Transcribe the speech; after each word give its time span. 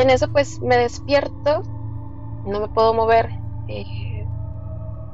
En 0.00 0.10
eso 0.10 0.28
pues 0.28 0.60
me 0.62 0.76
despierto, 0.76 1.62
no 2.44 2.60
me 2.60 2.68
puedo 2.68 2.94
mover, 2.94 3.32
eh, 3.66 4.28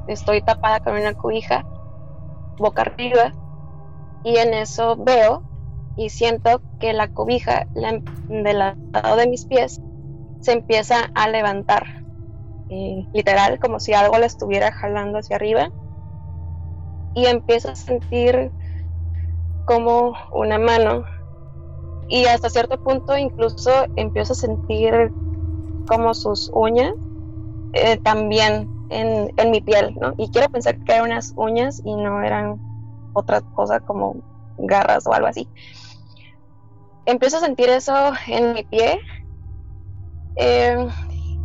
estoy 0.07 0.43
tapada 0.43 0.81
con 0.81 0.95
una 0.95 1.15
cobija, 1.15 1.67
boca 2.59 2.83
arriba, 2.83 3.35
y 4.23 4.39
en 4.39 4.55
eso 4.55 4.97
veo 4.97 5.45
y 5.97 6.11
siento 6.11 6.63
que 6.79 6.93
la 6.93 7.09
cobija 7.09 7.67
del 7.75 8.59
lado 8.59 9.17
de 9.17 9.29
mis 9.29 9.47
pies 9.47 9.83
se 10.41 10.53
empieza 10.53 11.11
a 11.15 11.29
levantar, 11.29 11.87
eh, 12.69 13.07
literal, 13.13 13.59
como 13.59 13.81
si 13.81 13.95
algo 13.95 14.19
la 14.19 14.27
estuviera 14.27 14.73
jalando 14.73 15.19
hacia 15.19 15.37
arriba, 15.37 15.71
y 17.15 17.27
empiezo 17.27 17.71
a 17.71 17.75
sentir 17.75 18.53
como 19.65 20.17
una 20.33 20.59
mano 20.59 21.07
y 22.09 22.27
hasta 22.27 22.51
cierto 22.51 22.77
punto 22.79 23.17
incluso 23.17 23.71
empiezo 23.97 24.33
a 24.33 24.37
sentir 24.37 25.13
como 25.87 26.15
sus 26.15 26.51
uñas 26.53 26.93
eh, 27.73 27.97
también 27.99 28.69
en, 28.89 29.51
mi 29.51 29.61
piel, 29.61 29.95
¿no? 30.01 30.15
Y 30.17 30.31
quiero 30.31 30.49
pensar 30.49 30.79
que 30.79 30.93
eran 30.93 31.07
unas 31.07 31.33
uñas 31.37 31.83
y 31.85 31.95
no 31.95 32.23
eran 32.23 32.61
otra 33.13 33.41
cosa 33.41 33.81
como 33.81 34.17
garras 34.59 35.07
o 35.07 35.13
algo 35.13 35.27
así. 35.27 35.49
Empiezo 37.05 37.39
a 37.39 37.41
sentir 37.41 37.69
eso 37.69 38.13
en 38.27 38.55
mi 38.55 38.63
pie 38.65 38.99
eh, 40.37 40.89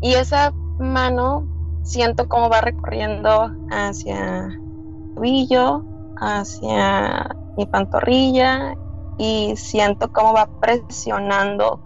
y 0.02 0.14
esa 0.14 0.52
mano 0.80 1.48
siento 1.84 2.28
cómo 2.28 2.50
va 2.50 2.62
recorriendo 2.62 3.52
hacia 3.70 4.46
el 4.46 5.14
tobillo, 5.16 5.84
hacia 6.18 7.36
mi 7.58 7.66
pantorrilla 7.66 8.76
y 9.18 9.56
siento 9.58 10.10
cómo 10.10 10.34
va 10.34 10.50
presionando 10.60 11.82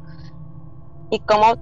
y 1.09 1.19
cómo 1.19 1.55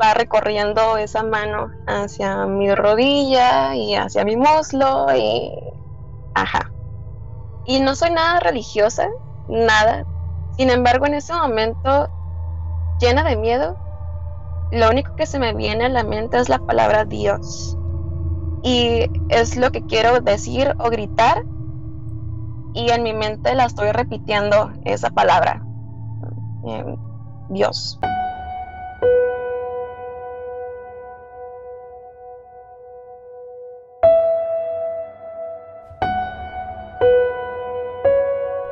va 0.00 0.14
recorriendo 0.14 0.96
esa 0.96 1.22
mano 1.22 1.70
hacia 1.86 2.46
mi 2.46 2.74
rodilla 2.74 3.74
y 3.76 3.94
hacia 3.94 4.24
mi 4.24 4.36
muslo 4.36 5.06
y 5.14 5.52
ajá. 6.34 6.72
Y 7.66 7.80
no 7.80 7.94
soy 7.94 8.10
nada 8.10 8.40
religiosa, 8.40 9.08
nada. 9.46 10.04
Sin 10.56 10.70
embargo, 10.70 11.06
en 11.06 11.14
ese 11.14 11.34
momento, 11.34 12.08
llena 12.98 13.22
de 13.24 13.36
miedo, 13.36 13.76
lo 14.70 14.88
único 14.88 15.14
que 15.16 15.26
se 15.26 15.38
me 15.38 15.54
viene 15.54 15.86
a 15.86 15.88
la 15.88 16.04
mente 16.04 16.38
es 16.38 16.48
la 16.48 16.58
palabra 16.58 17.04
Dios. 17.04 17.76
Y 18.62 19.10
es 19.28 19.56
lo 19.56 19.70
que 19.70 19.82
quiero 19.82 20.20
decir 20.20 20.74
o 20.78 20.90
gritar 20.90 21.42
y 22.74 22.90
en 22.90 23.02
mi 23.02 23.12
mente 23.12 23.54
la 23.54 23.64
estoy 23.64 23.92
repitiendo 23.92 24.72
esa 24.84 25.10
palabra, 25.10 25.62
eh, 26.66 26.96
Dios. 27.50 27.98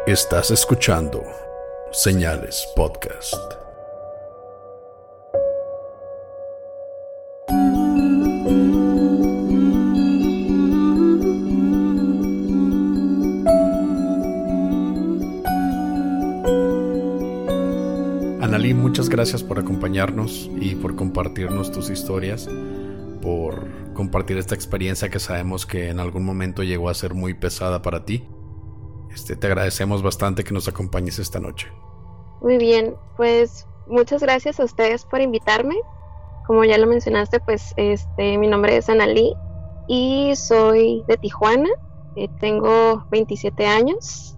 Estás 0.06 0.50
escuchando 0.50 1.22
Señales 1.92 2.66
Podcast. 2.75 3.68
Muchas 18.98 19.10
gracias 19.10 19.44
por 19.44 19.60
acompañarnos 19.60 20.50
y 20.60 20.75
por 20.75 20.97
compartirnos 20.97 21.70
tus 21.70 21.88
historias, 21.88 22.48
por 23.22 23.69
compartir 23.94 24.38
esta 24.38 24.56
experiencia 24.56 25.09
que 25.09 25.20
sabemos 25.20 25.66
que 25.66 25.91
en 25.91 26.00
algún 26.00 26.25
momento 26.25 26.64
llegó 26.64 26.88
a 26.88 26.94
ser 26.94 27.14
muy 27.14 27.34
pesada 27.34 27.81
para 27.81 28.04
ti. 28.04 28.28
Este, 29.14 29.37
te 29.37 29.47
agradecemos 29.47 30.03
bastante 30.03 30.42
que 30.42 30.53
nos 30.53 30.66
acompañes 30.66 31.20
esta 31.20 31.38
noche. 31.38 31.69
Muy 32.41 32.58
bien, 32.58 32.97
pues 33.16 33.69
muchas 33.87 34.20
gracias 34.20 34.58
a 34.58 34.64
ustedes 34.64 35.04
por 35.04 35.20
invitarme. 35.20 35.76
Como 36.48 36.64
ya 36.64 36.76
lo 36.76 36.88
mencionaste, 36.88 37.38
pues 37.38 37.75
este, 37.76 38.37
mi 38.37 38.48
nombre 38.48 38.78
es 38.78 38.88
Analí 38.88 39.32
y 39.87 40.34
soy 40.34 41.04
de 41.06 41.19
Tijuana. 41.19 41.70
Eh, 42.16 42.26
tengo 42.41 43.06
27 43.12 43.64
años 43.64 44.38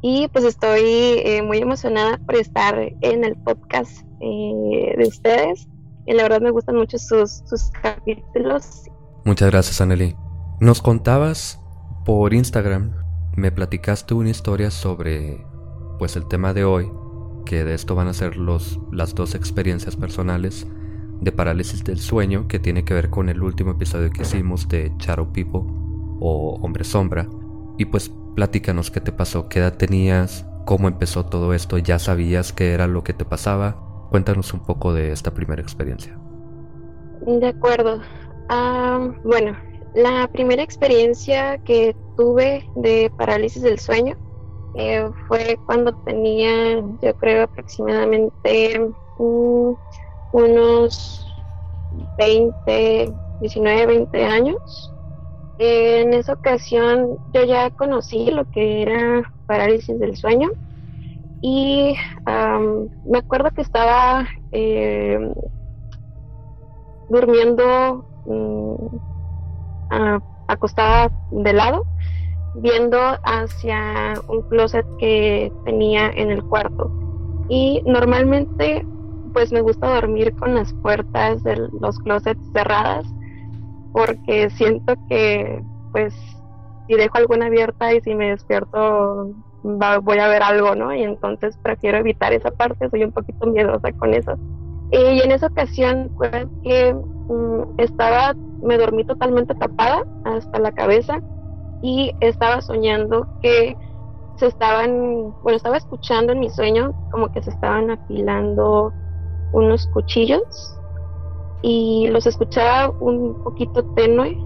y 0.00 0.28
pues 0.28 0.44
estoy 0.44 0.82
eh, 0.82 1.42
muy 1.42 1.58
emocionada 1.58 2.18
por 2.18 2.36
estar 2.36 2.78
en 3.00 3.24
el 3.24 3.36
podcast 3.36 4.02
eh, 4.20 4.94
de 4.96 5.04
ustedes. 5.06 5.68
Y 6.06 6.14
la 6.14 6.22
verdad 6.22 6.40
me 6.40 6.50
gustan 6.50 6.76
mucho 6.76 6.98
sus, 6.98 7.42
sus 7.46 7.70
capítulos. 7.82 8.84
Muchas 9.24 9.50
gracias, 9.50 9.80
Anneli. 9.80 10.16
Nos 10.60 10.80
contabas 10.80 11.60
por 12.04 12.32
Instagram, 12.32 12.92
me 13.36 13.52
platicaste 13.52 14.14
una 14.14 14.30
historia 14.30 14.70
sobre 14.70 15.44
pues 15.98 16.16
el 16.16 16.26
tema 16.26 16.54
de 16.54 16.64
hoy, 16.64 16.90
que 17.44 17.64
de 17.64 17.74
esto 17.74 17.94
van 17.94 18.08
a 18.08 18.14
ser 18.14 18.36
los, 18.36 18.78
las 18.92 19.14
dos 19.14 19.34
experiencias 19.34 19.96
personales 19.96 20.66
de 21.20 21.32
parálisis 21.32 21.84
del 21.84 21.98
sueño 21.98 22.46
que 22.48 22.58
tiene 22.58 22.84
que 22.84 22.94
ver 22.94 23.10
con 23.10 23.28
el 23.28 23.42
último 23.42 23.72
episodio 23.72 24.10
que 24.10 24.22
hicimos 24.22 24.68
de 24.68 24.92
Charo 24.98 25.32
Pipo 25.32 25.66
o 26.20 26.58
Hombre 26.62 26.84
Sombra. 26.84 27.28
Y 27.76 27.84
pues 27.86 28.10
Platícanos 28.38 28.92
qué 28.92 29.00
te 29.00 29.10
pasó, 29.10 29.48
qué 29.48 29.58
edad 29.58 29.76
tenías, 29.76 30.46
cómo 30.64 30.86
empezó 30.86 31.26
todo 31.26 31.54
esto, 31.54 31.76
ya 31.76 31.98
sabías 31.98 32.52
qué 32.52 32.70
era 32.72 32.86
lo 32.86 33.02
que 33.02 33.12
te 33.12 33.24
pasaba. 33.24 33.74
Cuéntanos 34.10 34.54
un 34.54 34.60
poco 34.60 34.94
de 34.94 35.10
esta 35.10 35.32
primera 35.32 35.60
experiencia. 35.60 36.16
De 37.26 37.48
acuerdo. 37.48 38.00
bueno, 39.24 39.58
la 39.96 40.28
primera 40.28 40.62
experiencia 40.62 41.58
que 41.64 41.96
tuve 42.16 42.64
de 42.76 43.10
parálisis 43.18 43.60
del 43.60 43.80
sueño 43.80 44.16
eh, 44.76 45.10
fue 45.26 45.58
cuando 45.66 45.92
tenía, 46.04 46.76
yo 47.02 47.16
creo, 47.16 47.42
aproximadamente 47.42 48.78
mm, 49.18 49.72
unos 50.30 51.26
20, 52.18 53.12
19, 53.40 53.86
20 53.86 54.24
años. 54.24 54.94
En 55.58 56.14
esa 56.14 56.34
ocasión 56.34 57.18
yo 57.34 57.44
ya 57.44 57.70
conocí 57.70 58.30
lo 58.30 58.48
que 58.50 58.82
era 58.82 59.22
parálisis 59.46 59.98
del 59.98 60.16
sueño 60.16 60.50
y 61.40 61.94
me 63.04 63.18
acuerdo 63.18 63.50
que 63.50 63.62
estaba 63.62 64.26
eh, 64.52 65.18
durmiendo 67.10 68.04
mm, 68.26 68.96
acostada 70.48 71.10
de 71.30 71.52
lado, 71.52 71.84
viendo 72.56 72.98
hacia 73.24 74.14
un 74.28 74.42
closet 74.42 74.86
que 74.98 75.52
tenía 75.64 76.10
en 76.10 76.30
el 76.30 76.44
cuarto. 76.44 76.90
Y 77.48 77.82
normalmente 77.86 78.86
pues 79.32 79.52
me 79.52 79.60
gusta 79.60 79.94
dormir 79.94 80.34
con 80.36 80.54
las 80.54 80.72
puertas 80.74 81.42
de 81.42 81.56
los 81.80 81.98
closets 82.00 82.40
cerradas 82.52 83.06
porque 83.98 84.48
siento 84.50 84.94
que 85.08 85.60
pues 85.90 86.14
si 86.86 86.94
dejo 86.94 87.18
alguna 87.18 87.46
abierta 87.46 87.92
y 87.92 88.00
si 88.00 88.14
me 88.14 88.30
despierto 88.30 89.34
voy 89.62 90.18
a 90.18 90.28
ver 90.28 90.42
algo, 90.42 90.76
¿no? 90.76 90.94
Y 90.94 91.02
entonces 91.02 91.58
prefiero 91.62 91.98
evitar 91.98 92.32
esa 92.32 92.52
parte, 92.52 92.88
soy 92.90 93.02
un 93.02 93.12
poquito 93.12 93.46
miedosa 93.46 93.92
con 93.92 94.14
eso. 94.14 94.34
y 94.92 95.20
en 95.20 95.32
esa 95.32 95.48
ocasión 95.48 96.10
fue 96.16 96.30
que 96.62 96.94
mm, 96.94 97.62
estaba, 97.78 98.34
me 98.62 98.78
dormí 98.78 99.04
totalmente 99.04 99.54
tapada 99.56 100.04
hasta 100.24 100.60
la 100.60 100.70
cabeza 100.70 101.20
y 101.82 102.12
estaba 102.20 102.60
soñando 102.60 103.26
que 103.42 103.76
se 104.36 104.46
estaban, 104.46 105.34
bueno, 105.42 105.56
estaba 105.56 105.76
escuchando 105.76 106.32
en 106.32 106.40
mi 106.40 106.50
sueño 106.50 106.94
como 107.10 107.32
que 107.32 107.42
se 107.42 107.50
estaban 107.50 107.90
afilando 107.90 108.92
unos 109.52 109.88
cuchillos 109.88 110.77
y 111.62 112.08
los 112.08 112.26
escuchaba 112.26 112.90
un 113.00 113.42
poquito 113.42 113.84
tenue 113.94 114.36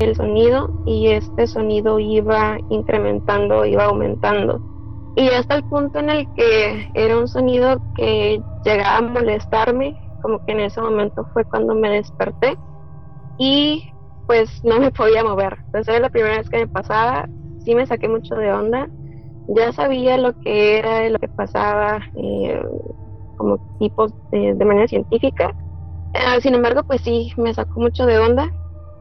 el 0.00 0.14
sonido 0.14 0.70
y 0.84 1.08
este 1.08 1.46
sonido 1.46 1.98
iba 1.98 2.58
incrementando, 2.68 3.64
iba 3.64 3.84
aumentando. 3.84 4.60
Y 5.16 5.28
hasta 5.30 5.56
el 5.56 5.64
punto 5.64 5.98
en 5.98 6.10
el 6.10 6.34
que 6.34 6.90
era 6.94 7.18
un 7.18 7.26
sonido 7.26 7.80
que 7.96 8.40
llegaba 8.64 8.98
a 8.98 9.02
molestarme, 9.02 9.96
como 10.22 10.44
que 10.44 10.52
en 10.52 10.60
ese 10.60 10.80
momento 10.80 11.26
fue 11.32 11.44
cuando 11.44 11.74
me 11.74 11.90
desperté 11.90 12.56
y 13.38 13.90
pues 14.26 14.62
no 14.62 14.78
me 14.78 14.90
podía 14.90 15.24
mover. 15.24 15.58
Entonces 15.66 15.88
era 15.88 16.00
la 16.00 16.10
primera 16.10 16.36
vez 16.36 16.50
que 16.50 16.58
me 16.58 16.68
pasaba, 16.68 17.28
sí 17.64 17.74
me 17.74 17.86
saqué 17.86 18.08
mucho 18.08 18.34
de 18.34 18.52
onda, 18.52 18.88
ya 19.48 19.72
sabía 19.72 20.18
lo 20.18 20.38
que 20.40 20.78
era, 20.78 21.08
lo 21.08 21.18
que 21.18 21.28
pasaba 21.28 22.00
eh, 22.14 22.62
como 23.36 23.58
tipos 23.78 24.12
de, 24.30 24.54
manera 24.54 24.86
científica. 24.86 25.54
Eh, 26.14 26.40
sin 26.40 26.54
embargo, 26.54 26.82
pues 26.84 27.00
sí, 27.02 27.32
me 27.36 27.52
sacó 27.54 27.80
mucho 27.80 28.06
de 28.06 28.18
onda. 28.18 28.50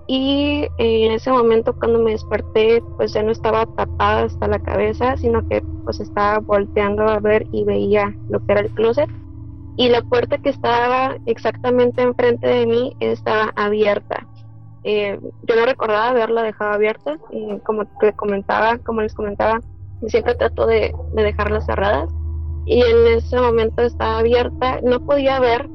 Y 0.08 0.64
eh, 0.78 1.06
en 1.06 1.12
ese 1.12 1.32
momento 1.32 1.76
cuando 1.78 2.00
me 2.00 2.12
desperté 2.12 2.82
pues 2.96 3.12
ya 3.12 3.24
no 3.24 3.32
estaba 3.32 3.66
tapada 3.66 4.24
hasta 4.24 4.48
la 4.48 4.58
cabeza 4.60 5.18
sino 5.18 5.46
que 5.50 5.62
pues 5.84 6.00
estaba 6.00 6.40
volteando 6.40 7.04
a 7.04 7.20
ver 7.20 7.46
y 7.52 7.66
veía 7.66 8.16
lo 8.30 8.40
que 8.40 8.54
era 8.54 8.62
el 8.62 8.70
closet. 8.72 9.10
Y 9.76 9.90
la 9.90 10.02
puerta 10.02 10.38
que 10.38 10.50
estaba 10.50 11.18
exactamente 11.26 12.02
enfrente 12.02 12.48
de 12.48 12.66
mí 12.66 12.96
estaba 13.00 13.52
abierta. 13.56 14.26
Eh, 14.84 15.20
yo 15.44 15.56
no 15.56 15.66
recordaba 15.66 16.10
haberla 16.10 16.42
dejado 16.44 16.72
abierta. 16.72 17.18
Y 17.30 17.60
como 17.60 17.86
te 18.00 18.14
comentaba 18.14 18.78
como 18.78 19.02
les 19.02 19.14
comentaba 19.14 19.60
siempre 20.08 20.36
trato 20.36 20.68
de, 20.68 20.94
de 21.14 21.24
dejarlas 21.24 21.66
cerradas 21.66 22.10
y 22.66 22.82
en 22.82 23.08
ese 23.18 23.40
momento 23.40 23.82
estaba 23.82 24.20
abierta 24.20 24.80
no 24.84 25.00
podía 25.00 25.40
ver 25.40 25.68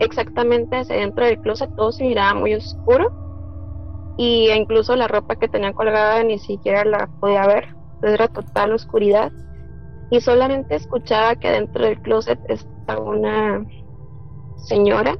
exactamente 0.00 0.76
hacia 0.76 0.96
dentro 0.96 1.26
del 1.26 1.38
closet 1.38 1.70
todo 1.76 1.92
se 1.92 2.04
miraba 2.04 2.34
muy 2.34 2.54
oscuro 2.54 3.12
y 4.16 4.50
incluso 4.50 4.96
la 4.96 5.08
ropa 5.08 5.36
que 5.36 5.48
tenía 5.48 5.72
colgada 5.72 6.22
ni 6.24 6.38
siquiera 6.38 6.84
la 6.84 7.10
podía 7.20 7.46
ver, 7.46 7.68
era 8.02 8.28
total 8.28 8.72
oscuridad 8.72 9.32
y 10.10 10.20
solamente 10.20 10.74
escuchaba 10.74 11.36
que 11.36 11.50
dentro 11.50 11.84
del 11.84 12.00
closet 12.00 12.40
estaba 12.48 13.02
una 13.02 13.64
señora, 14.56 15.16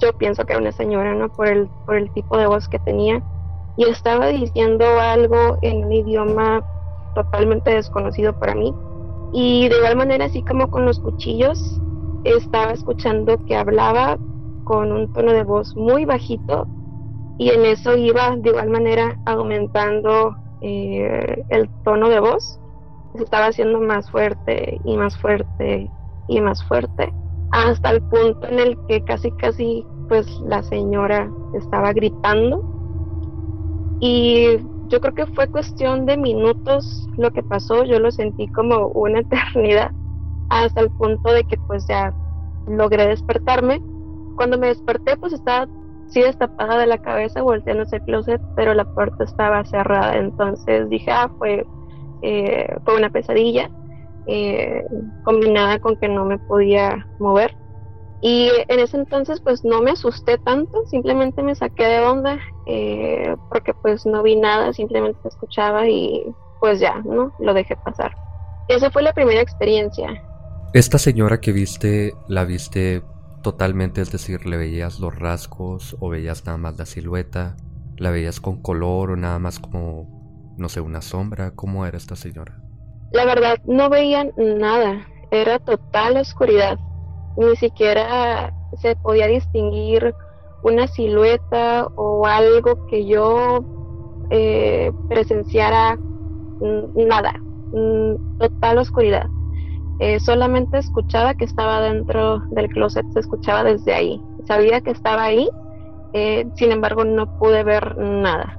yo 0.00 0.12
pienso 0.12 0.44
que 0.44 0.52
era 0.52 0.60
una 0.60 0.72
señora, 0.72 1.14
¿no? 1.14 1.30
Por 1.30 1.48
el 1.48 2.12
tipo 2.12 2.36
de 2.36 2.46
voz 2.46 2.68
que 2.68 2.78
tenía 2.78 3.22
y 3.76 3.84
estaba 3.84 4.26
diciendo 4.28 4.84
algo 5.00 5.58
en 5.62 5.84
un 5.84 5.92
idioma 5.92 6.64
totalmente 7.14 7.72
desconocido 7.72 8.32
para 8.32 8.54
mí 8.54 8.74
y 9.32 9.68
de 9.68 9.76
igual 9.76 9.96
manera 9.96 10.26
así 10.26 10.42
como 10.42 10.68
con 10.68 10.84
los 10.84 10.98
cuchillos 11.00 11.80
estaba 12.36 12.72
escuchando 12.72 13.38
que 13.46 13.56
hablaba 13.56 14.18
con 14.64 14.92
un 14.92 15.08
tono 15.12 15.32
de 15.32 15.44
voz 15.44 15.74
muy 15.76 16.04
bajito 16.04 16.66
y 17.38 17.50
en 17.50 17.64
eso 17.64 17.96
iba 17.96 18.36
de 18.36 18.50
igual 18.50 18.68
manera 18.68 19.16
aumentando 19.24 20.36
eh, 20.60 21.44
el 21.48 21.70
tono 21.84 22.08
de 22.08 22.20
voz, 22.20 22.60
se 23.14 23.24
estaba 23.24 23.46
haciendo 23.46 23.80
más 23.80 24.10
fuerte 24.10 24.80
y 24.84 24.96
más 24.96 25.16
fuerte 25.16 25.90
y 26.26 26.40
más 26.40 26.62
fuerte, 26.64 27.12
hasta 27.52 27.90
el 27.90 28.02
punto 28.02 28.46
en 28.48 28.58
el 28.58 28.78
que 28.88 29.02
casi 29.04 29.30
casi 29.32 29.86
pues 30.08 30.26
la 30.40 30.62
señora 30.62 31.30
estaba 31.54 31.92
gritando. 31.92 32.62
Y 34.00 34.58
yo 34.88 35.00
creo 35.00 35.14
que 35.14 35.26
fue 35.26 35.48
cuestión 35.48 36.06
de 36.06 36.16
minutos 36.16 37.08
lo 37.16 37.30
que 37.30 37.42
pasó, 37.42 37.84
yo 37.84 37.98
lo 37.98 38.10
sentí 38.10 38.48
como 38.48 38.88
una 38.88 39.20
eternidad 39.30 39.92
hasta 40.48 40.80
el 40.80 40.90
punto 40.90 41.32
de 41.32 41.44
que 41.44 41.56
pues 41.66 41.86
ya 41.88 42.14
logré 42.66 43.06
despertarme. 43.06 43.80
Cuando 44.36 44.58
me 44.58 44.68
desperté 44.68 45.16
pues 45.16 45.32
estaba 45.32 45.66
sí 46.08 46.20
destapada 46.22 46.78
de 46.78 46.86
la 46.86 46.98
cabeza, 46.98 47.42
volteándose 47.42 47.96
el 47.96 48.02
closet, 48.02 48.40
pero 48.56 48.74
la 48.74 48.84
puerta 48.84 49.24
estaba 49.24 49.64
cerrada. 49.64 50.16
Entonces 50.16 50.88
dije, 50.88 51.10
ah, 51.10 51.30
fue, 51.38 51.66
eh, 52.22 52.66
fue 52.84 52.96
una 52.96 53.10
pesadilla, 53.10 53.70
eh, 54.26 54.84
combinada 55.22 55.78
con 55.78 55.96
que 55.96 56.08
no 56.08 56.24
me 56.24 56.38
podía 56.38 57.06
mover. 57.18 57.54
Y 58.20 58.50
en 58.68 58.80
ese 58.80 58.96
entonces 58.96 59.40
pues 59.40 59.64
no 59.64 59.80
me 59.80 59.92
asusté 59.92 60.38
tanto, 60.38 60.84
simplemente 60.86 61.42
me 61.42 61.54
saqué 61.54 61.84
de 61.84 62.00
onda, 62.00 62.40
eh, 62.66 63.36
porque 63.48 63.74
pues 63.74 64.06
no 64.06 64.22
vi 64.22 64.36
nada, 64.36 64.72
simplemente 64.72 65.20
escuchaba 65.28 65.88
y 65.88 66.34
pues 66.58 66.80
ya, 66.80 67.00
¿no? 67.04 67.32
Lo 67.38 67.54
dejé 67.54 67.76
pasar. 67.76 68.12
Esa 68.66 68.90
fue 68.90 69.02
la 69.02 69.12
primera 69.12 69.40
experiencia. 69.40 70.27
Esta 70.74 70.98
señora 70.98 71.40
que 71.40 71.52
viste, 71.52 72.12
la 72.26 72.44
viste 72.44 73.02
totalmente, 73.42 74.02
es 74.02 74.12
decir, 74.12 74.44
le 74.44 74.58
veías 74.58 75.00
los 75.00 75.18
rasgos 75.18 75.96
o 75.98 76.10
veías 76.10 76.44
nada 76.44 76.58
más 76.58 76.76
la 76.78 76.84
silueta, 76.84 77.56
la 77.96 78.10
veías 78.10 78.38
con 78.38 78.60
color 78.60 79.12
o 79.12 79.16
nada 79.16 79.38
más 79.38 79.58
como, 79.58 80.54
no 80.58 80.68
sé, 80.68 80.82
una 80.82 81.00
sombra, 81.00 81.52
¿cómo 81.52 81.86
era 81.86 81.96
esta 81.96 82.16
señora? 82.16 82.58
La 83.12 83.24
verdad, 83.24 83.58
no 83.64 83.88
veían 83.88 84.34
nada, 84.36 85.08
era 85.30 85.58
total 85.58 86.18
oscuridad, 86.18 86.78
ni 87.38 87.56
siquiera 87.56 88.52
se 88.82 88.94
podía 88.96 89.26
distinguir 89.26 90.14
una 90.62 90.86
silueta 90.86 91.86
o 91.96 92.26
algo 92.26 92.86
que 92.88 93.06
yo 93.06 93.64
eh, 94.28 94.92
presenciara, 95.08 95.98
nada, 96.94 97.40
total 98.38 98.76
oscuridad. 98.76 99.30
Eh, 100.00 100.20
solamente 100.20 100.78
escuchaba 100.78 101.34
que 101.34 101.44
estaba 101.44 101.80
dentro 101.80 102.40
del 102.50 102.68
closet, 102.68 103.04
se 103.12 103.20
escuchaba 103.20 103.64
desde 103.64 103.94
ahí. 103.94 104.22
Sabía 104.46 104.80
que 104.80 104.90
estaba 104.90 105.24
ahí, 105.24 105.48
eh, 106.12 106.46
sin 106.54 106.72
embargo 106.72 107.04
no 107.04 107.38
pude 107.38 107.64
ver 107.64 107.96
nada. 107.98 108.58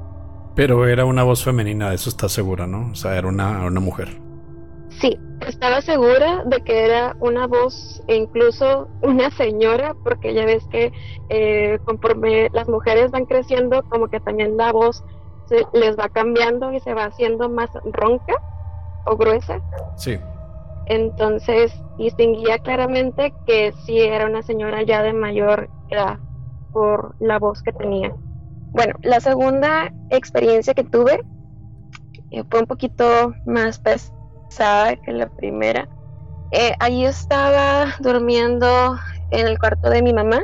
Pero 0.56 0.86
era 0.86 1.06
una 1.06 1.24
voz 1.24 1.44
femenina, 1.44 1.90
de 1.90 1.96
eso 1.96 2.10
está 2.10 2.28
segura, 2.28 2.68
¿no? 2.68 2.92
O 2.92 2.96
sea, 2.96 3.18
era 3.18 3.28
una, 3.28 3.66
una 3.66 3.80
mujer. 3.80 4.10
Sí, 4.90 5.18
estaba 5.48 5.82
segura 5.82 6.44
de 6.46 6.62
que 6.62 6.86
era 6.86 7.16
una 7.20 7.48
voz 7.48 8.04
e 8.08 8.16
incluso 8.16 8.90
una 9.02 9.32
señora, 9.32 9.96
porque 10.04 10.34
ya 10.34 10.46
ves 10.46 10.66
que 10.70 10.92
eh, 11.30 11.80
conforme 11.86 12.50
las 12.52 12.68
mujeres 12.68 13.12
van 13.12 13.26
creciendo, 13.26 13.84
como 13.90 14.10
que 14.10 14.20
también 14.20 14.58
la 14.58 14.74
voz 14.74 15.04
se, 15.46 15.66
les 15.74 15.98
va 15.98 16.10
cambiando 16.10 16.74
y 16.74 16.80
se 16.82 16.94
va 16.94 17.06
haciendo 17.06 17.50
más 17.50 17.70
ronca 17.86 18.34
o 19.06 19.16
gruesa. 19.16 19.62
Sí. 19.96 20.18
Entonces 20.90 21.72
distinguía 22.00 22.58
claramente 22.58 23.32
que 23.46 23.74
sí 23.86 24.00
era 24.00 24.26
una 24.26 24.42
señora 24.42 24.82
ya 24.82 25.04
de 25.04 25.14
mayor 25.14 25.70
edad 25.88 26.18
por 26.72 27.16
la 27.20 27.38
voz 27.38 27.62
que 27.62 27.72
tenía. 27.72 28.14
Bueno, 28.74 28.96
la 29.04 29.20
segunda 29.20 29.94
experiencia 30.10 30.74
que 30.74 30.84
tuve 30.84 31.22
eh, 32.32 32.44
fue 32.50 32.62
un 32.62 32.66
poquito 32.66 33.36
más 33.46 33.80
pesada 33.80 34.96
que 34.96 35.12
la 35.12 35.28
primera. 35.30 35.88
Eh, 36.52 36.74
ahí 36.80 37.06
estaba 37.06 37.94
durmiendo 38.00 38.98
en 39.30 39.48
el 39.48 39.60
cuarto 39.60 39.92
de 39.92 40.02
mi 40.02 40.12
mamá 40.12 40.42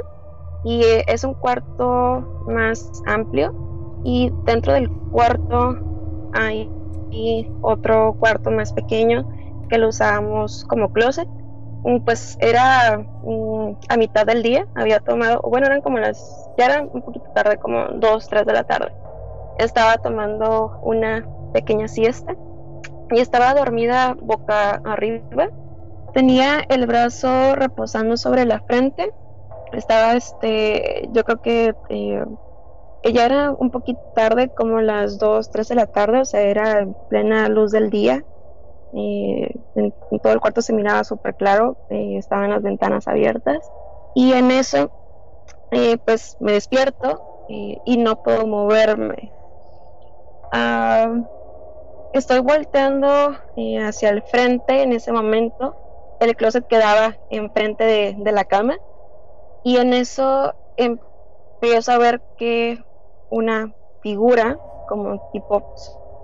y 0.63 0.83
eh, 0.83 1.03
es 1.07 1.23
un 1.23 1.33
cuarto 1.33 2.43
más 2.47 2.91
amplio 3.07 3.51
y 4.03 4.31
dentro 4.45 4.73
del 4.73 4.91
cuarto 5.11 5.75
hay 6.33 6.69
otro 7.61 8.15
cuarto 8.19 8.51
más 8.51 8.73
pequeño 8.73 9.25
que 9.67 9.77
lo 9.77 9.89
usábamos 9.89 10.65
como 10.65 10.91
closet. 10.91 11.27
Pues 12.03 12.35
era 12.39 12.97
mm, 12.97 13.77
a 13.89 13.97
mitad 13.97 14.25
del 14.25 14.41
día, 14.41 14.65
había 14.73 14.99
tomado, 14.99 15.39
bueno, 15.41 15.67
eran 15.67 15.81
como 15.81 15.99
las, 15.99 16.49
ya 16.57 16.65
eran 16.65 16.89
un 16.91 17.03
poquito 17.03 17.25
tarde, 17.35 17.57
como 17.57 17.85
dos, 17.99 18.27
tres 18.27 18.45
de 18.47 18.53
la 18.53 18.63
tarde. 18.63 18.91
Estaba 19.59 19.97
tomando 19.97 20.79
una 20.81 21.27
pequeña 21.53 21.87
siesta 21.87 22.35
y 23.11 23.19
estaba 23.19 23.53
dormida 23.53 24.15
boca 24.19 24.81
arriba. 24.83 25.49
Tenía 26.13 26.61
el 26.69 26.87
brazo 26.87 27.53
reposando 27.55 28.17
sobre 28.17 28.45
la 28.45 28.61
frente. 28.61 29.13
Estaba, 29.71 30.13
este, 30.13 31.07
yo 31.11 31.23
creo 31.23 31.41
que 31.41 31.75
eh, 31.89 32.25
ella 33.03 33.25
era 33.25 33.51
un 33.51 33.69
poquito 33.69 34.01
tarde, 34.15 34.49
como 34.49 34.81
las 34.81 35.19
dos, 35.19 35.51
tres 35.51 35.67
de 35.67 35.75
la 35.75 35.85
tarde, 35.85 36.21
o 36.21 36.25
sea, 36.25 36.41
era 36.41 36.87
plena 37.09 37.47
luz 37.47 37.71
del 37.71 37.91
día 37.91 38.25
eh, 38.95 39.54
todo 40.21 40.33
el 40.33 40.39
cuarto 40.39 40.61
se 40.61 40.73
miraba 40.73 41.03
súper 41.03 41.35
claro, 41.35 41.77
eh, 41.89 42.17
estaban 42.17 42.51
las 42.51 42.61
ventanas 42.63 43.07
abiertas 43.07 43.71
y 44.13 44.33
en 44.33 44.51
eso 44.51 44.93
eh, 45.71 45.97
pues 45.99 46.37
me 46.39 46.53
despierto 46.53 47.23
y 47.47 47.97
no 47.97 48.17
puedo 48.17 48.47
moverme. 48.47 49.35
Ah, 50.51 51.19
estoy 52.11 52.39
volteando 52.39 53.37
eh, 53.55 53.79
hacia 53.79 54.09
el 54.09 54.23
frente 54.23 54.83
en 54.83 54.93
ese 54.93 55.11
momento. 55.11 55.77
El 56.19 56.35
closet 56.35 56.65
quedaba 56.67 57.19
enfrente 57.29 57.83
de, 57.83 58.15
de 58.17 58.31
la 58.31 58.45
cama. 58.45 58.77
Y 59.63 59.77
en 59.77 59.93
eso 59.93 60.55
empiezo 60.77 61.91
a 61.91 61.97
ver 61.97 62.23
que 62.37 62.79
una 63.29 63.75
figura, 64.01 64.59
como 64.85 65.19
tipo 65.31 65.65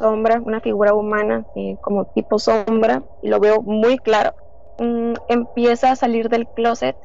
sombra, 0.02 0.42
una 0.44 0.62
figura 0.62 0.94
humana, 0.96 1.46
eh, 1.56 1.78
como 1.82 2.06
tipo 2.06 2.40
sombra, 2.40 3.04
y 3.22 3.30
lo 3.30 3.40
veo 3.40 3.62
muy 3.62 3.98
claro, 4.00 4.34
mm, 4.80 5.14
empieza 5.30 5.92
a 5.92 5.96
salir 5.96 6.30
del 6.30 6.48
closet 6.50 6.98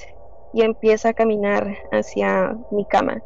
y 0.52 0.62
empieza 0.62 1.10
a 1.10 1.14
caminar 1.14 1.76
hacia 1.92 2.56
mi 2.70 2.86
cama. 2.86 3.22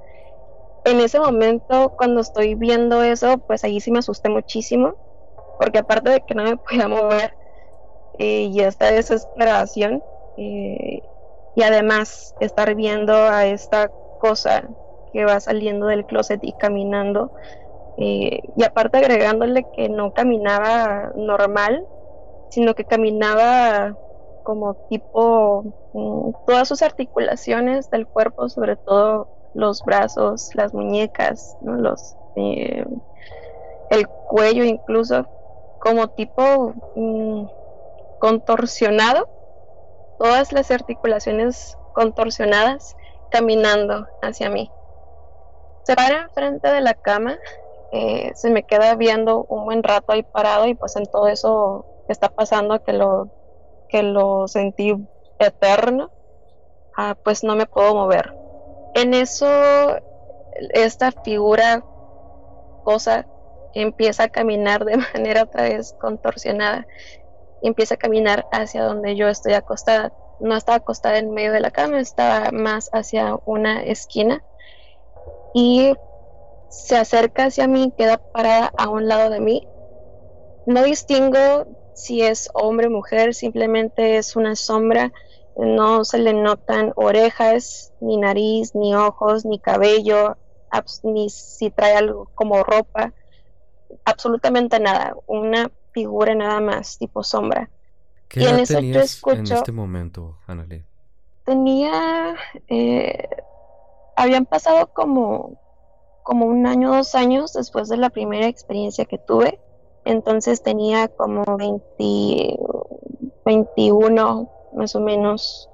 En 0.85 1.00
ese 1.00 1.21
momento, 1.21 1.95
cuando 1.97 2.21
estoy 2.21 2.55
viendo 2.57 3.03
eso, 3.03 3.39
pues 3.47 3.65
ahí 3.65 3.81
sí 3.81 3.91
me 3.93 4.00
asusté 4.00 4.29
muchísimo, 4.31 4.95
porque 5.59 5.79
aparte 5.79 6.11
de 6.11 6.21
que 6.23 6.35
no 6.35 6.45
me 6.45 6.57
podía 6.59 6.89
mover 6.89 7.33
eh, 8.19 8.49
y 8.53 8.61
esta 8.61 8.91
desesperación, 8.91 10.03
eh, 10.37 11.03
y 11.55 11.62
además 11.62 12.35
estar 12.41 12.75
viendo 12.75 13.15
a 13.15 13.47
esta 13.47 13.93
cosa 14.19 14.69
que 15.12 15.25
va 15.25 15.41
saliendo 15.41 15.87
del 15.87 16.07
closet 16.07 16.41
y 16.43 16.55
caminando, 16.55 17.33
eh, 18.00 18.40
y 18.57 18.64
aparte 18.64 18.99
agregándole 18.99 19.66
que 19.75 19.88
no 19.90 20.11
caminaba 20.12 21.12
normal, 21.16 21.87
sino 22.49 22.75
que 22.75 22.85
caminaba 22.85 23.95
como 24.42 24.75
tipo 24.88 25.64
mm, 25.92 26.30
todas 26.47 26.66
sus 26.66 26.83
articulaciones 26.83 27.90
del 27.90 28.07
cuerpo, 28.07 28.49
sobre 28.49 28.76
todo 28.76 29.28
los 29.52 29.83
brazos, 29.83 30.49
las 30.54 30.73
muñecas, 30.73 31.57
los 31.61 32.14
eh, 32.37 32.85
el 33.90 34.09
cuello 34.09 34.64
incluso, 34.64 35.26
como 35.78 36.09
tipo 36.09 36.73
mm, 36.95 37.45
contorsionado, 38.19 39.28
todas 40.19 40.52
las 40.52 40.71
articulaciones 40.71 41.76
contorsionadas 41.92 42.95
caminando 43.30 44.07
hacia 44.23 44.49
mí. 44.49 44.71
Se 45.85 45.97
para 45.97 46.28
frente 46.30 46.69
de 46.69 46.80
la 46.80 46.95
cama, 46.95 47.38
eh, 47.92 48.32
se 48.35 48.50
me 48.50 48.64
queda 48.64 48.94
viendo 48.94 49.44
un 49.49 49.64
buen 49.64 49.82
rato 49.82 50.12
ahí 50.12 50.23
parado 50.23 50.66
y 50.66 50.75
pues 50.75 50.97
en 50.97 51.06
todo 51.06 51.28
eso 51.28 51.87
que 52.06 52.12
está 52.12 52.28
pasando 52.28 52.82
que 52.82 52.92
lo 52.92 53.28
que 53.88 54.02
lo 54.04 54.47
sentí 54.47 54.94
eterno, 55.38 56.11
ah, 56.97 57.16
pues 57.25 57.42
no 57.42 57.56
me 57.56 57.66
puedo 57.66 57.94
mover. 57.94 58.32
En 58.94 59.14
eso, 59.14 59.49
esta 60.73 61.11
figura, 61.11 61.85
cosa, 62.85 63.26
empieza 63.75 64.25
a 64.25 64.28
caminar 64.28 64.85
de 64.85 64.97
manera 65.14 65.42
otra 65.42 65.64
vez 65.64 65.92
contorsionada 66.00 66.87
empieza 67.62 67.94
a 67.94 67.99
caminar 67.99 68.47
hacia 68.52 68.85
donde 68.85 69.16
yo 69.16 69.28
estoy 69.28 69.54
acostada. 69.54 70.12
No 70.40 70.56
estaba 70.56 70.76
acostada 70.76 71.18
en 71.18 71.32
medio 71.32 71.52
de 71.52 71.61
la 71.61 71.70
cama, 71.70 72.00
estaba 72.00 72.50
más 72.50 72.88
hacia 72.92 73.37
una 73.44 73.82
esquina 73.82 74.42
y 75.52 75.94
se 76.71 76.97
acerca 76.97 77.47
hacia 77.47 77.67
mí, 77.67 77.93
queda 77.99 78.19
parada 78.19 78.73
a 78.79 78.89
un 78.89 79.09
lado 79.09 79.31
de 79.31 79.41
mí. 79.41 79.67
No 80.67 80.83
distingo 80.83 81.67
si 81.95 82.23
es 82.23 82.49
hombre 82.55 82.87
o 82.87 82.91
mujer, 82.91 83.35
simplemente 83.35 84.17
es 84.17 84.37
una 84.37 84.57
sombra, 84.57 85.12
no 85.57 86.05
se 86.05 86.19
le 86.19 86.33
notan 86.33 86.93
orejas, 86.97 87.93
ni 88.00 88.17
nariz, 88.17 88.75
ni 88.75 88.95
ojos, 88.95 89.45
ni 89.45 89.59
cabello, 89.59 90.37
ni 91.03 91.29
si 91.29 91.71
trae 91.71 91.97
algo 91.97 92.31
como 92.35 92.62
ropa, 92.62 93.12
absolutamente 94.05 94.79
nada, 94.81 95.15
una 95.27 95.71
figura 95.93 96.35
nada 96.35 96.61
más, 96.61 96.99
tipo 96.99 97.23
sombra. 97.23 97.69
¿Qué 98.29 98.45
edad 98.45 98.65
tenías 98.65 99.21
en 99.27 99.53
este 99.53 99.73
momento, 99.73 100.39
Annalie? 100.47 100.85
Tenía, 101.45 102.37
eh, 102.69 103.29
habían 104.15 104.47
pasado 104.47 104.87
como, 104.93 105.59
como 106.23 106.47
un 106.47 106.67
año, 106.67 106.95
dos 106.95 107.15
años 107.15 107.53
después 107.53 107.89
de 107.89 107.97
la 107.97 108.11
primera 108.11 108.47
experiencia 108.47 109.05
que 109.05 109.19
tuve 109.19 109.59
entonces 110.05 110.62
tenía 110.62 111.09
como 111.09 111.45
20, 111.57 112.59
21 113.45 114.50
más 114.75 114.95
o 114.95 115.00
menos. 115.00 115.69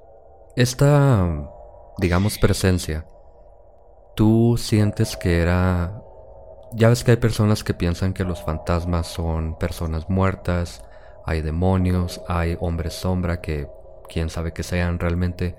Esta, 0.55 1.49
digamos, 1.97 2.37
presencia, 2.37 3.05
¿tú 4.15 4.55
sientes 4.57 5.15
que 5.17 5.41
era... 5.41 6.01
Ya 6.73 6.89
ves 6.89 7.03
que 7.03 7.11
hay 7.11 7.17
personas 7.17 7.63
que 7.63 7.73
piensan 7.73 8.13
que 8.13 8.25
los 8.25 8.43
fantasmas 8.43 9.07
son 9.07 9.57
personas 9.57 10.09
muertas, 10.09 10.83
hay 11.25 11.41
demonios, 11.41 12.21
hay 12.27 12.57
hombres 12.59 12.93
sombra 12.93 13.39
que 13.39 13.69
quién 14.09 14.29
sabe 14.29 14.51
que 14.51 14.63
sean 14.63 14.99
realmente. 14.99 15.55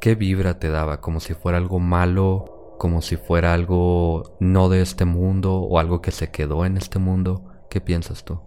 ¿Qué 0.00 0.14
vibra 0.14 0.58
te 0.58 0.68
daba? 0.68 1.00
¿Como 1.00 1.20
si 1.20 1.34
fuera 1.34 1.58
algo 1.58 1.78
malo? 1.78 2.55
¿Como 2.78 3.00
si 3.02 3.16
fuera 3.16 3.54
algo 3.54 4.36
no 4.38 4.68
de 4.68 4.82
este 4.82 5.04
mundo 5.04 5.56
o 5.60 5.78
algo 5.78 6.02
que 6.02 6.10
se 6.10 6.30
quedó 6.30 6.64
en 6.64 6.76
este 6.76 6.98
mundo? 6.98 7.42
¿Qué 7.70 7.80
piensas 7.80 8.24
tú? 8.24 8.40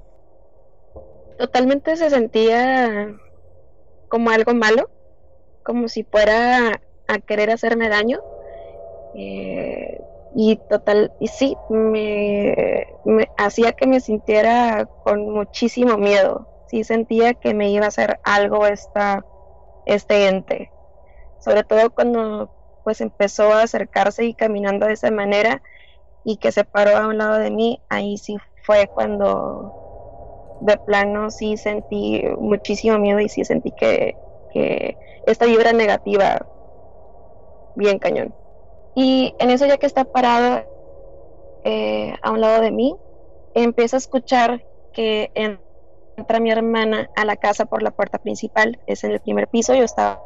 Totalmente 1.38 1.96
se 1.96 2.10
sentía 2.10 3.16
como 4.08 4.30
algo 4.30 4.54
malo, 4.54 4.90
como 5.64 5.88
si 5.88 6.04
fuera 6.04 6.82
a 7.08 7.20
querer 7.20 7.50
hacerme 7.50 7.90
daño. 7.90 8.20
Eh, 9.16 10.00
y 10.36 10.58
total, 10.70 11.12
y 11.20 11.28
sí, 11.28 11.58
me, 11.70 12.88
hacía 13.38 13.72
que 13.74 13.88
me 13.88 14.00
sintiera 14.00 14.86
con 15.04 15.32
muchísimo 15.32 15.98
miedo. 15.98 16.48
Sí 16.68 16.84
sentía 16.84 17.34
que 17.34 17.54
me 17.56 17.72
iba 17.72 17.86
a 17.86 17.88
hacer 17.88 18.20
algo 18.24 18.68
esta, 18.68 19.26
este 19.86 20.28
ente. 20.28 20.72
Sobre 21.40 21.64
todo 21.64 21.90
cuando 21.90 22.52
pues 22.90 23.02
empezó 23.02 23.54
a 23.54 23.62
acercarse 23.62 24.26
y 24.26 24.34
caminando 24.34 24.88
de 24.88 24.94
esa 24.94 25.12
manera 25.12 25.62
y 26.24 26.38
que 26.38 26.52
se 26.52 26.64
paró 26.64 26.98
a 26.98 27.06
un 27.06 27.20
lado 27.20 27.38
de 27.38 27.52
mí, 27.52 27.80
ahí 27.88 28.18
sí 28.18 28.36
fue 28.64 28.88
cuando 28.88 30.58
de 30.62 30.76
plano 30.78 31.30
sí 31.30 31.56
sentí 31.56 32.24
muchísimo 32.40 32.98
miedo 32.98 33.20
y 33.20 33.30
sí 33.30 33.46
sentí 33.46 33.72
que, 33.74 34.18
esta 35.28 35.46
vibra 35.46 35.72
negativa 35.72 36.44
bien 37.76 38.00
cañón. 38.00 38.34
Y 38.96 39.36
en 39.38 39.52
eso 39.52 39.68
ya 39.68 39.78
que 39.78 39.86
está 39.86 40.04
parado 40.06 40.66
eh, 41.64 42.16
a 42.24 42.32
un 42.32 42.42
lado 42.42 42.64
de 42.64 42.72
mí, 42.72 42.96
empiezo 43.54 43.98
a 43.98 44.00
escuchar 44.00 44.66
que 44.94 45.30
entra 45.36 46.40
mi 46.40 46.50
hermana 46.50 47.08
a 47.16 47.24
la 47.24 47.36
casa 47.36 47.66
por 47.66 47.84
la 47.84 47.92
puerta 47.92 48.18
principal, 48.18 48.80
es 48.88 49.04
en 49.04 49.12
el 49.12 49.20
primer 49.20 49.48
piso, 49.48 49.76
yo 49.76 49.84
estaba 49.84 50.20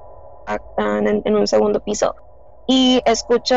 en, 0.77 1.36
un 1.36 1.48
segundo 1.48 1.79
piso, 1.79 2.15
y 2.67 3.01
escucho 3.05 3.55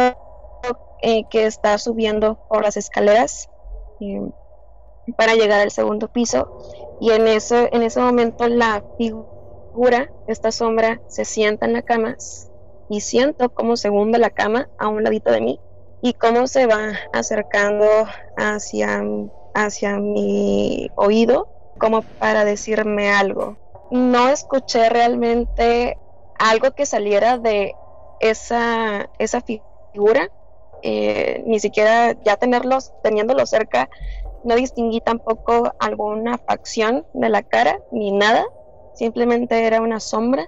eh, 1.02 1.24
que 1.30 1.46
está 1.46 1.78
subiendo 1.78 2.38
por 2.48 2.62
las 2.62 2.76
escaleras 2.76 3.48
para 5.16 5.34
llegar 5.34 5.60
al 5.60 5.70
segundo 5.70 6.08
piso 6.08 6.96
y 7.00 7.10
en 7.10 7.26
eso 7.28 7.68
en 7.72 7.82
ese 7.82 8.00
momento 8.00 8.48
la 8.48 8.82
figura 8.98 10.10
esta 10.26 10.50
sombra 10.52 11.00
se 11.08 11.24
sienta 11.24 11.66
en 11.66 11.72
la 11.72 11.82
cama 11.82 12.16
y 12.88 13.00
siento 13.00 13.50
cómo 13.50 13.76
se 13.76 13.90
la 13.90 14.30
cama 14.30 14.68
a 14.78 14.88
un 14.88 15.02
ladito 15.02 15.30
de 15.30 15.40
mí 15.40 15.60
y 16.02 16.14
cómo 16.14 16.46
se 16.46 16.66
va 16.66 16.92
acercando 17.12 17.86
hacia 18.36 19.02
hacia 19.54 19.98
mi 19.98 20.90
oído 20.96 21.48
como 21.78 22.02
para 22.02 22.44
decirme 22.44 23.10
algo. 23.10 23.56
No 23.90 24.28
escuché 24.28 24.88
realmente 24.88 25.98
algo 26.38 26.72
que 26.72 26.86
saliera 26.86 27.38
de 27.38 27.74
esa 28.20 29.10
esa 29.18 29.40
figura 29.40 30.30
eh, 30.82 31.42
ni 31.46 31.60
siquiera 31.60 32.14
ya 32.24 32.36
tenerlos 32.36 32.92
teniéndolo 33.02 33.46
cerca 33.46 33.88
no 34.46 34.54
distinguí 34.54 35.00
tampoco 35.00 35.72
alguna 35.80 36.38
facción 36.38 37.04
de 37.12 37.28
la 37.28 37.42
cara 37.42 37.80
ni 37.90 38.12
nada, 38.12 38.44
simplemente 38.94 39.66
era 39.66 39.80
una 39.80 39.98
sombra. 39.98 40.46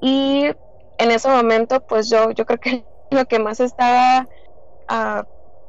Y 0.00 0.44
en 0.98 1.10
ese 1.10 1.28
momento, 1.28 1.80
pues 1.80 2.08
yo, 2.08 2.30
yo 2.30 2.46
creo 2.46 2.58
que 2.60 2.86
lo 3.10 3.24
que 3.26 3.40
más 3.40 3.58
estaba 3.58 4.28
uh, 4.88 5.24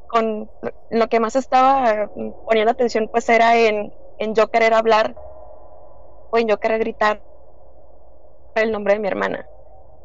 con 0.06 0.48
lo 0.90 1.08
que 1.08 1.20
más 1.20 1.34
estaba 1.36 2.08
poniendo 2.44 2.70
atención 2.70 3.08
pues 3.10 3.28
era 3.28 3.56
en, 3.56 3.92
en 4.18 4.34
yo 4.34 4.46
querer 4.48 4.74
hablar 4.74 5.16
o 6.30 6.38
en 6.38 6.46
yo 6.46 6.58
querer 6.58 6.78
gritar 6.80 7.22
el 8.54 8.70
nombre 8.70 8.92
de 8.92 9.00
mi 9.00 9.08
hermana 9.08 9.48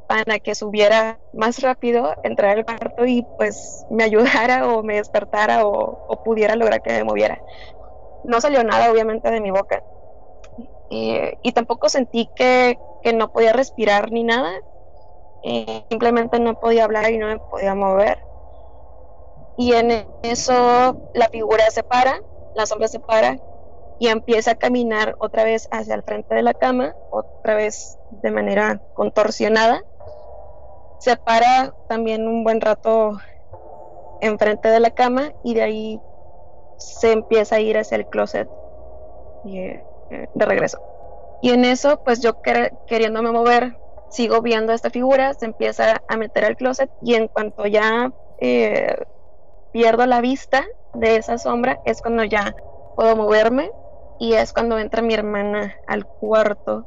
para 0.08 0.40
que 0.40 0.56
subiera 0.56 1.20
más 1.34 1.62
rápido, 1.62 2.14
entrar 2.24 2.58
al 2.58 2.66
cuarto 2.66 3.06
y 3.06 3.26
pues 3.38 3.86
me 3.90 4.04
ayudara 4.04 4.68
o 4.68 4.84
me 4.84 4.96
despertara 4.96 5.66
o, 5.66 6.24
pudiera 6.24 6.56
lograr 6.56 6.82
que 6.82 6.92
me 6.94 7.04
moviera. 7.04 7.42
No 8.24 8.42
salió 8.42 8.64
nada 8.64 8.92
obviamente 8.92 9.30
de 9.30 9.42
mi 9.42 9.52
boca 9.52 9.84
y 10.90 11.52
tampoco 11.52 11.90
sentí 11.90 12.30
que, 12.36 12.78
no 13.14 13.32
podía 13.32 13.54
respirar 13.54 14.12
ni 14.12 14.24
nada, 14.24 14.52
simplemente 15.90 16.40
no 16.40 16.60
podía 16.60 16.84
hablar 16.84 17.10
y 17.12 17.18
no 17.18 17.28
me 17.28 17.40
podía 17.40 17.74
mover. 17.74 18.18
Y 19.58 19.74
en 19.74 20.06
eso 20.24 21.10
la 21.14 21.30
figura 21.30 21.70
se 21.72 21.84
para, 21.84 22.22
la 22.54 22.66
sombra 22.66 22.88
se 22.88 23.00
para 23.00 23.38
y 24.00 24.10
empieza 24.10 24.52
a 24.52 24.56
caminar 24.56 25.16
otra 25.20 25.44
vez 25.44 25.68
hacia 25.72 25.96
el 25.96 26.04
frente 26.04 26.36
de 26.36 26.44
la 26.44 26.54
cama, 26.54 26.94
otra 27.12 27.56
vez 27.56 27.98
de 28.12 28.32
manera 28.32 28.82
contorsionada. 28.94 29.82
Se 31.00 31.16
para 31.18 31.74
también 31.88 32.27
un 32.27 32.44
buen 32.44 32.60
rato 32.60 33.18
enfrente 34.22 34.70
de 34.70 34.80
la 34.80 34.92
cama 34.92 35.32
y 35.44 35.54
de 35.54 35.62
ahí 35.62 36.00
se 36.77 37.12
empieza 37.12 37.56
a 37.56 37.60
ir 37.60 37.77
hacia 37.77 37.98
el 37.98 38.06
closet 38.08 38.48
eh, 39.46 39.84
de 40.10 40.46
regreso. 40.46 40.80
Y 41.42 41.51
en 41.51 41.66
eso, 41.66 42.00
pues 42.04 42.22
yo 42.22 42.34
queriéndome 42.88 43.32
mover, 43.32 43.74
sigo 44.10 44.42
viendo 44.42 44.74
esta 44.74 44.89
figura, 44.89 45.34
se 45.34 45.46
empieza 45.46 46.01
a 46.08 46.18
meter 46.18 46.46
al 46.46 46.56
closet 46.56 46.89
y 47.01 47.16
en 47.16 47.27
cuanto 47.27 47.68
ya 47.68 48.12
eh, 48.39 48.96
pierdo 49.72 50.06
la 50.06 50.22
vista 50.22 50.66
de 50.94 51.18
esa 51.18 51.38
sombra, 51.38 51.80
es 51.86 52.01
cuando 52.01 52.24
ya 52.24 52.56
puedo 52.96 53.16
moverme 53.16 53.70
y 54.20 54.34
es 54.34 54.51
cuando 54.51 54.80
entra 54.80 55.01
mi 55.01 55.13
hermana 55.13 55.75
al 55.86 56.06
cuarto 56.20 56.86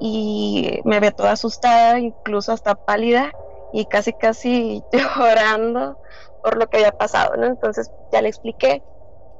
y 0.00 0.80
me 0.84 1.00
ve 1.00 1.12
toda 1.12 1.32
asustada, 1.34 2.00
incluso 2.00 2.52
hasta 2.52 2.76
pálida 2.76 3.34
y 3.72 3.86
casi 3.86 4.14
casi 4.14 4.84
llorando 4.92 6.00
por 6.42 6.58
lo 6.58 6.68
que 6.68 6.78
había 6.78 6.92
pasado, 6.92 7.36
¿no? 7.38 7.46
Entonces 7.48 7.92
ya 8.12 8.22
le 8.22 8.30
expliqué 8.30 8.84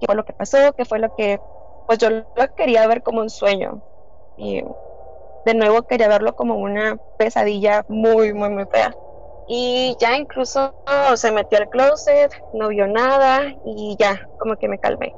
qué 0.01 0.07
fue 0.07 0.17
lo 0.17 0.25
que 0.25 0.35
pasó, 0.35 0.75
qué 0.77 0.85
fue 0.87 1.01
lo 1.01 1.11
que, 1.13 1.41
pues 1.87 1.99
yo 2.01 2.11
lo 2.11 2.27
quería 2.57 2.87
ver 2.89 3.03
como 3.03 3.23
un 3.23 3.31
sueño 3.31 3.83
y 4.37 4.63
de 5.45 5.55
nuevo 5.55 5.83
quería 5.85 6.09
verlo 6.09 6.35
como 6.35 6.57
una 6.57 6.99
pesadilla 7.17 7.85
muy, 7.89 8.33
muy, 8.35 8.51
muy 8.51 8.67
fea. 8.71 8.95
Y 9.47 9.97
ya 10.01 10.17
incluso 10.17 10.75
se 11.17 11.33
metió 11.33 11.59
al 11.59 11.69
closet, 11.69 12.33
no 12.53 12.69
vio 12.69 12.87
nada 12.87 13.55
y 13.65 13.97
ya, 13.99 14.29
como 14.37 14.57
que 14.57 14.69
me 14.69 14.79
calmé. 14.79 15.17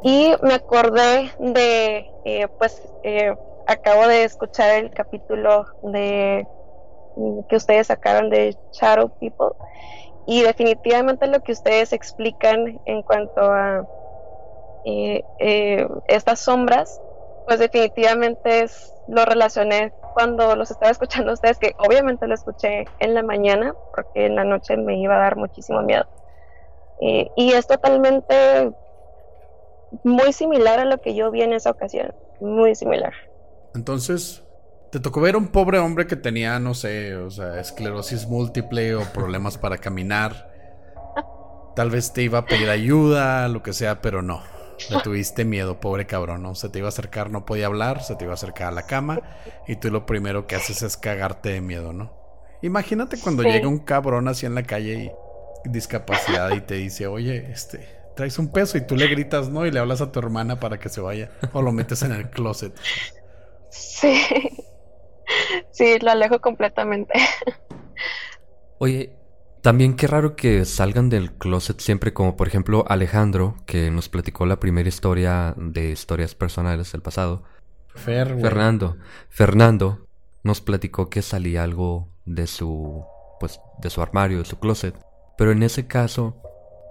Y 0.00 0.32
me 0.42 0.54
acordé 0.54 1.32
de, 1.38 2.08
eh, 2.24 2.48
pues, 2.58 2.80
eh, 3.02 3.34
acabo 3.66 4.06
de 4.06 4.24
escuchar 4.24 4.78
el 4.78 4.90
capítulo 4.90 5.66
de 5.82 6.46
que 7.48 7.56
ustedes 7.56 7.88
sacaron 7.88 8.30
de 8.30 8.56
Shadow 8.72 9.10
People 9.18 9.50
y 10.26 10.42
definitivamente 10.42 11.26
lo 11.26 11.40
que 11.40 11.52
ustedes 11.52 11.92
explican 11.92 12.80
en 12.84 13.02
cuanto 13.02 13.40
a 13.40 13.86
eh, 14.84 15.86
estas 16.08 16.40
sombras, 16.40 17.00
pues 17.46 17.58
definitivamente 17.58 18.62
es, 18.62 18.92
lo 19.06 19.24
relacioné 19.24 19.92
cuando 20.14 20.56
los 20.56 20.70
estaba 20.70 20.90
escuchando 20.90 21.30
a 21.30 21.34
ustedes, 21.34 21.58
que 21.58 21.74
obviamente 21.78 22.26
lo 22.26 22.34
escuché 22.34 22.84
en 23.00 23.14
la 23.14 23.22
mañana, 23.22 23.74
porque 23.94 24.26
en 24.26 24.34
la 24.34 24.44
noche 24.44 24.76
me 24.76 24.98
iba 24.98 25.16
a 25.16 25.20
dar 25.20 25.36
muchísimo 25.36 25.82
miedo. 25.82 26.06
y 27.00 27.52
es 27.52 27.66
totalmente 27.66 28.72
muy 30.02 30.32
similar 30.32 30.80
a 30.80 30.84
lo 30.84 30.98
que 30.98 31.14
yo 31.14 31.30
vi 31.30 31.42
en 31.42 31.52
esa 31.52 31.70
ocasión, 31.70 32.12
muy 32.40 32.74
similar. 32.74 33.12
Entonces, 33.76 34.42
te 34.90 35.00
tocó 35.00 35.20
ver 35.20 35.34
a 35.34 35.38
un 35.38 35.48
pobre 35.48 35.78
hombre 35.78 36.06
que 36.06 36.16
tenía, 36.16 36.58
no 36.58 36.72
sé, 36.74 37.14
o 37.14 37.30
sea, 37.30 37.60
esclerosis 37.60 38.26
múltiple 38.26 38.94
o 38.94 39.02
problemas 39.12 39.58
para 39.62 39.78
caminar. 39.78 40.50
Tal 41.76 41.90
vez 41.90 42.12
te 42.14 42.22
iba 42.22 42.38
a 42.38 42.46
pedir 42.46 42.70
ayuda, 42.70 43.48
lo 43.48 43.62
que 43.62 43.74
sea, 43.74 44.00
pero 44.00 44.22
no. 44.22 44.42
Le 44.90 45.00
tuviste 45.02 45.44
miedo, 45.44 45.78
pobre 45.78 46.06
cabrón, 46.06 46.42
¿no? 46.42 46.54
Se 46.54 46.68
te 46.70 46.78
iba 46.78 46.88
a 46.88 46.90
acercar, 46.90 47.30
no 47.30 47.44
podía 47.44 47.66
hablar, 47.66 48.02
se 48.02 48.14
te 48.16 48.24
iba 48.24 48.32
a 48.32 48.34
acercar 48.34 48.68
a 48.68 48.72
la 48.72 48.86
cama 48.86 49.20
y 49.66 49.76
tú 49.76 49.90
lo 49.90 50.06
primero 50.06 50.46
que 50.46 50.54
haces 50.54 50.82
es 50.82 50.96
cagarte 50.96 51.50
de 51.50 51.60
miedo, 51.60 51.92
¿no? 51.92 52.14
Imagínate 52.62 53.18
cuando 53.20 53.42
llega 53.42 53.68
un 53.68 53.78
cabrón 53.78 54.28
así 54.28 54.46
en 54.46 54.54
la 54.54 54.62
calle 54.62 55.12
y 55.64 55.68
discapacidad 55.70 56.50
y 56.52 56.60
te 56.62 56.74
dice, 56.74 57.06
oye, 57.06 57.50
este, 57.50 57.86
traes 58.16 58.38
un 58.38 58.48
peso 58.48 58.78
y 58.78 58.86
tú 58.86 58.96
le 58.96 59.06
gritas 59.06 59.50
no 59.50 59.66
y 59.66 59.70
le 59.70 59.78
hablas 59.78 60.00
a 60.00 60.10
tu 60.10 60.18
hermana 60.18 60.58
para 60.58 60.78
que 60.78 60.88
se 60.88 61.00
vaya 61.00 61.30
o 61.52 61.62
lo 61.62 61.72
metes 61.72 62.02
en 62.02 62.12
el 62.12 62.30
closet. 62.30 62.72
Sí, 63.70 64.22
sí, 65.70 65.98
lo 66.00 66.10
alejo 66.10 66.40
completamente. 66.40 67.14
Oye, 68.78 69.12
también 69.62 69.96
qué 69.96 70.06
raro 70.06 70.36
que 70.36 70.64
salgan 70.64 71.08
del 71.08 71.32
closet 71.32 71.80
siempre, 71.80 72.12
como 72.12 72.36
por 72.36 72.46
ejemplo 72.46 72.84
Alejandro, 72.88 73.56
que 73.66 73.90
nos 73.90 74.08
platicó 74.08 74.46
la 74.46 74.60
primera 74.60 74.88
historia 74.88 75.54
de 75.56 75.90
historias 75.90 76.34
personales 76.34 76.92
del 76.92 77.02
pasado. 77.02 77.42
Fernando, 77.94 78.96
Fernando 79.28 80.06
nos 80.42 80.60
platicó 80.60 81.08
que 81.08 81.22
salía 81.22 81.64
algo 81.64 82.08
de 82.26 82.46
su, 82.46 83.04
pues, 83.40 83.60
de 83.80 83.90
su 83.90 84.02
armario, 84.02 84.38
de 84.38 84.44
su 84.44 84.58
closet. 84.60 84.94
Pero 85.36 85.50
en 85.50 85.62
ese 85.62 85.86
caso, 85.86 86.36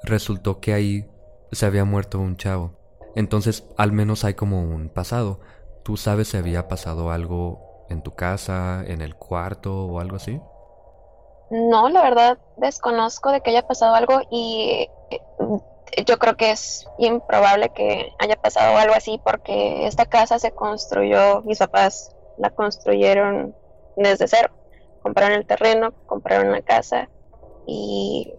resultó 0.03 0.59
que 0.59 0.73
ahí 0.73 1.07
se 1.51 1.65
había 1.65 1.85
muerto 1.85 2.19
un 2.19 2.35
chavo. 2.35 2.73
Entonces 3.15 3.63
al 3.77 3.91
menos 3.91 4.25
hay 4.25 4.33
como 4.33 4.61
un 4.63 4.89
pasado. 4.89 5.39
¿Tú 5.85 5.97
sabes 5.97 6.29
si 6.29 6.37
había 6.37 6.67
pasado 6.67 7.11
algo 7.11 7.85
en 7.89 8.01
tu 8.01 8.15
casa, 8.15 8.83
en 8.87 9.01
el 9.01 9.13
cuarto 9.15 9.85
o 9.85 9.99
algo 9.99 10.15
así? 10.15 10.41
No, 11.51 11.89
la 11.89 12.01
verdad 12.01 12.39
desconozco 12.57 13.31
de 13.31 13.41
que 13.41 13.51
haya 13.51 13.67
pasado 13.67 13.93
algo 13.93 14.19
y 14.31 14.89
eh, 15.11 15.21
yo 16.07 16.17
creo 16.17 16.35
que 16.35 16.49
es 16.49 16.87
improbable 16.97 17.69
que 17.69 18.11
haya 18.17 18.35
pasado 18.35 18.75
algo 18.75 18.95
así 18.95 19.21
porque 19.23 19.85
esta 19.85 20.07
casa 20.07 20.39
se 20.39 20.49
construyó, 20.49 21.43
mis 21.43 21.59
papás 21.59 22.15
la 22.39 22.49
construyeron 22.49 23.55
desde 23.95 24.27
cero. 24.27 24.49
Compraron 25.03 25.33
el 25.33 25.45
terreno, 25.45 25.93
compraron 26.07 26.51
la 26.51 26.63
casa 26.63 27.11
y 27.67 28.33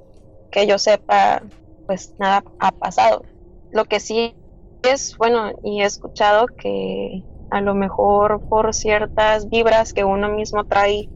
que 0.50 0.66
yo 0.66 0.78
sepa, 0.78 1.42
pues 1.87 2.12
nada 2.18 2.42
ha 2.59 2.72
pasado. 2.72 3.22
Lo 3.70 3.85
que 3.85 4.00
sí 4.00 4.35
es, 4.82 5.16
bueno, 5.16 5.52
y 5.62 5.82
he 5.82 5.85
escuchado 5.85 6.48
que 6.48 7.22
a 7.50 7.61
lo 7.61 7.74
mejor 7.74 8.40
por 8.48 8.74
ciertas 8.74 9.48
vibras 9.48 9.92
que 9.92 10.04
uno 10.04 10.28
mismo 10.28 10.64
trae 10.64 11.09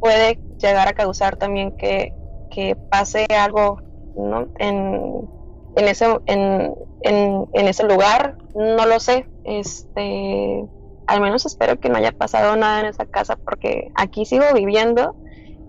puede 0.00 0.40
llegar 0.58 0.88
a 0.88 0.92
causar 0.92 1.36
también 1.36 1.76
que, 1.76 2.12
que 2.50 2.76
pase 2.90 3.26
algo 3.38 3.78
¿no? 4.16 4.48
en, 4.58 5.28
en, 5.76 5.88
ese, 5.88 6.06
en, 6.26 6.74
en, 7.02 7.48
en, 7.52 7.68
ese 7.68 7.84
lugar. 7.84 8.36
No 8.54 8.86
lo 8.86 9.00
sé. 9.00 9.26
Este, 9.44 10.64
al 11.06 11.20
menos 11.20 11.46
espero 11.46 11.78
que 11.78 11.88
no 11.88 11.96
haya 11.98 12.12
pasado 12.12 12.56
nada 12.56 12.80
en 12.80 12.86
esa 12.86 13.06
casa 13.06 13.36
porque 13.36 13.90
aquí 13.94 14.24
sigo 14.24 14.44
viviendo 14.54 15.16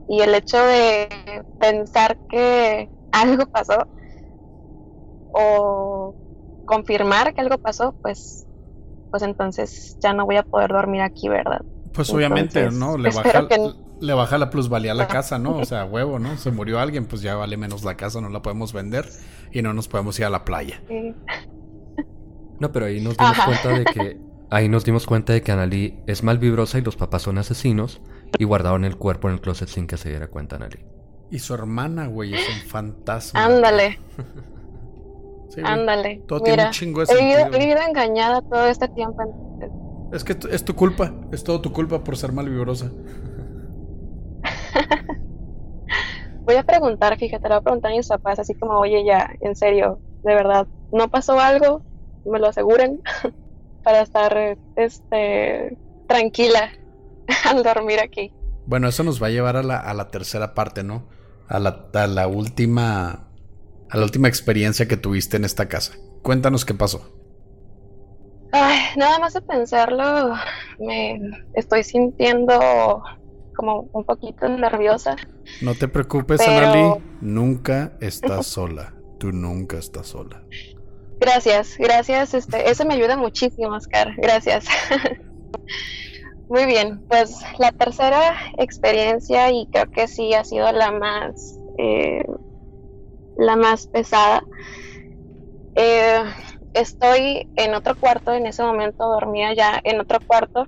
y 0.08 0.22
el 0.22 0.36
hecho 0.36 0.58
de 0.58 1.10
pensar 1.60 2.18
que 2.30 2.90
algo 3.12 3.46
pasó 3.48 3.88
o 5.34 6.16
confirmar 6.66 7.34
que 7.34 7.42
algo 7.42 7.58
pasó, 7.58 7.96
pues, 8.02 8.48
pues 9.14 9.22
entonces 9.22 9.96
ya 10.00 10.12
no 10.12 10.26
voy 10.26 10.38
a 10.38 10.44
poder 10.44 10.72
dormir 10.72 11.02
aquí, 11.02 11.30
¿verdad? 11.30 11.62
Pues 11.94 12.10
obviamente, 12.10 12.72
¿no? 12.72 12.98
Le 12.98 13.12
baja, 13.12 13.48
le 14.02 14.14
baja 14.16 14.40
la 14.40 14.50
plusvalía 14.50 14.94
a 14.94 14.96
la 14.96 15.08
casa, 15.08 15.38
¿no? 15.38 15.58
O 15.58 15.66
sea, 15.66 15.86
huevo, 15.86 16.18
¿no? 16.18 16.36
Se 16.38 16.50
murió 16.50 16.80
alguien, 16.80 17.06
pues 17.06 17.22
ya 17.22 17.36
vale 17.36 17.56
menos 17.56 17.84
la 17.84 17.96
casa, 17.96 18.22
no 18.22 18.30
la 18.30 18.42
podemos 18.42 18.74
vender 18.74 19.08
y 19.52 19.62
no 19.62 19.72
nos 19.72 19.88
podemos 19.88 20.18
ir 20.18 20.26
a 20.26 20.32
la 20.32 20.46
playa. 20.46 20.82
No, 22.60 22.72
pero 22.72 22.86
ahí 22.88 23.02
nos 23.02 23.16
dimos 23.16 23.38
cuenta 23.46 23.70
de 23.70 23.86
que 23.86 24.18
ahí 24.50 24.68
nos 24.68 24.84
dimos 24.84 25.06
cuenta 25.06 25.34
de 25.34 25.44
que 25.44 25.52
Anali 25.52 26.00
es 26.08 26.24
malvibrosa 26.24 26.80
y 26.80 26.82
los 26.82 26.96
papás 26.96 27.22
son 27.22 27.38
asesinos 27.38 28.02
y 28.40 28.46
guardaron 28.46 28.84
el 28.84 28.98
cuerpo 28.98 29.28
en 29.28 29.36
el 29.36 29.42
closet 29.42 29.70
sin 29.70 29.86
que 29.86 29.98
se 29.98 30.10
diera 30.10 30.26
cuenta 30.26 30.56
Anali. 30.56 30.80
Y 31.30 31.38
su 31.38 31.54
hermana, 31.54 32.08
güey, 32.08 32.34
es 32.34 32.50
un 32.50 32.68
fantasma. 32.68 33.46
Ándale. 33.46 34.00
Ándale. 35.64 36.22
Todo 36.28 36.40
tiene 36.42 36.66
un 36.66 36.72
chingo 36.72 37.06
de 37.06 37.14
he 37.14 37.50
vivido, 37.50 37.80
engañada 37.88 38.42
todo 38.42 38.66
este 38.68 38.88
tiempo. 38.90 39.22
Es 40.12 40.24
que 40.24 40.38
es 40.52 40.64
tu 40.64 40.76
culpa, 40.76 41.14
es 41.32 41.44
todo 41.44 41.62
tu 41.62 41.72
culpa 41.72 42.04
por 42.04 42.18
ser 42.18 42.32
malvibrosa. 42.34 42.92
voy 46.46 46.56
a 46.56 46.64
preguntar, 46.64 47.18
fíjate, 47.18 47.44
le 47.44 47.56
voy 47.56 47.58
a 47.58 47.62
preguntar 47.62 47.92
a 47.92 47.96
mis 47.96 48.08
papás, 48.08 48.40
así 48.40 48.54
como, 48.56 48.80
oye, 48.80 49.04
ya, 49.06 49.30
en 49.42 49.56
serio, 49.56 50.00
de 50.24 50.36
verdad, 50.36 50.68
¿no 50.92 51.10
pasó 51.10 51.40
algo? 51.40 51.84
Me 52.26 52.40
lo 52.40 52.48
aseguren 52.48 53.02
para 53.84 54.02
estar 54.02 54.58
este, 54.76 55.78
tranquila 56.08 56.72
al 57.50 57.64
dormir 57.64 58.00
aquí. 58.00 58.34
Bueno, 58.66 58.88
eso 58.88 59.04
nos 59.04 59.22
va 59.22 59.28
a 59.28 59.32
llevar 59.32 59.58
a 59.58 59.64
la, 59.64 59.78
a 59.78 59.94
la 59.94 60.10
tercera 60.10 60.54
parte, 60.54 60.84
¿no? 60.84 61.04
A 61.48 61.60
la, 61.60 61.88
a 61.94 62.08
la 62.08 62.28
última 62.28 63.33
a 63.94 63.98
la 63.98 64.04
última 64.06 64.28
experiencia 64.28 64.88
que 64.88 64.98
tuviste 64.98 65.38
en 65.38 65.46
esta 65.46 65.68
casa. 65.68 65.94
Cuéntanos 66.24 66.66
qué 66.66 66.74
pasó. 66.74 67.16
Ay, 68.52 68.80
nada 68.98 69.20
más 69.20 69.34
de 69.34 69.42
pensarlo, 69.42 70.34
me 70.80 71.20
estoy 71.54 71.84
sintiendo 71.84 73.04
como 73.56 73.88
un 73.94 74.04
poquito 74.04 74.50
nerviosa. 74.50 75.16
No 75.62 75.76
te 75.76 75.88
preocupes, 75.88 76.42
pero... 76.44 77.02
nunca 77.22 77.94
estás 78.02 78.48
sola. 78.48 78.96
Tú 79.20 79.32
nunca 79.32 79.78
estás 79.78 80.08
sola. 80.08 80.44
Gracias, 81.20 81.76
gracias. 81.78 82.34
Este, 82.34 82.70
eso 82.72 82.86
me 82.86 82.96
ayuda 82.96 83.16
muchísimo, 83.16 83.76
Oscar. 83.76 84.16
Gracias. 84.18 84.66
Muy 86.50 86.66
bien, 86.66 87.06
pues 87.08 87.42
la 87.60 87.72
tercera 87.72 88.36
experiencia 88.58 89.52
y 89.52 89.68
creo 89.72 89.92
que 89.92 90.08
sí 90.08 90.34
ha 90.34 90.44
sido 90.44 90.72
la 90.72 90.92
más 90.92 91.60
eh, 91.78 92.24
la 93.36 93.56
más 93.56 93.88
pesada. 93.88 94.44
Eh, 95.76 96.24
estoy 96.74 97.48
en 97.56 97.74
otro 97.74 97.96
cuarto, 97.98 98.34
en 98.34 98.46
ese 98.48 98.64
momento 98.64 99.06
dormía 99.08 99.54
ya 99.54 99.80
en 99.84 100.00
otro 100.00 100.20
cuarto. 100.26 100.68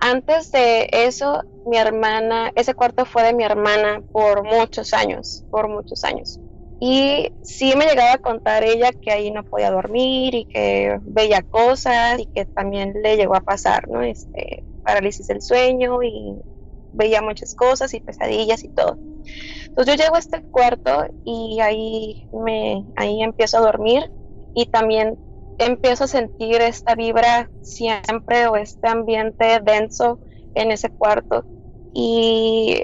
Antes 0.00 0.50
de 0.52 0.88
eso, 0.92 1.42
mi 1.64 1.78
hermana, 1.78 2.52
ese 2.56 2.74
cuarto 2.74 3.06
fue 3.06 3.22
de 3.24 3.34
mi 3.34 3.44
hermana 3.44 4.02
por 4.12 4.44
muchos 4.44 4.94
años, 4.94 5.44
por 5.50 5.68
muchos 5.68 6.04
años. 6.04 6.40
Y 6.80 7.30
sí 7.42 7.76
me 7.76 7.86
llegaba 7.86 8.14
a 8.14 8.18
contar 8.18 8.64
ella 8.64 8.92
que 9.00 9.12
ahí 9.12 9.30
no 9.30 9.44
podía 9.44 9.70
dormir 9.70 10.34
y 10.34 10.46
que 10.46 10.98
veía 11.02 11.42
cosas 11.42 12.18
y 12.20 12.26
que 12.34 12.46
también 12.46 12.94
le 13.02 13.16
llegó 13.16 13.36
a 13.36 13.40
pasar, 13.42 13.88
¿no? 13.88 14.02
Este, 14.02 14.64
parálisis 14.82 15.26
del 15.28 15.42
sueño 15.42 16.02
y 16.02 16.40
veía 16.92 17.22
muchas 17.22 17.54
cosas 17.54 17.94
y 17.94 18.00
pesadillas 18.00 18.64
y 18.64 18.68
todo. 18.70 18.98
Entonces 19.68 19.96
yo 19.96 20.02
llego 20.04 20.16
a 20.16 20.18
este 20.20 20.44
cuarto 20.50 21.06
y 21.24 21.60
ahí 21.60 22.26
me 22.32 22.84
ahí 22.96 23.22
empiezo 23.22 23.58
a 23.58 23.62
dormir 23.62 24.10
y 24.54 24.66
también 24.66 25.18
empiezo 25.58 26.04
a 26.04 26.08
sentir 26.08 26.60
esta 26.60 26.94
vibra 26.94 27.50
siempre 27.60 28.46
o 28.48 28.56
este 28.56 28.88
ambiente 28.88 29.60
denso 29.62 30.20
en 30.54 30.72
ese 30.72 30.90
cuarto 30.90 31.46
y 31.92 32.82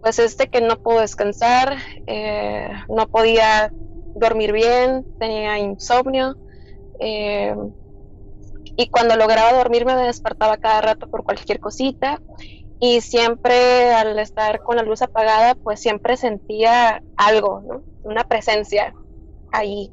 pues 0.00 0.18
este 0.18 0.48
que 0.48 0.60
no 0.60 0.76
puedo 0.78 1.00
descansar, 1.00 1.78
eh, 2.06 2.68
no 2.88 3.06
podía 3.08 3.72
dormir 4.14 4.52
bien, 4.52 5.06
tenía 5.18 5.58
insomnio 5.58 6.36
eh, 7.00 7.54
y 8.76 8.88
cuando 8.88 9.16
lograba 9.16 9.52
dormir 9.58 9.84
me 9.86 9.96
despertaba 9.96 10.56
cada 10.56 10.80
rato 10.80 11.06
por 11.08 11.22
cualquier 11.24 11.60
cosita 11.60 12.20
y 12.84 13.00
siempre 13.00 13.92
al 13.94 14.18
estar 14.18 14.60
con 14.60 14.74
la 14.74 14.82
luz 14.82 15.02
apagada 15.02 15.54
pues 15.54 15.78
siempre 15.80 16.16
sentía 16.16 17.00
algo, 17.16 17.62
¿no? 17.64 17.84
una 18.02 18.24
presencia 18.24 18.92
ahí 19.52 19.92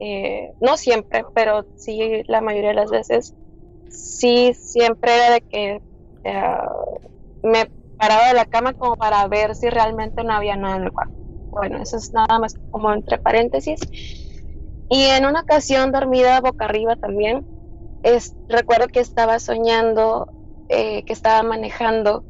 eh, 0.00 0.54
no 0.60 0.76
siempre, 0.76 1.24
pero 1.34 1.66
sí 1.76 2.22
la 2.26 2.40
mayoría 2.40 2.70
de 2.70 2.74
las 2.74 2.90
veces, 2.90 3.34
sí 3.90 4.54
siempre 4.58 5.14
era 5.14 5.30
de 5.34 5.40
que 5.42 5.80
eh, 6.24 6.44
me 7.42 7.70
paraba 7.96 8.28
de 8.28 8.34
la 8.34 8.46
cama 8.46 8.72
como 8.72 8.96
para 8.96 9.28
ver 9.28 9.54
si 9.54 9.68
realmente 9.68 10.24
no 10.24 10.32
había 10.32 10.56
nada 10.56 10.76
en 10.76 10.84
el 10.84 10.92
cuarto. 10.92 11.14
Bueno, 11.50 11.82
eso 11.82 11.98
es 11.98 12.12
nada 12.12 12.38
más 12.38 12.54
como 12.70 12.92
entre 12.92 13.18
paréntesis. 13.18 13.78
Y 14.88 15.04
en 15.04 15.26
una 15.26 15.42
ocasión 15.42 15.92
dormida 15.92 16.40
boca 16.40 16.64
arriba 16.64 16.96
también, 16.96 17.46
es, 18.02 18.34
recuerdo 18.48 18.88
que 18.88 19.00
estaba 19.00 19.38
soñando 19.38 20.26
eh, 20.70 21.02
que 21.04 21.12
estaba 21.12 21.42
manejando 21.42 22.24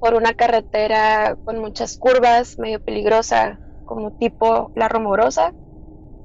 por 0.00 0.14
una 0.14 0.34
carretera 0.34 1.36
con 1.44 1.58
muchas 1.58 1.96
curvas, 1.96 2.58
medio 2.58 2.80
peligrosa, 2.80 3.60
como 3.84 4.12
tipo 4.12 4.70
La 4.74 4.88
Rumorosa 4.88 5.52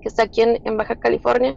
que 0.03 0.09
está 0.09 0.23
aquí 0.23 0.41
en, 0.41 0.77
Baja 0.77 0.97
California. 0.97 1.55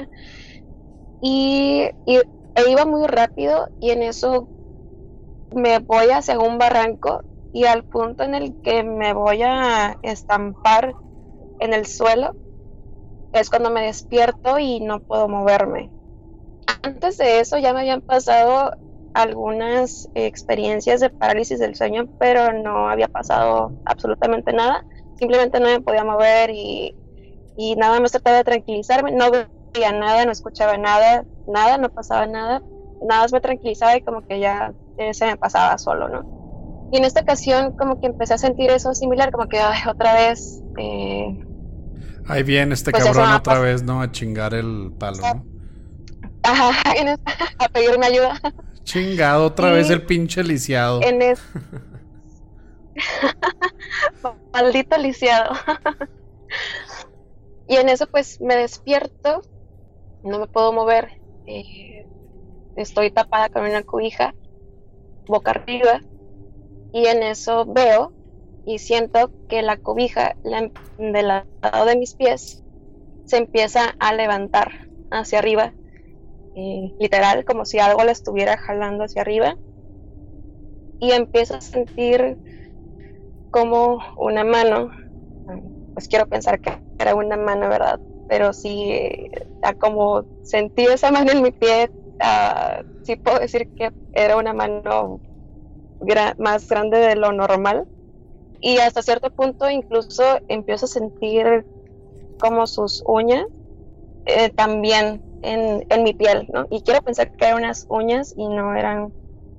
Y, 1.21 1.91
e 2.07 2.71
iba 2.71 2.87
muy 2.87 3.07
rápido 3.07 3.69
y 3.81 3.91
en 3.91 4.03
eso 4.03 4.49
me 5.53 5.79
voy 5.81 6.11
hacia 6.11 6.39
un 6.39 6.59
barranco 6.59 7.23
y 7.53 7.65
al 7.65 7.85
punto 7.85 8.23
en 8.23 8.35
el 8.35 8.55
que 8.63 8.83
me 8.85 9.13
voy 9.13 9.43
a 9.43 9.99
estampar 10.03 10.95
en 11.59 11.73
el 11.73 11.87
suelo 11.87 12.35
es 13.33 13.51
cuando 13.51 13.71
me 13.71 13.83
despierto 13.83 14.59
y 14.59 14.81
no 14.81 15.01
puedo 15.01 15.29
moverme. 15.29 15.91
Antes 16.83 17.19
de 17.19 17.41
eso 17.41 17.59
ya 17.59 17.73
me 17.73 17.81
habían 17.81 18.01
pasado 18.01 18.73
algunas 19.23 20.09
experiencias 20.15 21.01
de 21.01 21.11
parálisis 21.11 21.59
del 21.59 21.75
sueño, 21.75 22.07
pero 22.19 22.53
no 22.53 22.89
había 22.89 23.09
pasado 23.09 23.73
absolutamente 23.85 24.53
nada. 24.53 24.85
Simplemente 25.19 25.61
no 25.61 25.67
me 25.67 25.81
podía 25.81 26.05
mover 26.05 26.51
y 26.51 26.95
y 27.57 27.75
nada 27.77 28.01
más 28.01 28.13
trataba 28.13 28.37
de 28.39 28.45
tranquilizarme, 28.45 29.13
no 29.13 29.31
veía 29.31 29.93
nada, 29.93 30.25
no 30.25 30.33
escuchaba 30.33 30.77
nada, 30.77 31.25
nada, 31.49 31.79
no 31.79 31.89
pasaba 31.89 32.27
nada, 32.27 32.63
nada 33.03 33.23
más 33.23 33.33
me 33.33 33.41
tranquilizaba 33.41 33.97
y 33.97 34.03
como 34.03 34.27
que 34.27 34.41
ya 34.41 34.73
eh, 34.99 35.15
se 35.15 35.27
me 35.27 35.37
pasaba 35.37 35.79
solo, 35.79 36.09
¿no? 36.09 36.89
Y 36.93 36.99
en 36.99 37.05
esta 37.05 37.23
ocasión 37.23 37.73
como 37.77 38.01
que 38.01 38.07
empecé 38.07 38.35
a 38.35 38.39
sentir 38.39 38.71
eso 38.71 38.95
similar, 38.95 39.33
como 39.33 39.49
que 39.49 39.59
otra 39.89 40.15
vez... 40.15 40.63
Eh, 40.79 41.45
Ahí 42.29 42.43
viene 42.43 42.75
este 42.75 42.91
pues 42.91 43.05
cabrón 43.05 43.33
otra 43.33 43.59
vez, 43.61 43.83
¿no? 43.83 44.03
A 44.03 44.11
chingar 44.11 44.53
el 44.53 44.93
palo, 44.99 45.19
¿no? 45.19 45.45
Ajá, 46.43 46.71
a 47.59 47.69
pedirme 47.69 48.07
ayuda. 48.07 48.41
Chingado, 48.87 49.47
otra 49.47 49.73
vez 49.73 49.91
el 49.91 50.07
pinche 50.07 50.45
lisiado. 50.45 51.03
En 51.03 51.19
Maldito 54.53 54.97
lisiado. 54.97 55.55
Y 57.69 57.75
en 57.77 57.89
eso 57.89 58.07
pues 58.07 58.41
me 58.41 58.55
despierto, 58.55 59.43
no 60.23 60.39
me 60.39 60.47
puedo 60.47 60.73
mover, 60.73 61.21
eh, 61.47 62.07
estoy 62.77 63.11
tapada 63.11 63.49
con 63.49 63.65
una 63.65 63.83
cobija, 63.83 64.37
boca 65.27 65.51
arriba, 65.51 66.01
y 66.93 67.07
en 67.07 67.25
eso 67.25 67.67
veo 67.67 68.13
y 68.65 68.79
siento 68.79 69.33
que 69.49 69.63
la 69.63 69.79
cobija 69.79 70.37
del 70.97 71.27
lado 71.27 71.87
de 71.87 71.97
mis 71.97 72.15
pies 72.15 72.63
se 73.25 73.39
empieza 73.39 73.97
a 73.99 74.15
levantar 74.15 74.89
hacia 75.11 75.41
arriba, 75.41 75.73
eh, 76.57 76.95
literal, 76.99 77.45
como 77.47 77.67
si 77.67 77.81
algo 77.81 78.05
la 78.05 78.13
estuviera 78.13 78.59
jalando 78.59 79.05
hacia 79.05 79.23
arriba, 79.23 79.57
y 81.01 81.13
empiezo 81.13 81.57
a 81.57 81.61
sentir 81.63 82.39
como 83.51 84.03
una 84.17 84.45
mano, 84.45 84.93
pues 85.95 86.09
quiero 86.09 86.27
pensar 86.27 86.61
que 86.61 86.83
era 86.99 87.15
una 87.15 87.37
mano, 87.37 87.69
¿verdad? 87.69 88.01
Pero 88.27 88.53
sí, 88.53 89.09
como 89.79 90.27
sentí 90.43 90.85
esa 90.87 91.11
mano 91.11 91.33
en 91.33 91.43
mi 91.43 91.53
pie, 91.53 91.91
uh, 92.23 92.83
sí 93.03 93.17
puedo 93.17 93.39
decir 93.39 93.69
que 93.75 93.91
era 94.13 94.37
una 94.37 94.53
mano 94.53 95.21
más 96.39 96.69
grande 96.69 96.99
de 96.99 97.17
lo 97.17 97.33
normal. 97.33 97.87
Y 98.61 98.79
hasta 98.79 99.03
cierto 99.03 99.31
punto 99.31 99.71
incluso 99.71 100.41
empiezo 100.49 100.87
a 100.87 100.89
sentir 100.89 101.67
como 102.39 102.67
sus 102.67 103.03
uñas 103.07 103.45
eh, 104.27 104.51
también 104.51 105.23
en, 105.43 105.85
en, 105.89 106.03
mi 106.03 106.15
piel, 106.15 106.47
¿no? 106.53 106.67
Y 106.71 106.83
quiero 106.83 107.01
pensar 107.03 107.31
que 107.37 107.47
eran 107.47 107.59
unas 107.59 107.85
uñas 107.89 108.33
y 108.37 108.49
no 108.49 108.75
eran 108.75 109.13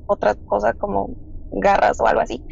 otra 0.05 0.35
cosa 0.45 0.73
como 0.73 1.15
garras 1.49 1.99
o 1.99 2.07
algo 2.07 2.21
así. 2.21 2.43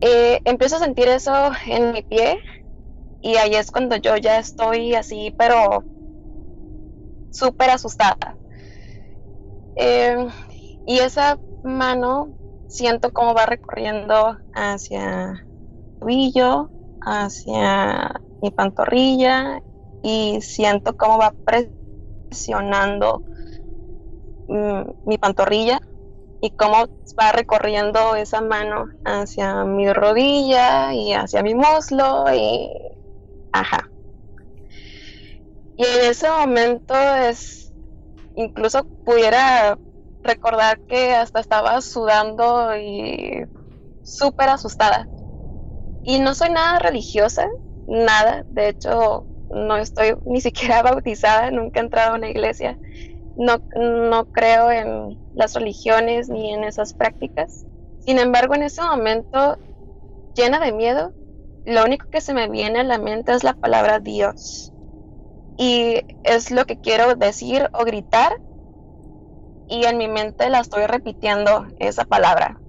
Eh, 0.00 0.40
empiezo 0.44 0.76
a 0.76 0.80
sentir 0.80 1.08
eso 1.08 1.50
en 1.66 1.92
mi 1.92 2.02
pie 2.02 2.38
y 3.20 3.36
ahí 3.36 3.54
es 3.54 3.70
cuando 3.70 3.96
yo 3.96 4.16
ya 4.16 4.38
estoy 4.38 4.94
así, 4.94 5.34
pero 5.36 5.84
súper 7.30 7.70
asustada. 7.70 8.38
Em, 9.74 10.30
y 10.86 10.98
esa 11.00 11.38
mano 11.62 12.34
siento 12.66 13.12
cómo 13.12 13.34
va 13.34 13.46
recorriendo 13.46 14.38
hacia 14.52 15.44
el 16.00 16.68
hacia 17.00 18.12
mi 18.40 18.50
pantorrilla 18.50 19.60
y 20.02 20.40
siento 20.42 20.94
cómo 20.96 21.18
va 21.18 21.34
presionando 21.44 21.75
mm, 24.46 24.82
mi 25.04 25.18
pantorrilla 25.18 25.80
y 26.40 26.50
cómo 26.52 26.86
va 27.20 27.32
recorriendo 27.32 28.16
esa 28.16 28.40
mano 28.42 28.86
hacia 29.04 29.64
mi 29.64 29.92
rodilla 29.92 30.94
y 30.94 31.12
hacia 31.14 31.42
mi 31.42 31.54
muslo 31.54 32.26
y 32.34 32.70
Ajá. 33.52 33.90
Y 35.76 35.84
en 35.84 36.10
ese 36.10 36.30
momento 36.30 36.94
es, 36.94 37.72
incluso 38.34 38.88
pudiera 39.04 39.78
recordar 40.22 40.80
que 40.88 41.14
hasta 41.14 41.40
estaba 41.40 41.80
sudando 41.82 42.76
y 42.76 43.44
súper 44.02 44.50
asustada. 44.50 45.10
Y 46.02 46.20
no 46.20 46.34
soy 46.34 46.50
nada 46.50 46.78
religiosa, 46.80 47.46
nada. 47.86 48.44
De 48.48 48.68
hecho, 48.70 49.28
no 49.56 49.76
estoy 49.76 50.14
ni 50.24 50.40
siquiera 50.40 50.82
bautizada, 50.82 51.50
nunca 51.50 51.80
he 51.80 51.82
entrado 51.84 52.12
a 52.12 52.16
una 52.16 52.30
iglesia. 52.30 52.78
No, 53.34 53.58
no 53.74 54.26
creo 54.26 54.70
en 54.70 55.18
las 55.32 55.54
religiones 55.54 56.28
ni 56.28 56.52
en 56.52 56.64
esas 56.64 56.94
prácticas. 56.94 57.66
Sin 57.98 58.18
embargo, 58.18 58.54
en 58.54 58.62
ese 58.62 58.82
momento, 58.82 59.58
llena 60.34 60.60
de 60.60 60.72
miedo, 60.72 61.12
lo 61.64 61.84
único 61.84 62.06
que 62.10 62.20
se 62.20 62.34
me 62.34 62.48
viene 62.48 62.80
a 62.80 62.84
la 62.84 62.98
mente 62.98 63.32
es 63.32 63.44
la 63.44 63.54
palabra 63.54 63.98
Dios. 64.00 64.72
Y 65.58 66.02
es 66.22 66.50
lo 66.50 66.64
que 66.64 66.78
quiero 66.78 67.14
decir 67.14 67.68
o 67.72 67.84
gritar. 67.84 68.32
Y 69.68 69.84
en 69.84 69.98
mi 69.98 70.08
mente 70.08 70.48
la 70.48 70.60
estoy 70.60 70.86
repitiendo 70.86 71.66
esa 71.78 72.04
palabra, 72.04 72.62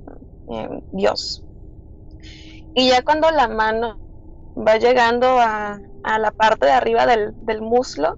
eh, 0.50 0.82
Dios. 0.91 1.45
Y 2.73 2.89
ya 2.89 3.04
cuando 3.04 3.30
la 3.32 3.47
mano 3.47 4.00
va 4.56 4.78
llegando 4.78 5.39
a, 5.39 5.80
la 6.04 6.32
parte 6.32 6.66
de 6.68 6.72
arriba 6.74 7.06
del, 7.06 7.34
del 7.42 7.62
muslo, 7.62 8.18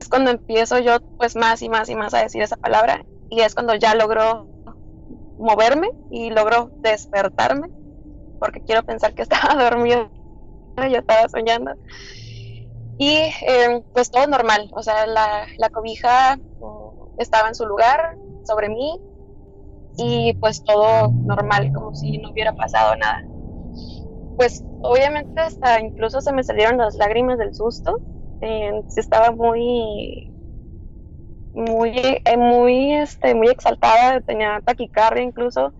es 0.00 0.08
cuando 0.08 0.30
empiezo 0.30 0.78
yo 0.78 0.98
pues 1.16 1.36
más 1.36 1.62
y 1.62 1.68
más 1.68 1.88
y 1.88 1.96
más 1.96 2.14
a 2.14 2.22
decir 2.22 2.42
esa 2.42 2.56
palabra. 2.56 3.04
Y 3.30 3.40
es 3.40 3.54
cuando 3.54 3.74
ya 3.74 3.94
logro 3.94 4.50
moverme 5.38 5.88
y 6.10 6.30
logro 6.30 6.72
despertarme 6.82 7.68
porque 8.38 8.62
quiero 8.62 8.82
pensar 8.84 9.14
que 9.14 9.22
estaba 9.24 9.62
dormido, 9.62 10.12
yo 10.76 10.98
estaba 10.98 11.28
soñando. 11.28 11.72
Y 12.98 13.08
eh, 13.46 13.82
pues 13.92 14.10
todo 14.10 14.26
normal, 14.26 14.68
o 14.72 14.82
sea, 14.82 15.06
la, 15.06 15.46
la 15.56 15.70
cobija 15.70 16.36
mm, 16.36 17.18
estaba 17.18 17.48
en 17.48 17.54
su 17.54 17.66
lugar 17.66 18.18
sobre 18.42 18.68
mí 18.68 18.98
y 19.98 20.34
pues 20.34 20.62
todo 20.64 21.10
normal, 21.24 21.72
como 21.74 21.94
si 21.94 22.18
no 22.18 22.30
hubiera 22.30 22.54
pasado 22.54 22.96
nada. 22.96 23.27
Pues 24.38 24.64
obviamente 24.78 25.40
hasta 25.42 25.80
incluso 25.80 26.22
se 26.22 26.32
me 26.32 26.44
salieron 26.44 26.78
las 26.78 26.94
lágrimas 26.96 27.38
del 27.38 27.54
susto. 27.54 28.00
Eh, 28.40 28.72
estaba 28.96 29.32
muy 29.32 30.32
muy 31.52 31.92
eh, 32.24 32.36
muy 32.36 32.94
este 32.94 33.34
muy 33.34 33.48
exaltada 33.48 34.20
tenía 34.22 34.60
taquicardia 34.64 35.24
incluso. 35.24 35.74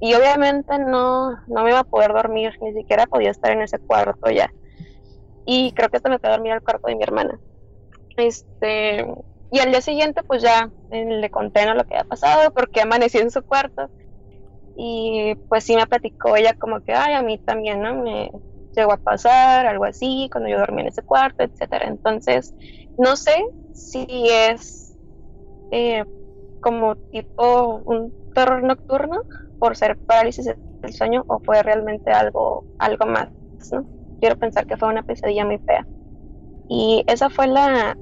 Y 0.00 0.14
obviamente 0.14 0.78
no 0.78 1.32
no 1.48 1.64
me 1.64 1.70
iba 1.70 1.80
a 1.80 1.84
poder 1.84 2.12
dormir 2.12 2.54
ni 2.60 2.72
siquiera 2.74 3.06
podía 3.06 3.30
estar 3.32 3.52
en 3.52 3.62
ese 3.62 3.78
cuarto 3.80 4.30
ya. 4.30 4.48
Y 5.46 5.72
creo 5.72 5.88
que 5.90 5.98
hasta 5.98 6.10
me 6.10 6.20
quedé 6.20 6.30
a 6.32 6.36
dormir 6.36 6.52
al 6.52 6.62
cuarto 6.62 6.88
de 6.88 6.96
mi 6.96 7.02
hermana. 7.02 7.40
Este 8.16 9.06
y 9.50 9.60
al 9.60 9.70
día 9.70 9.82
siguiente 9.82 10.22
pues 10.26 10.42
ya 10.42 10.70
eh, 10.90 11.04
le 11.06 11.30
conté 11.30 11.66
lo 11.74 11.84
que 11.84 11.94
había 11.96 12.04
pasado 12.04 12.52
porque 12.52 12.82
amanecí 12.82 13.18
en 13.18 13.30
su 13.32 13.42
cuarto 13.44 13.90
y 14.74 15.34
pues 15.48 15.64
sí 15.64 15.76
me 15.76 15.86
platicó 15.86 16.36
ella 16.36 16.54
como 16.54 16.80
que 16.80 16.94
ay 16.94 17.14
a 17.14 17.22
mí 17.22 17.38
también 17.38 17.80
no 17.82 17.94
me 17.94 18.30
llegó 18.74 18.92
a 18.92 18.96
pasar 18.98 19.66
algo 19.66 19.84
así 19.84 20.28
cuando 20.32 20.50
yo 20.50 20.58
dormí 20.58 20.82
en 20.82 20.88
ese 20.88 21.02
cuarto 21.02 21.44
etcétera 21.44 21.86
entonces 21.86 22.54
no 22.96 23.16
sé 23.16 23.34
si 23.72 24.06
es 24.30 24.96
eh, 25.70 26.04
como 26.60 26.96
tipo 27.10 27.82
un 27.84 28.14
terror 28.34 28.62
nocturno 28.62 29.20
por 29.58 29.76
ser 29.76 29.98
parálisis 30.06 30.46
del 30.46 30.92
sueño 30.92 31.24
o 31.26 31.40
fue 31.40 31.62
realmente 31.62 32.10
algo, 32.12 32.66
algo 32.78 33.06
más, 33.06 33.30
¿no? 33.72 33.86
Quiero 34.20 34.36
pensar 34.36 34.66
que 34.66 34.76
fue 34.76 34.88
una 34.88 35.02
pesadilla 35.02 35.44
muy 35.44 35.58
fea. 35.58 35.86
Y 36.68 37.04
esa 37.06 37.30
fue 37.30 37.46
la, 37.46 37.98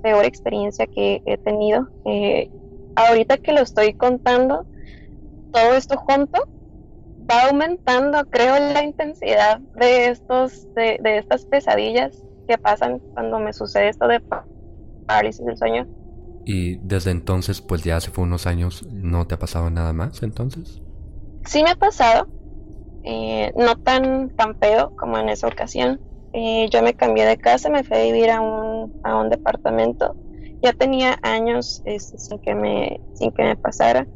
peor 0.00 0.24
experiencia 0.24 0.86
que 0.86 1.22
he 1.24 1.38
tenido. 1.38 1.88
Eh, 2.04 2.50
ahorita 2.94 3.38
que 3.38 3.52
lo 3.52 3.60
estoy 3.60 3.94
contando, 3.94 4.66
todo 5.52 5.74
esto 5.76 5.96
junto 5.98 6.38
va 7.18 7.44
aumentando, 7.48 8.26
creo, 8.26 8.58
la 8.58 8.82
intensidad 8.84 9.60
de 9.74 10.08
estos, 10.08 10.68
de, 10.74 10.98
de 11.00 11.18
estas 11.18 11.46
pesadillas 11.46 12.24
que 12.46 12.58
pasan 12.58 13.02
cuando 13.14 13.38
me 13.40 13.52
sucede 13.52 13.88
esto 13.90 14.08
de 14.08 14.22
parálisis 15.06 15.46
del 15.46 15.58
sueño 15.58 15.88
y 16.44 16.76
desde 16.78 17.10
entonces, 17.10 17.60
pues 17.60 17.82
ya 17.84 17.96
hace 17.96 18.10
fue 18.10 18.24
unos 18.24 18.46
años, 18.46 18.82
¿no 18.88 19.26
te 19.26 19.34
ha 19.34 19.38
pasado 19.38 19.68
nada 19.70 19.92
más 19.92 20.22
entonces? 20.22 20.82
Sí 21.44 21.62
me 21.62 21.70
ha 21.70 21.74
pasado, 21.76 22.30
eh, 23.04 23.52
no 23.56 23.76
tan, 23.76 24.30
tan 24.32 24.56
feo 24.56 24.92
como 24.96 25.18
en 25.18 25.28
esa 25.30 25.48
ocasión. 25.48 26.02
Eh, 26.32 26.68
yo 26.70 26.82
me 26.82 26.94
cambié 26.94 27.26
de 27.26 27.38
casa, 27.38 27.70
me 27.70 27.84
fui 27.84 27.98
a 27.98 28.02
vivir 28.04 28.30
a 28.30 28.40
un, 28.42 28.94
a 29.02 29.16
un 29.18 29.30
departamento. 29.30 30.18
Ya 30.62 30.72
tenía 30.74 31.18
años 31.22 31.82
este, 31.84 32.18
sin, 32.18 32.40
que 32.40 32.54
me, 32.54 33.02
sin 33.12 33.32
que 33.32 33.44
me 33.44 33.56
pasara 33.56 34.08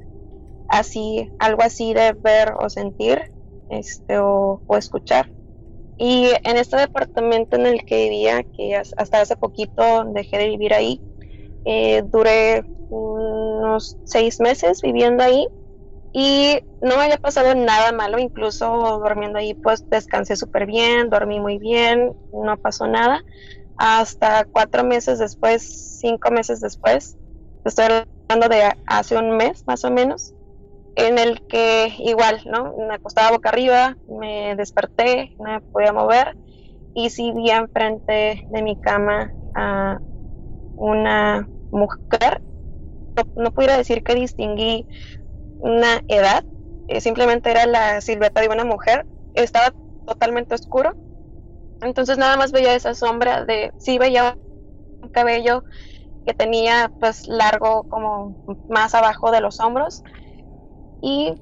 así, 0.71 1.31
algo 1.39 1.63
así 1.65 1.95
de 1.95 2.15
ver 2.15 2.55
o 2.61 2.71
sentir 2.71 3.23
este, 3.69 4.19
o, 4.21 4.63
o 4.67 4.79
escuchar. 4.79 5.33
Y 5.99 6.31
en 6.45 6.57
este 6.57 6.77
departamento 6.79 7.57
en 7.57 7.67
el 7.67 7.85
que 7.85 8.05
vivía, 8.05 8.45
que 8.57 8.77
hasta 8.77 9.21
hace 9.21 9.37
poquito 9.37 10.05
dejé 10.07 10.39
de 10.39 10.49
vivir 10.49 10.75
ahí, 10.75 11.03
eh, 11.65 12.03
duré 12.07 12.65
unos 12.89 13.99
seis 14.05 14.41
meses 14.41 14.81
viviendo 14.83 15.23
ahí 15.25 15.49
y 16.13 16.61
no 16.81 16.97
me 16.97 17.05
había 17.05 17.19
pasado 17.19 17.55
nada 17.55 17.93
malo, 17.93 18.19
incluso 18.19 19.01
durmiendo 19.03 19.39
ahí 19.39 19.55
pues 19.55 19.85
descansé 19.91 20.37
súper 20.37 20.67
bien, 20.67 21.11
dormí 21.11 21.41
muy 21.41 21.59
bien, 21.59 22.15
no 22.33 22.57
pasó 22.59 22.87
nada. 22.87 23.23
Hasta 23.77 24.47
cuatro 24.53 24.85
meses 24.85 25.19
después, 25.19 25.65
cinco 26.01 26.31
meses 26.33 26.61
después, 26.61 27.19
estoy 27.65 27.87
hablando 28.29 28.49
de 28.55 28.73
hace 28.87 29.17
un 29.19 29.37
mes 29.37 29.63
más 29.67 29.85
o 29.85 29.91
menos, 29.91 30.35
en 31.07 31.19
el 31.19 31.41
que 31.49 31.95
igual, 31.99 32.43
¿no? 32.47 32.75
Me 32.77 32.95
acostaba 32.95 33.31
boca 33.33 33.51
arriba, 33.51 33.97
me 34.07 34.57
desperté, 34.57 35.33
no 35.39 35.53
me 35.55 35.61
podía 35.73 35.93
mover 35.93 36.37
y 36.95 37.11
sí 37.11 37.33
vi 37.35 37.51
enfrente 37.51 38.43
de 38.49 38.63
mi 38.63 38.77
cama 38.77 39.33
a 39.55 39.99
una 40.77 41.51
mujer, 41.71 42.43
no, 43.35 43.51
pudiera 43.53 43.77
decir 43.77 44.03
que 44.03 44.15
distinguí 44.15 44.87
una 45.59 46.03
edad, 46.09 46.45
eh, 46.89 47.01
simplemente 47.01 47.51
era 47.51 47.67
la 47.67 48.01
silueta 48.01 48.41
de 48.41 48.49
una 48.49 48.65
mujer, 48.65 49.07
estaba 49.35 49.71
totalmente 50.07 50.55
oscuro, 50.57 50.97
entonces 51.81 52.19
nada 52.19 52.37
más 52.37 52.53
veía 52.53 52.75
esa 52.75 52.95
sombra 52.95 53.45
de, 53.45 53.73
sí 53.79 53.99
veía 53.99 54.37
un 55.03 55.11
cabello 55.11 55.65
que 56.27 56.35
tenía 56.35 56.93
pues 56.99 57.27
largo 57.27 57.85
como 57.85 58.37
más 58.69 58.95
abajo 58.95 59.31
de 59.33 59.41
los 59.43 59.61
hombros 59.61 60.03
y 61.01 61.35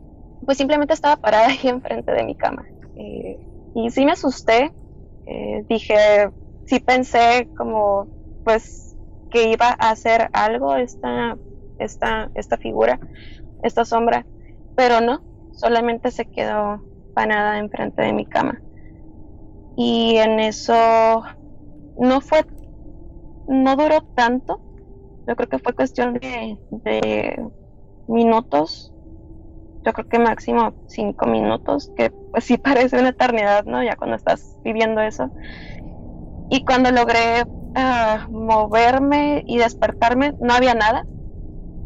pues 0.44 0.58
simplemente 0.58 0.94
estaba 0.94 1.16
parada 1.16 1.48
ahí 1.48 1.60
enfrente 1.64 2.12
de 2.12 2.24
mi 2.24 2.36
cama. 2.36 2.66
Eh, 2.94 3.38
y 3.74 3.90
sí 3.90 4.04
me 4.04 4.12
asusté, 4.12 4.72
eh, 5.26 5.64
dije, 5.68 6.30
sí 6.64 6.80
pensé 6.80 7.50
como 7.56 8.10
pues 8.42 8.96
que 9.30 9.50
iba 9.50 9.68
a 9.78 9.90
hacer 9.90 10.30
algo 10.32 10.76
esta, 10.76 11.38
esta, 11.78 12.30
esta 12.34 12.56
figura, 12.58 12.98
esta 13.62 13.84
sombra, 13.84 14.26
pero 14.74 15.00
no, 15.00 15.24
solamente 15.50 16.10
se 16.10 16.26
quedó 16.26 16.84
panada 17.14 17.58
enfrente 17.58 18.02
de 18.02 18.12
mi 18.12 18.26
cama. 18.26 18.62
Y 19.76 20.16
en 20.18 20.40
eso 20.40 21.24
no 21.96 22.20
fue, 22.20 22.44
no 23.46 23.76
duró 23.76 24.06
tanto, 24.14 24.62
yo 25.26 25.36
creo 25.36 25.48
que 25.48 25.58
fue 25.60 25.74
cuestión 25.74 26.14
de, 26.14 26.58
de 26.70 27.48
minutos, 28.06 28.94
yo 29.84 29.92
creo 29.92 30.06
que 30.06 30.18
máximo 30.18 30.76
cinco 30.86 31.26
minutos, 31.26 31.92
que 31.96 32.12
pues 32.30 32.44
sí 32.44 32.58
parece 32.58 32.98
una 32.98 33.10
eternidad, 33.10 33.64
¿no? 33.64 33.82
Ya 33.84 33.96
cuando 33.96 34.16
estás 34.16 34.58
viviendo 34.64 35.00
eso. 35.02 35.32
Y 36.48 36.62
cuando 36.64 36.90
logré 36.90 37.44
moverme 38.28 39.42
y 39.46 39.58
despertarme, 39.58 40.34
no 40.38 40.54
había 40.54 40.74
nada, 40.74 41.06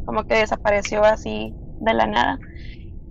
como 0.05 0.25
que 0.25 0.37
desapareció 0.37 1.05
así 1.05 1.57
de 1.79 1.95
la 1.95 2.07
nada. 2.07 2.41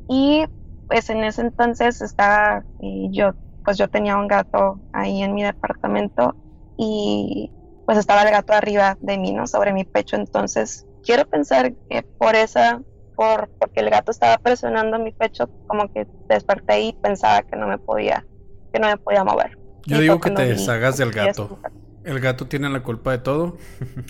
Y 0.08 0.46
pues 0.88 1.10
en 1.12 1.24
ese 1.24 1.42
entonces 1.42 2.02
estaba, 2.02 2.66
y 2.80 3.10
yo, 3.14 3.36
pues 3.64 3.78
yo 3.78 3.90
tenía 3.90 4.18
un 4.18 4.28
gato 4.28 4.82
ahí 4.94 5.24
en 5.24 5.34
mi 5.36 5.44
departamento 5.44 6.38
y 6.78 7.54
pues 7.86 7.98
estaba 8.00 8.24
el 8.24 8.32
gato 8.32 8.54
arriba 8.54 8.98
de 9.02 9.18
mí, 9.20 9.34
¿no? 9.34 9.48
Sobre 9.48 9.74
mi 9.74 9.86
pecho. 9.86 10.18
Entonces, 10.18 10.88
quiero 11.04 11.26
pensar 11.28 11.76
que 11.90 12.06
por 12.18 12.36
esa, 12.36 12.82
por, 13.22 13.50
porque 13.60 13.82
el 13.82 13.92
gato 13.92 14.10
estaba 14.10 14.40
presionando 14.40 14.98
mi 14.98 15.12
pecho, 15.12 15.48
como 15.68 15.94
que 15.94 16.08
desperté 16.28 16.82
y 16.82 16.94
pensaba 16.94 17.44
que 17.44 17.56
no 17.56 17.68
me 17.68 17.78
podía, 17.78 18.26
que 18.74 18.80
no 18.80 18.88
me 18.88 18.98
podía 18.98 19.24
mover. 19.24 19.60
Yo 19.86 20.00
digo 20.00 20.20
que 20.20 20.32
te 20.32 20.44
deshagas 20.44 20.98
del 20.98 21.12
gato. 21.12 21.60
¿El 22.04 22.20
gato 22.20 22.48
tiene 22.48 22.68
la 22.68 22.82
culpa 22.82 23.12
de 23.12 23.20
todo? 23.20 23.58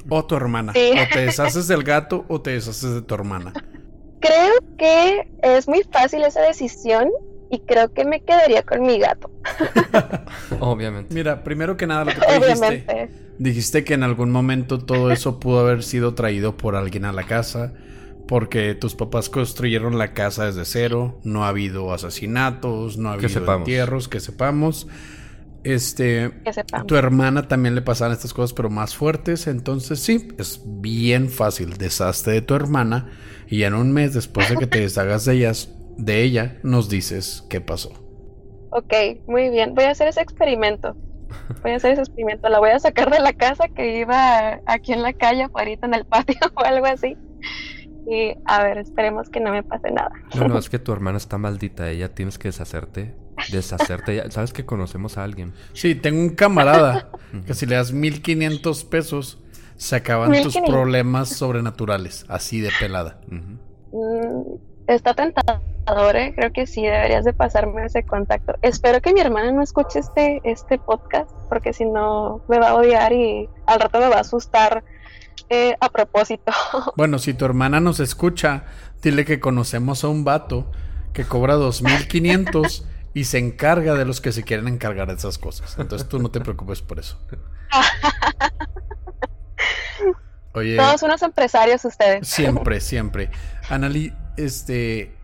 ¿O 0.08 0.26
tu 0.26 0.38
hermana? 0.38 0.71
¿O 0.71 1.13
te 1.13 1.26
deshaces 1.26 1.67
del 1.67 1.84
gato 1.84 2.24
o 2.30 2.39
te 2.41 2.52
deshaces 2.52 2.93
de 2.93 3.02
tu 3.02 3.13
hermana? 3.13 3.52
Creo 4.21 4.54
que 4.78 5.30
es 5.43 5.67
muy 5.67 5.84
fácil 5.91 6.24
esa 6.24 6.41
decisión 6.43 7.10
y 7.50 7.60
creo 7.60 7.91
que 7.91 8.06
me 8.06 8.21
quedaría 8.24 8.63
con 8.63 8.82
mi 8.84 8.97
gato. 8.97 9.30
Obviamente. 10.62 11.13
Mira, 11.13 11.43
primero 11.43 11.76
que 11.76 11.86
nada, 11.86 12.06
lo 12.06 12.12
que 12.13 12.21
tú 12.21 12.45
dijiste, 12.45 13.10
dijiste 13.39 13.84
que 13.84 13.93
en 13.93 14.04
algún 14.04 14.32
momento 14.32 14.80
todo 14.80 15.12
eso 15.12 15.38
pudo 15.38 15.60
haber 15.60 15.84
sido 15.84 16.13
traído 16.13 16.56
por 16.56 16.78
alguien 16.78 17.04
a 17.04 17.12
la 17.12 17.24
casa, 17.24 17.74
porque 18.27 18.75
tus 18.75 18.95
papás 18.95 19.29
construyeron 19.29 19.97
la 19.97 20.13
casa 20.13 20.45
desde 20.45 20.65
cero, 20.65 21.19
no 21.23 21.43
ha 21.43 21.49
habido 21.49 21.93
asesinatos, 21.93 22.97
no 22.97 23.10
ha 23.10 23.13
habido 23.13 23.55
entierros, 23.55 24.07
que 24.07 24.19
sepamos. 24.19 24.88
Este, 25.63 26.31
tu 26.88 26.95
hermana 26.95 27.47
también 27.47 27.75
le 27.75 27.81
pasaban 27.81 28.13
estas 28.13 28.34
cosas, 28.34 28.53
pero 28.53 28.69
más 28.69 28.95
fuertes. 28.95 29.47
Entonces, 29.47 29.99
sí, 29.99 30.29
es 30.39 30.62
bien 30.65 31.29
fácil. 31.29 31.77
Deshazte 31.77 32.31
de 32.31 32.41
tu 32.41 32.55
hermana 32.55 33.12
y 33.47 33.63
en 33.63 33.73
un 33.73 33.91
mes 33.91 34.13
después 34.13 34.49
de 34.49 34.57
que 34.57 34.67
te 34.67 34.79
deshagas 34.81 35.25
de 35.25 35.36
ellas, 35.36 35.75
de 35.97 36.23
ella, 36.23 36.57
nos 36.63 36.89
dices 36.89 37.45
qué 37.49 37.62
pasó. 37.62 37.91
Ok, 38.71 38.93
muy 39.27 39.49
bien. 39.49 39.75
Voy 39.75 39.84
a 39.84 39.91
hacer 39.91 40.07
ese 40.07 40.21
experimento. 40.21 40.95
Voy 41.62 41.71
a 41.71 41.75
hacer 41.75 41.91
ese 41.91 42.01
experimento. 42.01 42.49
La 42.49 42.60
voy 42.60 42.69
a 42.69 42.79
sacar 42.79 43.12
de 43.12 43.19
la 43.19 43.34
casa 43.34 43.67
que 43.67 43.99
iba 43.99 44.60
aquí 44.65 44.93
en 44.93 45.01
la 45.01 45.13
calle, 45.13 45.43
afuera 45.43 45.71
en 45.84 45.93
el 45.93 46.05
patio 46.05 46.39
o 46.55 46.62
algo 46.62 46.86
así. 46.86 47.17
Y 48.07 48.35
a 48.45 48.63
ver, 48.63 48.77
esperemos 48.77 49.29
que 49.29 49.39
no 49.39 49.51
me 49.51 49.63
pase 49.63 49.91
nada. 49.91 50.11
No, 50.35 50.47
no, 50.47 50.57
es 50.57 50.69
que 50.69 50.79
tu 50.79 50.91
hermana 50.91 51.17
está 51.17 51.37
maldita. 51.37 51.89
Ella 51.89 52.13
tienes 52.13 52.37
que 52.37 52.47
deshacerte 52.49 53.13
deshacerte. 53.51 54.29
Sabes 54.31 54.53
que 54.53 54.65
conocemos 54.65 55.17
a 55.17 55.23
alguien. 55.23 55.53
Sí, 55.73 55.95
tengo 55.95 56.19
un 56.19 56.29
camarada 56.29 57.09
que 57.45 57.53
si 57.53 57.65
le 57.65 57.75
das 57.75 57.91
1500 57.91 58.83
pesos, 58.85 59.39
se 59.77 59.95
acaban 59.95 60.31
tus 60.43 60.57
problemas 60.57 61.29
sobrenaturales, 61.29 62.25
así 62.27 62.61
de 62.61 62.69
pelada. 62.79 63.19
Mm, 63.91 64.57
está 64.85 65.13
tentador, 65.15 66.15
¿eh? 66.15 66.33
creo 66.35 66.51
que 66.53 66.67
sí, 66.67 66.83
deberías 66.83 67.25
de 67.25 67.33
pasarme 67.33 67.85
ese 67.85 68.03
contacto. 68.03 68.53
Espero 68.61 69.01
que 69.01 69.13
mi 69.13 69.21
hermana 69.21 69.51
no 69.51 69.63
escuche 69.63 69.99
este, 69.99 70.39
este 70.43 70.77
podcast, 70.77 71.31
porque 71.49 71.73
si 71.73 71.85
no 71.85 72.41
me 72.47 72.59
va 72.59 72.69
a 72.69 72.75
odiar 72.75 73.11
y 73.11 73.49
al 73.65 73.79
rato 73.79 73.99
me 73.99 74.09
va 74.09 74.17
a 74.17 74.21
asustar 74.21 74.83
eh, 75.50 75.76
a 75.80 75.89
propósito. 75.89 76.52
Bueno, 76.96 77.20
si 77.20 77.34
tu 77.34 77.46
hermana 77.46 77.80
nos 77.80 78.00
escucha, 78.00 78.65
dile 79.02 79.26
que 79.26 79.39
conocemos 79.39 80.04
a 80.04 80.08
un 80.08 80.24
vato 80.24 80.72
que 81.13 81.26
cobra 81.26 81.56
2.500 81.58 82.84
y 83.13 83.26
se 83.26 83.38
encarga 83.38 83.96
de 83.96 84.06
los 84.06 84.22
que 84.22 84.32
se 84.32 84.44
quieren 84.44 84.67
encargar 84.67 85.08
de 85.08 85.15
esas 85.15 85.38
cosas. 85.38 85.78
Entonces 85.78 86.08
tú 86.08 86.20
no 86.20 86.32
te 86.32 86.39
preocupes 86.39 86.82
por 86.82 87.00
eso. 87.00 87.20
Oye, 90.54 90.76
Todos 90.76 91.02
unos 91.04 91.22
empresarios 91.22 91.86
ustedes. 91.86 92.28
Siempre, 92.28 92.82
siempre. 92.82 93.30
Anali, 93.70 94.13
este, 94.38 95.15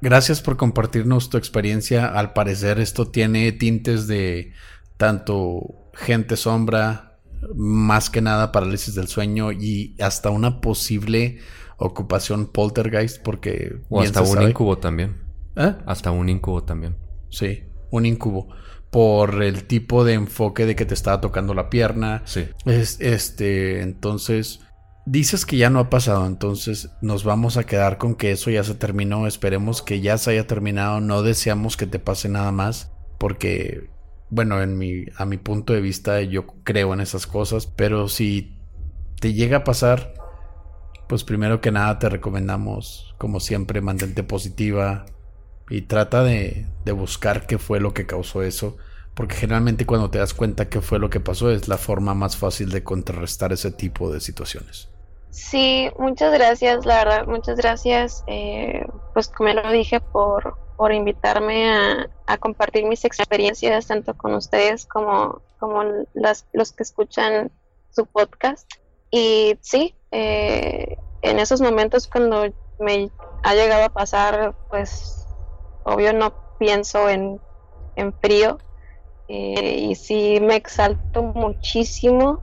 gracias 0.00 0.40
por 0.40 0.56
compartirnos 0.56 1.30
tu 1.30 1.36
experiencia. 1.36 2.06
Al 2.06 2.32
parecer 2.32 2.80
esto 2.80 3.08
tiene 3.08 3.52
tintes 3.52 4.06
de 4.06 4.52
tanto 4.96 5.90
gente 5.94 6.36
sombra, 6.36 7.11
más 7.54 8.10
que 8.10 8.20
nada 8.20 8.52
parálisis 8.52 8.94
del 8.94 9.08
sueño 9.08 9.52
y 9.52 9.96
hasta 10.00 10.30
una 10.30 10.60
posible 10.60 11.38
ocupación 11.76 12.46
poltergeist 12.46 13.22
porque... 13.22 13.80
O 13.88 14.00
hasta 14.00 14.22
un 14.22 14.42
incubo 14.42 14.78
también. 14.78 15.22
¿Eh? 15.56 15.74
Hasta 15.86 16.10
un 16.10 16.28
incubo 16.28 16.62
también. 16.64 16.96
Sí, 17.28 17.64
un 17.90 18.06
incubo 18.06 18.48
por 18.90 19.42
el 19.42 19.64
tipo 19.64 20.04
de 20.04 20.12
enfoque 20.12 20.66
de 20.66 20.76
que 20.76 20.84
te 20.84 20.92
estaba 20.92 21.20
tocando 21.20 21.54
la 21.54 21.70
pierna. 21.70 22.22
Sí. 22.26 22.46
Es, 22.66 23.00
este, 23.00 23.80
entonces, 23.80 24.60
dices 25.06 25.46
que 25.46 25.56
ya 25.56 25.70
no 25.70 25.78
ha 25.78 25.88
pasado, 25.88 26.26
entonces 26.26 26.90
nos 27.00 27.24
vamos 27.24 27.56
a 27.56 27.64
quedar 27.64 27.96
con 27.96 28.14
que 28.14 28.32
eso 28.32 28.50
ya 28.50 28.62
se 28.62 28.74
terminó. 28.74 29.26
Esperemos 29.26 29.80
que 29.80 30.02
ya 30.02 30.18
se 30.18 30.32
haya 30.32 30.46
terminado. 30.46 31.00
No 31.00 31.22
deseamos 31.22 31.78
que 31.78 31.86
te 31.86 31.98
pase 31.98 32.28
nada 32.28 32.52
más, 32.52 32.92
porque, 33.18 33.88
bueno, 34.32 34.62
en 34.62 34.78
mi, 34.78 35.04
a 35.18 35.26
mi 35.26 35.36
punto 35.36 35.74
de 35.74 35.82
vista, 35.82 36.22
yo 36.22 36.46
creo 36.64 36.94
en 36.94 37.00
esas 37.00 37.26
cosas. 37.26 37.66
Pero 37.66 38.08
si 38.08 38.56
te 39.20 39.34
llega 39.34 39.58
a 39.58 39.64
pasar, 39.64 40.14
pues 41.06 41.22
primero 41.22 41.60
que 41.60 41.70
nada 41.70 41.98
te 41.98 42.08
recomendamos, 42.08 43.14
como 43.18 43.40
siempre, 43.40 43.82
mantente 43.82 44.22
positiva, 44.22 45.04
y 45.68 45.82
trata 45.82 46.22
de, 46.22 46.66
buscar 46.96 47.46
qué 47.46 47.58
fue 47.58 47.78
lo 47.78 47.92
que 47.92 48.06
causó 48.06 48.42
eso, 48.42 48.78
porque 49.12 49.34
generalmente 49.34 49.84
cuando 49.84 50.08
te 50.08 50.18
das 50.18 50.32
cuenta 50.32 50.70
qué 50.70 50.80
fue 50.80 50.98
lo 50.98 51.10
que 51.10 51.20
pasó 51.20 51.50
es 51.50 51.68
la 51.68 51.76
forma 51.76 52.14
más 52.14 52.38
fácil 52.38 52.70
de 52.70 52.82
contrarrestar 52.82 53.52
ese 53.52 53.70
tipo 53.70 54.10
de 54.10 54.20
situaciones. 54.20 54.88
Sí, 55.28 55.90
muchas 55.98 56.32
gracias, 56.32 56.86
la 56.86 57.04
verdad, 57.04 57.26
muchas 57.26 57.58
gracias, 57.58 58.24
eh, 58.28 58.86
pues 59.12 59.28
como 59.28 59.52
lo 59.52 59.70
dije, 59.70 60.00
por, 60.00 60.56
por 60.82 60.92
invitarme 60.92 61.70
a, 62.26 62.38
compartir 62.38 62.86
mis 62.86 63.04
experiencias 63.04 63.86
tanto 63.86 64.14
con 64.14 64.34
ustedes 64.34 64.84
como, 64.84 65.40
como 65.60 65.84
las, 66.12 66.48
los 66.52 66.72
que 66.72 66.82
escuchan 66.82 67.52
su 67.92 68.04
podcast. 68.06 68.68
Y 69.08 69.56
sí, 69.60 69.94
eh, 70.10 70.96
en 71.22 71.38
esos 71.38 71.60
momentos 71.60 72.08
cuando 72.08 72.52
me 72.80 73.12
ha 73.44 73.54
llegado 73.54 73.84
a 73.84 73.90
pasar, 73.90 74.56
pues 74.70 75.24
obvio 75.84 76.12
no 76.14 76.34
pienso 76.58 77.08
en, 77.08 77.40
frío 78.20 78.58
eh, 79.28 79.86
y 79.88 79.94
sí 79.94 80.40
me 80.40 80.56
exalto 80.56 81.22
muchísimo, 81.22 82.40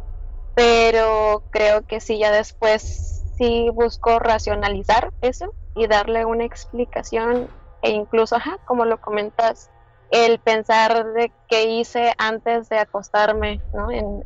pero 0.55 1.43
creo 1.49 1.85
que 1.85 1.99
sí 1.99 2.19
ya 2.19 2.31
después 2.31 3.25
sí 3.37 3.69
busco 3.73 4.17
racionalizar 4.17 5.11
eso 5.19 5.53
y 5.75 5.87
darle 5.87 6.23
una 6.23 6.45
explicación 6.45 7.49
e 7.81 7.91
incluso, 7.91 8.35
ajá, 8.35 8.57
como 8.65 8.85
lo 8.85 8.99
comentas, 8.99 9.71
el 10.09 10.39
pensar 10.39 11.13
de 11.13 11.33
qué 11.47 11.65
hice 11.69 12.13
antes 12.17 12.67
de 12.69 12.79
acostarme, 12.79 13.61
¿no? 13.71 13.91
En, 13.91 14.23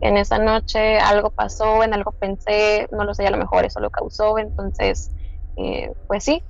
en, 0.00 0.16
esa 0.16 0.38
noche 0.38 0.98
algo 0.98 1.30
pasó, 1.30 1.82
en 1.84 1.94
algo 1.94 2.12
pensé, 2.12 2.88
no 2.90 3.04
lo 3.04 3.14
sé, 3.14 3.26
a 3.26 3.30
lo 3.30 3.38
mejor 3.38 3.64
eso 3.64 3.80
lo 3.80 3.90
causó, 3.90 4.38
entonces, 4.38 5.14
eh, 5.56 5.92
pues 6.06 6.24
sí, 6.24 6.44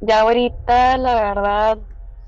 ya 0.00 0.20
ahorita, 0.20 0.98
la 0.98 1.14
verdad, 1.14 1.78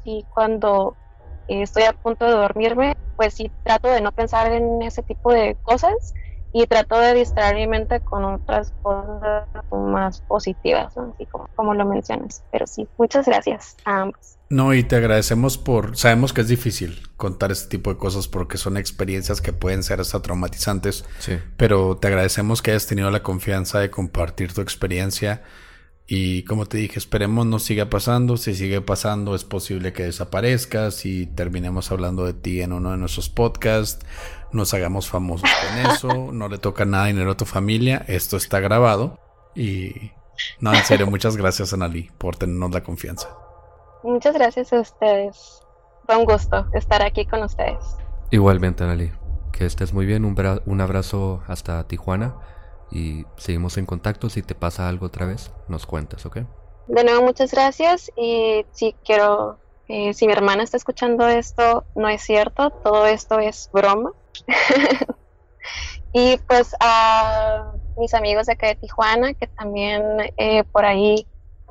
y 0.02 0.26
cuando 0.28 0.98
estoy 1.46 1.84
a 1.84 1.92
punto 1.92 2.26
de 2.26 2.32
dormirme, 2.32 2.96
pues 3.16 3.34
sí 3.34 3.52
trato 3.62 3.88
de 3.88 4.00
no 4.00 4.12
pensar 4.12 4.52
en 4.52 4.82
ese 4.82 5.02
tipo 5.02 5.32
de 5.32 5.56
cosas 5.62 6.14
y 6.52 6.66
trato 6.66 6.98
de 6.98 7.14
distraer 7.14 7.56
mi 7.56 7.66
mente 7.66 8.00
con 8.00 8.24
otras 8.24 8.72
cosas 8.82 9.46
más 9.70 10.20
positivas, 10.22 10.96
así 10.96 11.26
como, 11.26 11.48
como 11.54 11.74
lo 11.74 11.84
mencionas. 11.86 12.42
Pero 12.50 12.66
sí, 12.66 12.88
muchas 12.98 13.26
gracias 13.26 13.76
a 13.84 14.02
ambos. 14.02 14.36
No, 14.48 14.74
y 14.74 14.82
te 14.82 14.96
agradecemos 14.96 15.58
por, 15.58 15.96
sabemos 15.96 16.32
que 16.32 16.40
es 16.40 16.48
difícil 16.48 17.08
contar 17.16 17.52
este 17.52 17.68
tipo 17.68 17.90
de 17.90 17.98
cosas 17.98 18.26
porque 18.26 18.58
son 18.58 18.76
experiencias 18.76 19.40
que 19.40 19.52
pueden 19.52 19.84
ser 19.84 20.00
hasta 20.00 20.22
traumatizantes, 20.22 21.04
sí. 21.20 21.38
pero 21.56 21.96
te 21.96 22.08
agradecemos 22.08 22.60
que 22.60 22.72
hayas 22.72 22.88
tenido 22.88 23.12
la 23.12 23.22
confianza 23.22 23.78
de 23.78 23.90
compartir 23.90 24.52
tu 24.52 24.60
experiencia 24.60 25.42
y 26.12 26.42
como 26.42 26.66
te 26.66 26.76
dije, 26.76 26.98
esperemos 26.98 27.46
no 27.46 27.60
siga 27.60 27.88
pasando. 27.88 28.36
Si 28.36 28.56
sigue 28.56 28.80
pasando, 28.80 29.36
es 29.36 29.44
posible 29.44 29.92
que 29.92 30.02
desaparezcas 30.02 31.06
y 31.06 31.26
terminemos 31.26 31.92
hablando 31.92 32.24
de 32.26 32.32
ti 32.32 32.62
en 32.62 32.72
uno 32.72 32.90
de 32.90 32.96
nuestros 32.96 33.28
podcasts. 33.28 34.04
Nos 34.52 34.74
hagamos 34.74 35.08
famosos 35.08 35.48
con 35.48 35.92
eso. 35.92 36.32
No 36.32 36.48
le 36.48 36.58
toca 36.58 36.84
nada 36.84 37.06
dinero 37.06 37.32
a 37.32 37.36
tu 37.36 37.44
familia. 37.44 38.04
Esto 38.08 38.36
está 38.36 38.60
grabado. 38.60 39.18
Y 39.54 40.12
no, 40.58 40.74
en 40.74 40.84
serio, 40.84 41.06
muchas 41.10 41.36
gracias, 41.36 41.72
Anali, 41.72 42.10
por 42.18 42.36
tenernos 42.36 42.72
la 42.72 42.82
confianza. 42.82 43.28
Muchas 44.02 44.34
gracias 44.34 44.72
a 44.72 44.80
ustedes. 44.80 45.60
Fue 46.06 46.16
un 46.16 46.24
gusto 46.24 46.66
estar 46.72 47.02
aquí 47.02 47.26
con 47.26 47.42
ustedes. 47.42 47.96
Igualmente, 48.30 48.84
Anali. 48.84 49.12
Que 49.52 49.66
estés 49.66 49.92
muy 49.92 50.06
bien. 50.06 50.24
Un, 50.24 50.36
un 50.66 50.80
abrazo 50.80 51.42
hasta 51.46 51.86
Tijuana 51.86 52.36
y 52.90 53.24
seguimos 53.36 53.76
en 53.78 53.86
contacto. 53.86 54.28
Si 54.30 54.42
te 54.42 54.54
pasa 54.54 54.88
algo 54.88 55.06
otra 55.06 55.26
vez, 55.26 55.52
nos 55.68 55.86
cuentas, 55.86 56.24
¿ok? 56.26 56.38
De 56.88 57.04
nuevo, 57.04 57.22
muchas 57.22 57.52
gracias. 57.52 58.10
Y 58.16 58.64
si 58.72 58.94
quiero, 59.04 59.58
eh, 59.88 60.14
si 60.14 60.26
mi 60.26 60.32
hermana 60.32 60.62
está 60.62 60.76
escuchando 60.76 61.28
esto, 61.28 61.84
no 61.94 62.08
es 62.08 62.22
cierto, 62.22 62.70
todo 62.70 63.06
esto 63.06 63.38
es 63.38 63.70
broma. 63.72 64.12
y 66.12 66.38
pues 66.48 66.74
a 66.80 67.72
mis 67.98 68.14
amigos 68.14 68.46
de 68.46 68.52
acá 68.52 68.68
de 68.68 68.76
Tijuana, 68.76 69.34
que 69.34 69.46
también 69.46 70.02
eh, 70.36 70.64
por 70.64 70.84
ahí 70.84 71.26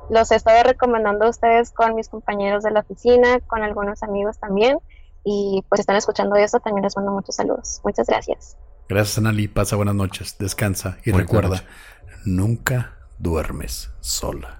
los 0.08 0.30
he 0.30 0.36
estado 0.36 0.62
recomendando 0.62 1.26
a 1.26 1.28
ustedes 1.28 1.70
con 1.70 1.94
mis 1.94 2.08
compañeros 2.08 2.62
de 2.62 2.70
la 2.70 2.80
oficina, 2.80 3.40
con 3.40 3.62
algunos 3.62 4.02
amigos 4.02 4.38
también. 4.38 4.78
Y 5.24 5.62
pues 5.68 5.80
están 5.80 5.96
escuchando 5.96 6.36
esto, 6.36 6.60
también 6.60 6.84
les 6.84 6.96
mando 6.96 7.12
muchos 7.12 7.36
saludos. 7.36 7.80
Muchas 7.84 8.06
gracias. 8.06 8.56
Gracias, 8.88 9.18
Anali. 9.18 9.48
Pasa 9.48 9.76
buenas 9.76 9.94
noches. 9.94 10.36
Descansa 10.38 10.98
y 11.04 11.12
recuerda, 11.12 11.62
nunca 12.24 12.96
duermes 13.18 13.90
sola. 14.00 14.59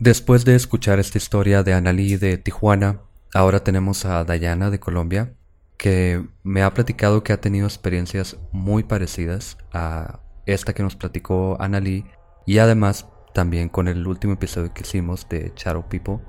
Después 0.00 0.44
de 0.44 0.54
escuchar 0.54 1.00
esta 1.00 1.18
historia 1.18 1.64
de 1.64 1.74
Analí 1.74 2.16
de 2.16 2.38
Tijuana, 2.38 3.00
ahora 3.34 3.64
tenemos 3.64 4.04
a 4.04 4.22
Dayana 4.22 4.70
de 4.70 4.78
Colombia, 4.78 5.34
que 5.76 6.24
me 6.44 6.62
ha 6.62 6.72
platicado 6.72 7.24
que 7.24 7.32
ha 7.32 7.40
tenido 7.40 7.66
experiencias 7.66 8.36
muy 8.52 8.84
parecidas 8.84 9.58
a 9.72 10.20
esta 10.46 10.72
que 10.72 10.84
nos 10.84 10.94
platicó 10.94 11.56
Analí 11.60 12.04
y 12.46 12.58
además 12.58 13.08
también 13.34 13.68
con 13.68 13.88
el 13.88 14.06
último 14.06 14.34
episodio 14.34 14.72
que 14.72 14.82
hicimos 14.82 15.28
de 15.28 15.52
Charo 15.54 15.88
People. 15.88 16.20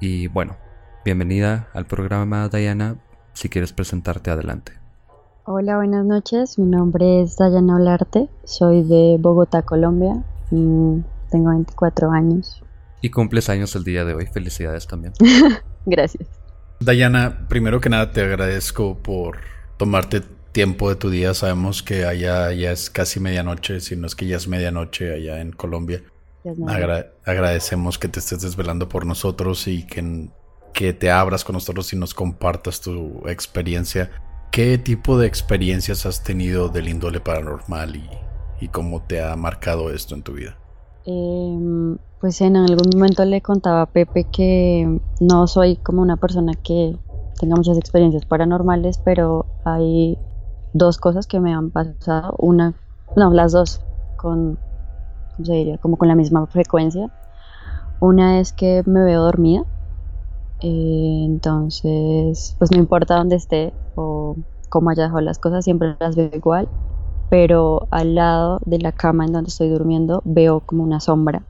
Y 0.00 0.28
bueno, 0.28 0.56
bienvenida 1.04 1.68
al 1.74 1.86
programa 1.86 2.48
Diana, 2.48 2.96
si 3.36 3.50
quieres 3.50 3.72
presentarte 3.72 4.30
adelante. 4.30 4.72
Hola, 5.44 5.76
buenas 5.76 6.04
noches. 6.04 6.58
Mi 6.58 6.66
nombre 6.66 7.20
es 7.22 7.36
Dayana 7.36 7.76
Olarte. 7.76 8.28
Soy 8.44 8.82
de 8.82 9.16
Bogotá, 9.20 9.62
Colombia. 9.62 10.24
Mm, 10.50 11.00
tengo 11.30 11.50
24 11.50 12.10
años. 12.10 12.62
Y 13.02 13.10
cumples 13.10 13.48
años 13.50 13.76
el 13.76 13.84
día 13.84 14.04
de 14.04 14.14
hoy. 14.14 14.26
Felicidades 14.26 14.86
también. 14.86 15.12
Gracias. 15.86 16.26
Dayana, 16.80 17.46
primero 17.48 17.80
que 17.80 17.90
nada 17.90 18.10
te 18.10 18.22
agradezco 18.22 18.98
por 18.98 19.38
tomarte 19.76 20.22
tiempo 20.52 20.88
de 20.88 20.96
tu 20.96 21.10
día. 21.10 21.34
Sabemos 21.34 21.82
que 21.82 22.06
allá 22.06 22.50
ya 22.52 22.72
es 22.72 22.88
casi 22.88 23.20
medianoche, 23.20 23.80
si 23.80 23.96
no 23.96 24.06
es 24.06 24.14
que 24.16 24.26
ya 24.26 24.38
es 24.38 24.48
medianoche 24.48 25.12
allá 25.12 25.40
en 25.42 25.52
Colombia. 25.52 26.02
agradecemos 27.24 27.98
que 27.98 28.08
te 28.08 28.18
estés 28.18 28.40
desvelando 28.40 28.88
por 28.88 29.04
nosotros 29.04 29.68
y 29.68 29.86
que, 29.86 30.30
que 30.76 30.92
te 30.92 31.10
abras 31.10 31.42
con 31.42 31.54
nosotros 31.54 31.90
y 31.94 31.96
nos 31.96 32.12
compartas 32.12 32.82
tu 32.82 33.22
experiencia. 33.26 34.10
¿Qué 34.52 34.76
tipo 34.76 35.18
de 35.18 35.26
experiencias 35.26 36.04
has 36.04 36.22
tenido 36.22 36.68
del 36.68 36.88
índole 36.88 37.18
paranormal 37.18 37.96
y, 38.60 38.68
cómo 38.68 39.00
te 39.00 39.24
ha 39.24 39.34
marcado 39.36 39.90
esto 39.90 40.14
en 40.14 40.22
tu 40.22 40.34
vida? 40.34 40.58
Em, 41.06 41.96
pues 42.20 42.42
en 42.42 42.58
algún 42.58 42.90
momento 42.94 43.24
le 43.24 43.40
contaba 43.40 43.82
a 43.82 43.86
Pepe 43.86 44.24
que 44.24 45.00
no 45.18 45.46
soy 45.46 45.76
como 45.76 46.02
una 46.02 46.18
persona 46.18 46.52
que 46.52 46.98
tenga 47.40 47.56
muchas 47.56 47.78
experiencias 47.78 48.26
paranormales, 48.26 48.98
pero 48.98 49.46
hay 49.64 50.18
dos 50.74 50.98
cosas 50.98 51.26
que 51.26 51.40
me 51.40 51.54
han 51.54 51.70
pasado. 51.70 52.34
Una, 52.38 52.74
no, 53.16 53.30
las 53.32 53.52
dos 53.52 53.80
con, 54.18 54.58
¿cómo 55.36 55.46
se 55.46 55.54
diría? 55.54 55.78
Como 55.78 55.96
con 55.96 56.08
la 56.08 56.14
misma 56.14 56.46
frecuencia. 56.48 57.10
Una 57.98 58.40
es 58.40 58.52
que 58.52 58.82
me 58.84 59.00
veo 59.00 59.22
dormida 59.22 59.64
eh, 60.60 61.24
entonces, 61.26 62.56
pues 62.58 62.70
no 62.72 62.78
importa 62.78 63.16
dónde 63.16 63.36
esté 63.36 63.74
o 63.94 64.36
cómo 64.68 64.90
haya 64.90 65.04
dejado 65.04 65.20
las 65.20 65.38
cosas, 65.38 65.64
siempre 65.64 65.96
las 66.00 66.16
veo 66.16 66.30
igual. 66.32 66.68
Pero 67.30 67.88
al 67.90 68.14
lado 68.14 68.60
de 68.66 68.78
la 68.78 68.92
cama 68.92 69.24
en 69.26 69.32
donde 69.32 69.48
estoy 69.50 69.68
durmiendo 69.70 70.22
veo 70.24 70.60
como 70.60 70.84
una 70.84 71.00
sombra. 71.00 71.46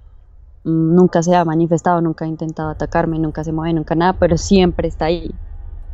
Mm, 0.65 0.95
nunca 0.97 1.23
se 1.23 1.35
ha 1.37 1.45
manifestado, 1.45 2.01
nunca 2.03 2.25
ha 2.25 2.29
intentado 2.29 2.71
atacarme, 2.71 3.19
nunca 3.19 3.45
se 3.45 3.53
mueve, 3.53 3.75
nunca 3.75 3.95
nada, 3.95 4.15
pero 4.15 4.39
siempre 4.39 4.89
está 4.89 5.07
ahí. 5.07 5.31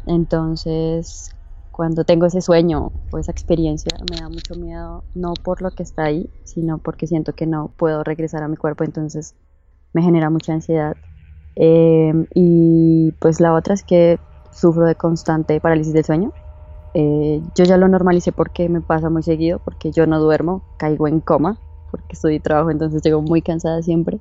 Entonces, 0.07 1.31
cuando 1.71 2.05
tengo 2.05 2.27
ese 2.27 2.41
sueño 2.41 2.93
o 3.11 3.19
esa 3.19 3.33
experiencia, 3.33 3.91
me 4.11 4.19
da 4.21 4.29
mucho 4.29 4.55
miedo, 4.57 5.05
no 5.15 5.35
por 5.35 5.63
lo 5.63 5.71
que 5.73 5.83
está 5.85 6.05
ahí, 6.05 6.31
sino 6.45 6.79
porque 6.79 7.07
siento 7.07 7.35
que 7.35 7.47
no 7.47 7.75
puedo 7.77 8.05
regresar 8.05 8.43
a 8.43 8.49
mi 8.49 8.57
cuerpo, 8.57 8.85
entonces 8.85 9.37
me 9.93 10.03
genera 10.03 10.31
mucha 10.31 10.53
ansiedad 10.55 10.97
Em, 11.57 12.27
y 12.35 13.13
pues 13.21 13.41
la 13.41 13.55
otra 13.55 13.75
es 13.75 13.83
que 13.83 14.19
sufro 14.53 14.85
de 14.85 14.95
constante 14.95 15.61
parálisis 15.61 15.93
del 15.93 16.05
sueño. 16.05 16.33
Eh, 16.95 17.43
yo 17.55 17.65
ya 17.65 17.77
lo 17.77 17.89
normalicé 17.89 18.33
porque 18.33 18.69
me 18.69 18.81
pasa 18.81 19.11
muy 19.11 19.23
seguido, 19.23 19.61
porque 19.65 19.93
yo 19.93 20.07
no 20.07 20.21
duermo, 20.21 20.63
caigo 20.77 21.09
en 21.09 21.21
coma, 21.21 21.59
porque 21.91 22.13
estoy 22.13 22.41
trabajo, 22.41 22.71
entonces 22.71 23.03
llego 23.03 23.23
muy 23.23 23.43
cansada 23.43 23.83
siempre. 23.83 24.21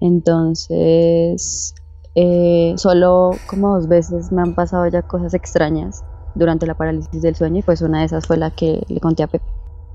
Entonces, 0.00 1.74
eh, 2.14 2.74
solo 2.76 3.32
como 3.46 3.76
dos 3.76 3.86
veces 3.86 4.32
me 4.32 4.42
han 4.42 4.54
pasado 4.54 4.86
ya 4.88 5.02
cosas 5.02 5.34
extrañas 5.34 6.04
durante 6.34 6.66
la 6.66 6.74
parálisis 6.74 7.22
del 7.22 7.36
sueño 7.36 7.58
y 7.58 7.62
pues 7.62 7.82
una 7.82 8.00
de 8.00 8.06
esas 8.06 8.26
fue 8.26 8.36
la 8.36 8.50
que 8.50 8.84
le 8.88 9.00
conté 9.00 9.22
a 9.22 9.26
Pepe. 9.26 9.44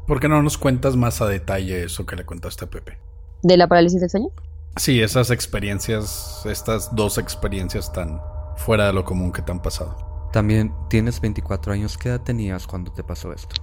¿Por 0.07 0.19
qué 0.19 0.29
no 0.29 0.41
nos 0.41 0.57
cuentas 0.57 0.95
más 0.95 1.21
a 1.21 1.27
detalle 1.27 1.85
eso 1.85 2.05
que 2.05 2.15
le 2.15 2.25
contaste 2.25 2.65
a 2.65 2.69
Pepe? 2.69 2.97
¿De 3.41 3.57
la 3.57 3.67
parálisis 3.67 3.99
del 3.99 4.09
sueño? 4.09 4.29
Sí, 4.77 5.01
esas 5.01 5.31
experiencias, 5.31 6.45
estas 6.45 6.93
dos 6.93 7.17
experiencias 7.17 7.93
tan 7.93 8.21
fuera 8.57 8.87
de 8.87 8.93
lo 8.93 9.05
común 9.05 9.31
que 9.31 9.41
te 9.41 9.53
han 9.53 9.61
pasado. 9.61 9.95
También 10.33 10.73
tienes 10.89 11.21
24 11.21 11.71
años, 11.71 11.97
¿qué 11.97 12.09
edad 12.09 12.19
tenías 12.21 12.67
cuando 12.67 12.91
te 12.91 13.01
pasó 13.01 13.31
esto? 13.31 13.55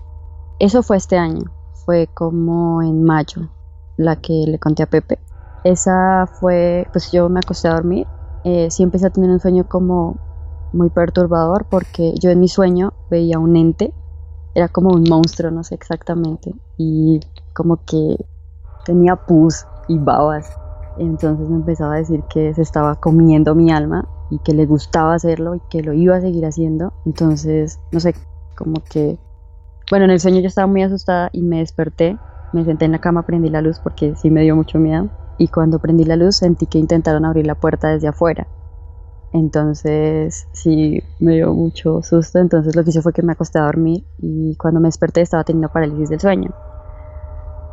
Eso 0.58 0.82
fue 0.82 0.96
este 0.96 1.18
año, 1.18 1.52
fue 1.84 2.08
como 2.14 2.80
en 2.80 3.04
mayo, 3.04 3.50
la 3.98 4.16
que 4.16 4.32
le 4.46 4.58
conté 4.58 4.84
a 4.84 4.86
Pepe. 4.86 5.18
Esa 5.64 6.26
fue, 6.40 6.88
pues 6.92 7.12
yo 7.12 7.28
me 7.28 7.40
acosté 7.40 7.68
a 7.68 7.74
dormir, 7.74 8.06
eh, 8.44 8.70
sí 8.70 8.82
empecé 8.82 9.06
a 9.06 9.10
tener 9.10 9.28
un 9.28 9.38
sueño 9.38 9.68
como 9.68 10.16
muy 10.72 10.88
perturbador 10.88 11.66
porque 11.66 12.14
yo 12.20 12.30
en 12.30 12.40
mi 12.40 12.48
sueño 12.48 12.94
veía 13.10 13.38
un 13.38 13.56
ente, 13.56 13.92
era 14.54 14.68
como 14.68 14.88
un 14.88 15.04
monstruo, 15.06 15.50
no 15.50 15.62
sé 15.62 15.74
exactamente, 15.74 16.54
y 16.78 17.20
como 17.52 17.84
que 17.84 18.16
tenía 18.86 19.16
pus 19.16 19.66
y 19.88 19.98
babas 19.98 20.56
entonces 20.98 21.48
me 21.48 21.56
empezaba 21.56 21.94
a 21.94 21.98
decir 21.98 22.22
que 22.24 22.54
se 22.54 22.62
estaba 22.62 22.96
comiendo 22.96 23.54
mi 23.54 23.70
alma 23.70 24.06
y 24.30 24.38
que 24.38 24.54
le 24.54 24.66
gustaba 24.66 25.14
hacerlo 25.14 25.54
y 25.54 25.60
que 25.68 25.82
lo 25.82 25.92
iba 25.92 26.16
a 26.16 26.20
seguir 26.20 26.44
haciendo. 26.46 26.92
Entonces, 27.04 27.80
no 27.92 28.00
sé, 28.00 28.14
como 28.56 28.82
que... 28.90 29.18
Bueno, 29.90 30.06
en 30.06 30.10
el 30.10 30.20
sueño 30.20 30.40
yo 30.40 30.46
estaba 30.46 30.66
muy 30.66 30.82
asustada 30.82 31.28
y 31.32 31.42
me 31.42 31.58
desperté, 31.58 32.16
me 32.52 32.64
senté 32.64 32.86
en 32.86 32.92
la 32.92 33.00
cama, 33.00 33.26
prendí 33.26 33.50
la 33.50 33.60
luz 33.60 33.78
porque 33.78 34.14
sí 34.16 34.30
me 34.30 34.42
dio 34.42 34.56
mucho 34.56 34.78
miedo. 34.78 35.08
Y 35.38 35.48
cuando 35.48 35.78
prendí 35.78 36.04
la 36.04 36.16
luz 36.16 36.36
sentí 36.36 36.66
que 36.66 36.78
intentaron 36.78 37.24
abrir 37.24 37.46
la 37.46 37.56
puerta 37.56 37.88
desde 37.88 38.08
afuera. 38.08 38.46
Entonces 39.32 40.46
sí 40.52 41.02
me 41.18 41.34
dio 41.34 41.52
mucho 41.54 42.02
susto. 42.02 42.38
Entonces 42.38 42.76
lo 42.76 42.84
que 42.84 42.90
hice 42.90 43.02
fue 43.02 43.12
que 43.12 43.22
me 43.22 43.32
acosté 43.32 43.58
a 43.58 43.64
dormir 43.64 44.04
y 44.18 44.56
cuando 44.56 44.80
me 44.80 44.88
desperté 44.88 45.20
estaba 45.20 45.44
teniendo 45.44 45.68
parálisis 45.68 46.10
del 46.10 46.20
sueño. 46.20 46.54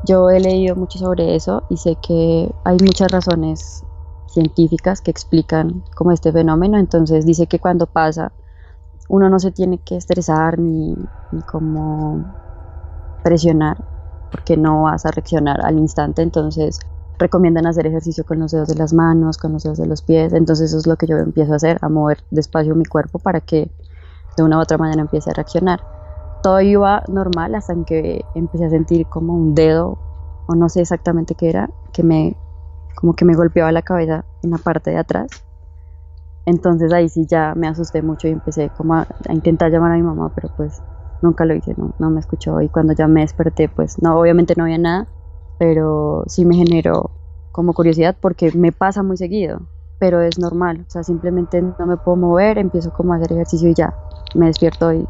Yo 0.05 0.29
he 0.29 0.39
leído 0.39 0.75
mucho 0.75 0.97
sobre 0.97 1.35
eso 1.35 1.63
y 1.69 1.77
sé 1.77 1.95
que 1.95 2.49
hay 2.63 2.77
muchas 2.81 3.11
razones 3.11 3.83
científicas 4.27 5.01
que 5.01 5.11
explican 5.11 5.83
como 5.95 6.11
este 6.11 6.31
fenómeno. 6.31 6.77
Entonces 6.77 7.25
dice 7.25 7.47
que 7.47 7.59
cuando 7.59 7.85
pasa 7.85 8.31
uno 9.09 9.29
no 9.29 9.39
se 9.39 9.51
tiene 9.51 9.79
que 9.79 9.97
estresar 9.97 10.59
ni, 10.59 10.95
ni 11.31 11.41
como 11.41 12.23
presionar 13.23 13.77
porque 14.31 14.55
no 14.55 14.83
vas 14.83 15.05
a 15.05 15.11
reaccionar 15.11 15.65
al 15.65 15.77
instante. 15.77 16.21
Entonces 16.21 16.79
recomiendan 17.17 17.67
hacer 17.67 17.85
ejercicio 17.87 18.23
con 18.23 18.39
los 18.39 18.51
dedos 18.51 18.69
de 18.69 18.75
las 18.75 18.93
manos, 18.93 19.37
con 19.37 19.51
los 19.51 19.63
dedos 19.63 19.79
de 19.79 19.87
los 19.87 20.01
pies. 20.01 20.31
Entonces 20.33 20.69
eso 20.69 20.77
es 20.77 20.87
lo 20.87 20.95
que 20.95 21.07
yo 21.07 21.17
empiezo 21.17 21.53
a 21.53 21.57
hacer, 21.57 21.77
a 21.81 21.89
mover 21.89 22.19
despacio 22.31 22.75
mi 22.75 22.85
cuerpo 22.85 23.19
para 23.19 23.41
que 23.41 23.69
de 24.37 24.43
una 24.43 24.57
u 24.57 24.61
otra 24.61 24.77
manera 24.77 25.01
empiece 25.01 25.29
a 25.29 25.33
reaccionar 25.33 25.81
todo 26.41 26.61
iba 26.61 27.03
normal 27.07 27.55
hasta 27.55 27.75
que 27.85 28.23
empecé 28.35 28.65
a 28.65 28.69
sentir 28.69 29.07
como 29.07 29.33
un 29.33 29.55
dedo 29.55 29.97
o 30.47 30.55
no 30.55 30.69
sé 30.69 30.81
exactamente 30.81 31.35
qué 31.35 31.49
era 31.49 31.69
que 31.93 32.03
me 32.03 32.35
como 32.95 33.13
que 33.13 33.23
me 33.23 33.35
golpeaba 33.35 33.71
la 33.71 33.81
cabeza 33.81 34.25
en 34.43 34.51
la 34.51 34.57
parte 34.57 34.91
de 34.91 34.97
atrás. 34.97 35.29
Entonces 36.45 36.91
ahí 36.91 37.07
sí 37.07 37.25
ya 37.27 37.53
me 37.55 37.67
asusté 37.67 38.01
mucho 38.01 38.27
y 38.27 38.31
empecé 38.31 38.69
como 38.75 38.95
a, 38.95 39.07
intentar 39.29 39.71
llamar 39.71 39.91
a 39.91 39.95
mi 39.95 40.01
mamá 40.01 40.31
pero 40.33 40.49
pues 40.57 40.81
nunca 41.21 41.45
lo 41.45 41.53
hice 41.53 41.75
no, 41.77 41.93
no 41.99 42.09
me 42.09 42.19
escuchó. 42.19 42.61
Y 42.61 42.69
cuando 42.69 42.93
ya 42.93 43.07
me 43.07 43.21
desperté 43.21 43.69
pues 43.69 44.01
no 44.01 44.19
obviamente 44.19 44.53
no 44.57 44.63
había 44.63 44.77
nada 44.77 45.07
pero 45.57 46.23
sí 46.27 46.45
me 46.45 46.55
generó 46.55 47.11
como 47.51 47.73
curiosidad 47.73 48.15
porque 48.19 48.51
me 48.53 48.71
pasa 48.71 49.03
muy 49.03 49.17
seguido 49.17 49.61
pero 49.99 50.21
es 50.21 50.39
normal. 50.39 50.85
O 50.87 50.91
sea 50.91 51.03
simplemente 51.03 51.61
no 51.61 51.85
me 51.85 51.97
puedo 51.97 52.17
mover 52.17 52.57
empiezo 52.57 52.91
como 52.91 53.13
a 53.13 53.17
hacer 53.17 53.33
ejercicio 53.33 53.69
y 53.69 53.73
ya 53.75 53.93
me 54.35 54.47
despierto 54.47 54.93
y 54.93 55.05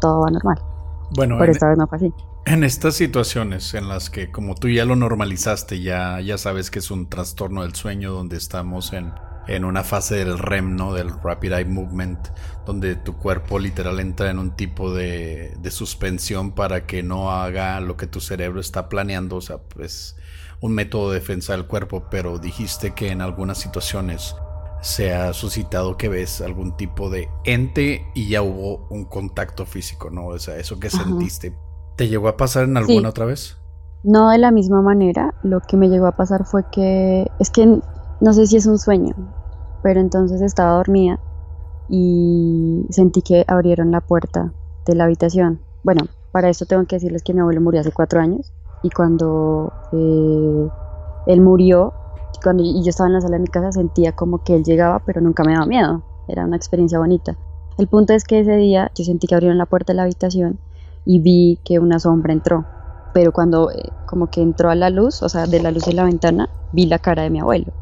todo 0.00 0.20
va 0.20 0.30
normal 0.30 0.69
bueno, 1.10 1.42
en, 1.42 1.50
esta 1.50 1.68
vez 1.68 1.78
no 1.78 1.86
fue 1.86 1.96
así. 1.96 2.12
En 2.46 2.64
estas 2.64 2.94
situaciones 2.94 3.74
en 3.74 3.88
las 3.88 4.10
que 4.10 4.30
como 4.30 4.54
tú 4.54 4.68
ya 4.68 4.84
lo 4.84 4.96
normalizaste, 4.96 5.80
ya, 5.80 6.20
ya 6.20 6.38
sabes 6.38 6.70
que 6.70 6.78
es 6.78 6.90
un 6.90 7.08
trastorno 7.08 7.62
del 7.62 7.74
sueño 7.74 8.12
donde 8.12 8.36
estamos 8.36 8.92
en, 8.92 9.12
en 9.46 9.64
una 9.64 9.82
fase 9.82 10.16
del 10.16 10.38
REM, 10.38 10.76
¿no? 10.76 10.94
Del 10.94 11.10
Rapid 11.10 11.52
Eye 11.52 11.64
Movement, 11.64 12.28
donde 12.66 12.96
tu 12.96 13.16
cuerpo 13.16 13.58
literal 13.58 14.00
entra 14.00 14.30
en 14.30 14.38
un 14.38 14.56
tipo 14.56 14.92
de, 14.94 15.54
de 15.58 15.70
suspensión 15.70 16.52
para 16.52 16.86
que 16.86 17.02
no 17.02 17.30
haga 17.30 17.80
lo 17.80 17.96
que 17.96 18.06
tu 18.06 18.20
cerebro 18.20 18.60
está 18.60 18.88
planeando, 18.88 19.36
o 19.36 19.40
sea, 19.40 19.58
pues 19.58 20.16
un 20.60 20.74
método 20.74 21.10
de 21.10 21.20
defensa 21.20 21.54
del 21.54 21.66
cuerpo, 21.66 22.08
pero 22.10 22.38
dijiste 22.38 22.92
que 22.92 23.10
en 23.10 23.22
algunas 23.22 23.58
situaciones 23.58 24.36
se 24.80 25.14
ha 25.14 25.32
suscitado 25.32 25.96
que 25.96 26.08
ves 26.08 26.40
algún 26.40 26.76
tipo 26.76 27.10
de 27.10 27.28
ente 27.44 28.06
y 28.14 28.28
ya 28.28 28.42
hubo 28.42 28.86
un 28.88 29.04
contacto 29.04 29.66
físico, 29.66 30.10
¿no? 30.10 30.26
O 30.28 30.38
sea, 30.38 30.56
eso 30.56 30.78
que 30.78 30.90
sentiste, 30.90 31.54
¿te 31.96 32.08
llegó 32.08 32.28
a 32.28 32.36
pasar 32.36 32.64
en 32.64 32.76
alguna 32.76 33.10
otra 33.10 33.26
vez? 33.26 33.56
No 34.02 34.30
de 34.30 34.38
la 34.38 34.50
misma 34.50 34.80
manera, 34.80 35.34
lo 35.42 35.60
que 35.60 35.76
me 35.76 35.88
llegó 35.88 36.06
a 36.06 36.16
pasar 36.16 36.46
fue 36.46 36.64
que, 36.72 37.30
es 37.38 37.50
que 37.50 37.66
no 38.20 38.32
sé 38.32 38.46
si 38.46 38.56
es 38.56 38.66
un 38.66 38.78
sueño, 38.78 39.14
pero 39.82 40.00
entonces 40.00 40.40
estaba 40.40 40.72
dormida 40.72 41.20
y 41.88 42.86
sentí 42.88 43.20
que 43.20 43.44
abrieron 43.46 43.90
la 43.90 44.00
puerta 44.00 44.52
de 44.86 44.94
la 44.94 45.04
habitación. 45.04 45.60
Bueno, 45.82 46.02
para 46.32 46.48
esto 46.48 46.64
tengo 46.64 46.84
que 46.86 46.96
decirles 46.96 47.22
que 47.22 47.34
mi 47.34 47.40
abuelo 47.40 47.60
murió 47.60 47.80
hace 47.80 47.92
cuatro 47.92 48.20
años 48.20 48.52
y 48.82 48.90
cuando 48.90 49.72
eh, 49.92 50.68
él 51.26 51.40
murió 51.42 51.92
cuando 52.42 52.62
yo 52.64 52.88
estaba 52.88 53.08
en 53.08 53.14
la 53.14 53.20
sala 53.20 53.36
de 53.36 53.42
mi 53.42 53.48
casa 53.48 53.72
sentía 53.72 54.12
como 54.12 54.42
que 54.42 54.54
él 54.54 54.64
llegaba, 54.64 55.00
pero 55.00 55.20
nunca 55.20 55.44
me 55.44 55.52
daba 55.52 55.66
miedo. 55.66 56.02
Era 56.28 56.44
una 56.44 56.56
experiencia 56.56 56.98
bonita. 56.98 57.36
El 57.78 57.88
punto 57.88 58.12
es 58.12 58.24
que 58.24 58.40
ese 58.40 58.56
día 58.56 58.90
yo 58.94 59.04
sentí 59.04 59.26
que 59.26 59.34
abrieron 59.34 59.58
la 59.58 59.66
puerta 59.66 59.92
de 59.92 59.96
la 59.96 60.02
habitación 60.04 60.58
y 61.04 61.20
vi 61.20 61.58
que 61.64 61.78
una 61.78 61.98
sombra 61.98 62.32
entró. 62.32 62.64
pero 63.12 63.32
cuando 63.32 63.72
eh, 63.72 63.90
como 64.06 64.28
que 64.28 64.40
entró 64.40 64.70
a 64.70 64.76
la 64.76 64.88
luz, 64.90 65.22
o 65.22 65.28
sea, 65.28 65.46
de 65.46 65.60
la 65.60 65.72
luz 65.72 65.84
de 65.84 65.94
la 65.94 66.04
ventana, 66.04 66.48
vi 66.72 66.86
la 66.86 66.98
cara 66.98 67.22
de 67.22 67.30
mi 67.30 67.40
abuelo. 67.40 67.72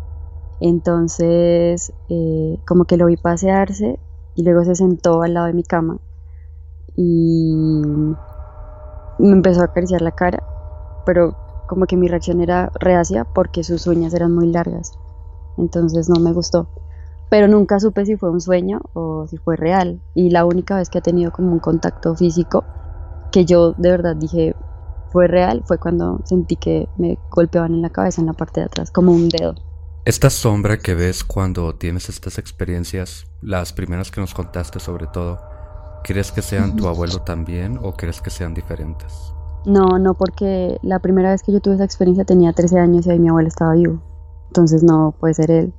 Entonces, 0.61 1.93
eh, 2.09 2.59
como 2.67 2.85
que 2.87 2.97
lo 2.97 3.07
vi 3.07 3.17
pasearse 3.17 3.99
y 4.35 4.43
luego 4.43 4.65
se 4.65 4.75
sentó 4.75 5.23
al 5.23 5.35
lado 5.35 5.47
de 5.47 5.53
mi 5.53 5.65
cama 5.65 5.99
y 6.97 7.55
me 9.19 9.33
empezó 9.33 9.61
a 9.61 9.65
acariciar 9.67 10.01
la 10.01 10.13
cara, 10.13 10.43
pero 11.05 11.37
como 11.69 11.87
que 11.87 11.97
mi 11.97 12.09
reacción 12.09 12.41
era 12.41 12.73
reacia 12.81 13.25
porque 13.25 13.63
sus 13.63 13.87
uñas 13.87 14.13
eran 14.15 14.35
muy 14.35 14.49
largas. 14.49 14.99
Entonces 15.57 16.09
no 16.09 16.21
me 16.21 16.33
gustó. 16.33 16.69
Pero 17.31 17.47
nunca 17.47 17.79
supe 17.79 18.05
si 18.07 18.17
fue 18.17 18.31
un 18.31 18.41
sueño 18.41 18.81
o 18.95 19.27
si 19.29 19.37
fue 19.37 19.55
real. 19.55 20.01
Y 20.15 20.31
la 20.31 20.45
única 20.45 20.77
vez 20.77 20.89
que 20.89 20.99
he 20.99 21.03
tenido 21.03 21.31
como 21.31 21.53
un 21.53 21.61
contacto 21.61 22.17
físico 22.17 22.65
que 23.31 23.45
yo 23.45 23.75
de 23.77 23.91
verdad 23.91 24.17
dije 24.17 24.57
fue 25.11 25.27
real 25.27 25.63
fue 25.67 25.79
cuando 25.79 26.21
sentí 26.25 26.57
que 26.57 26.89
me 26.97 27.19
golpeaban 27.31 27.75
en 27.75 27.83
la 27.83 27.91
cabeza 27.91 28.21
en 28.21 28.27
la 28.27 28.33
parte 28.33 28.61
de 28.61 28.67
atrás, 28.67 28.91
como 28.91 29.13
un 29.13 29.29
dedo. 29.29 29.55
Esta 30.05 30.31
sombra 30.31 30.79
que 30.79 30.95
ves 30.95 31.25
cuando 31.25 31.75
tienes 31.75 32.09
estas 32.09 32.39
experiencias, 32.39 33.27
las 33.43 33.73
primeras 33.73 34.11
que 34.11 34.21
nos 34.21 34.33
contaste 34.33 34.81
sobre 34.81 35.07
todo, 35.07 35.39
¿crees 36.03 36.33
que 36.33 36.41
sean 36.41 36.77
tu 36.77 36.89
abuelo 36.89 37.21
también 37.21 37.79
o 37.83 37.93
crees 37.93 38.23
que 38.23 38.31
sean 38.31 38.55
diferentes? 38.55 39.35
No, 39.65 39.99
no, 39.99 40.15
porque 40.15 40.79
la 40.83 40.99
primera 40.99 41.31
vez 41.31 41.43
que 41.43 41.53
yo 41.53 41.61
tuve 41.61 41.75
esa 41.75 41.85
experiencia 41.85 42.25
tenía 42.25 42.53
13 42.53 42.79
años 42.79 43.07
y 43.07 43.11
ahí 43.11 43.19
mi 43.19 43.29
abuelo 43.29 43.49
estaba 43.49 43.75
vivo. 43.75 44.01
Entonces 44.49 44.83
no 44.83 45.15
puede 45.19 45.35
ser 45.35 45.51
él. 45.51 45.75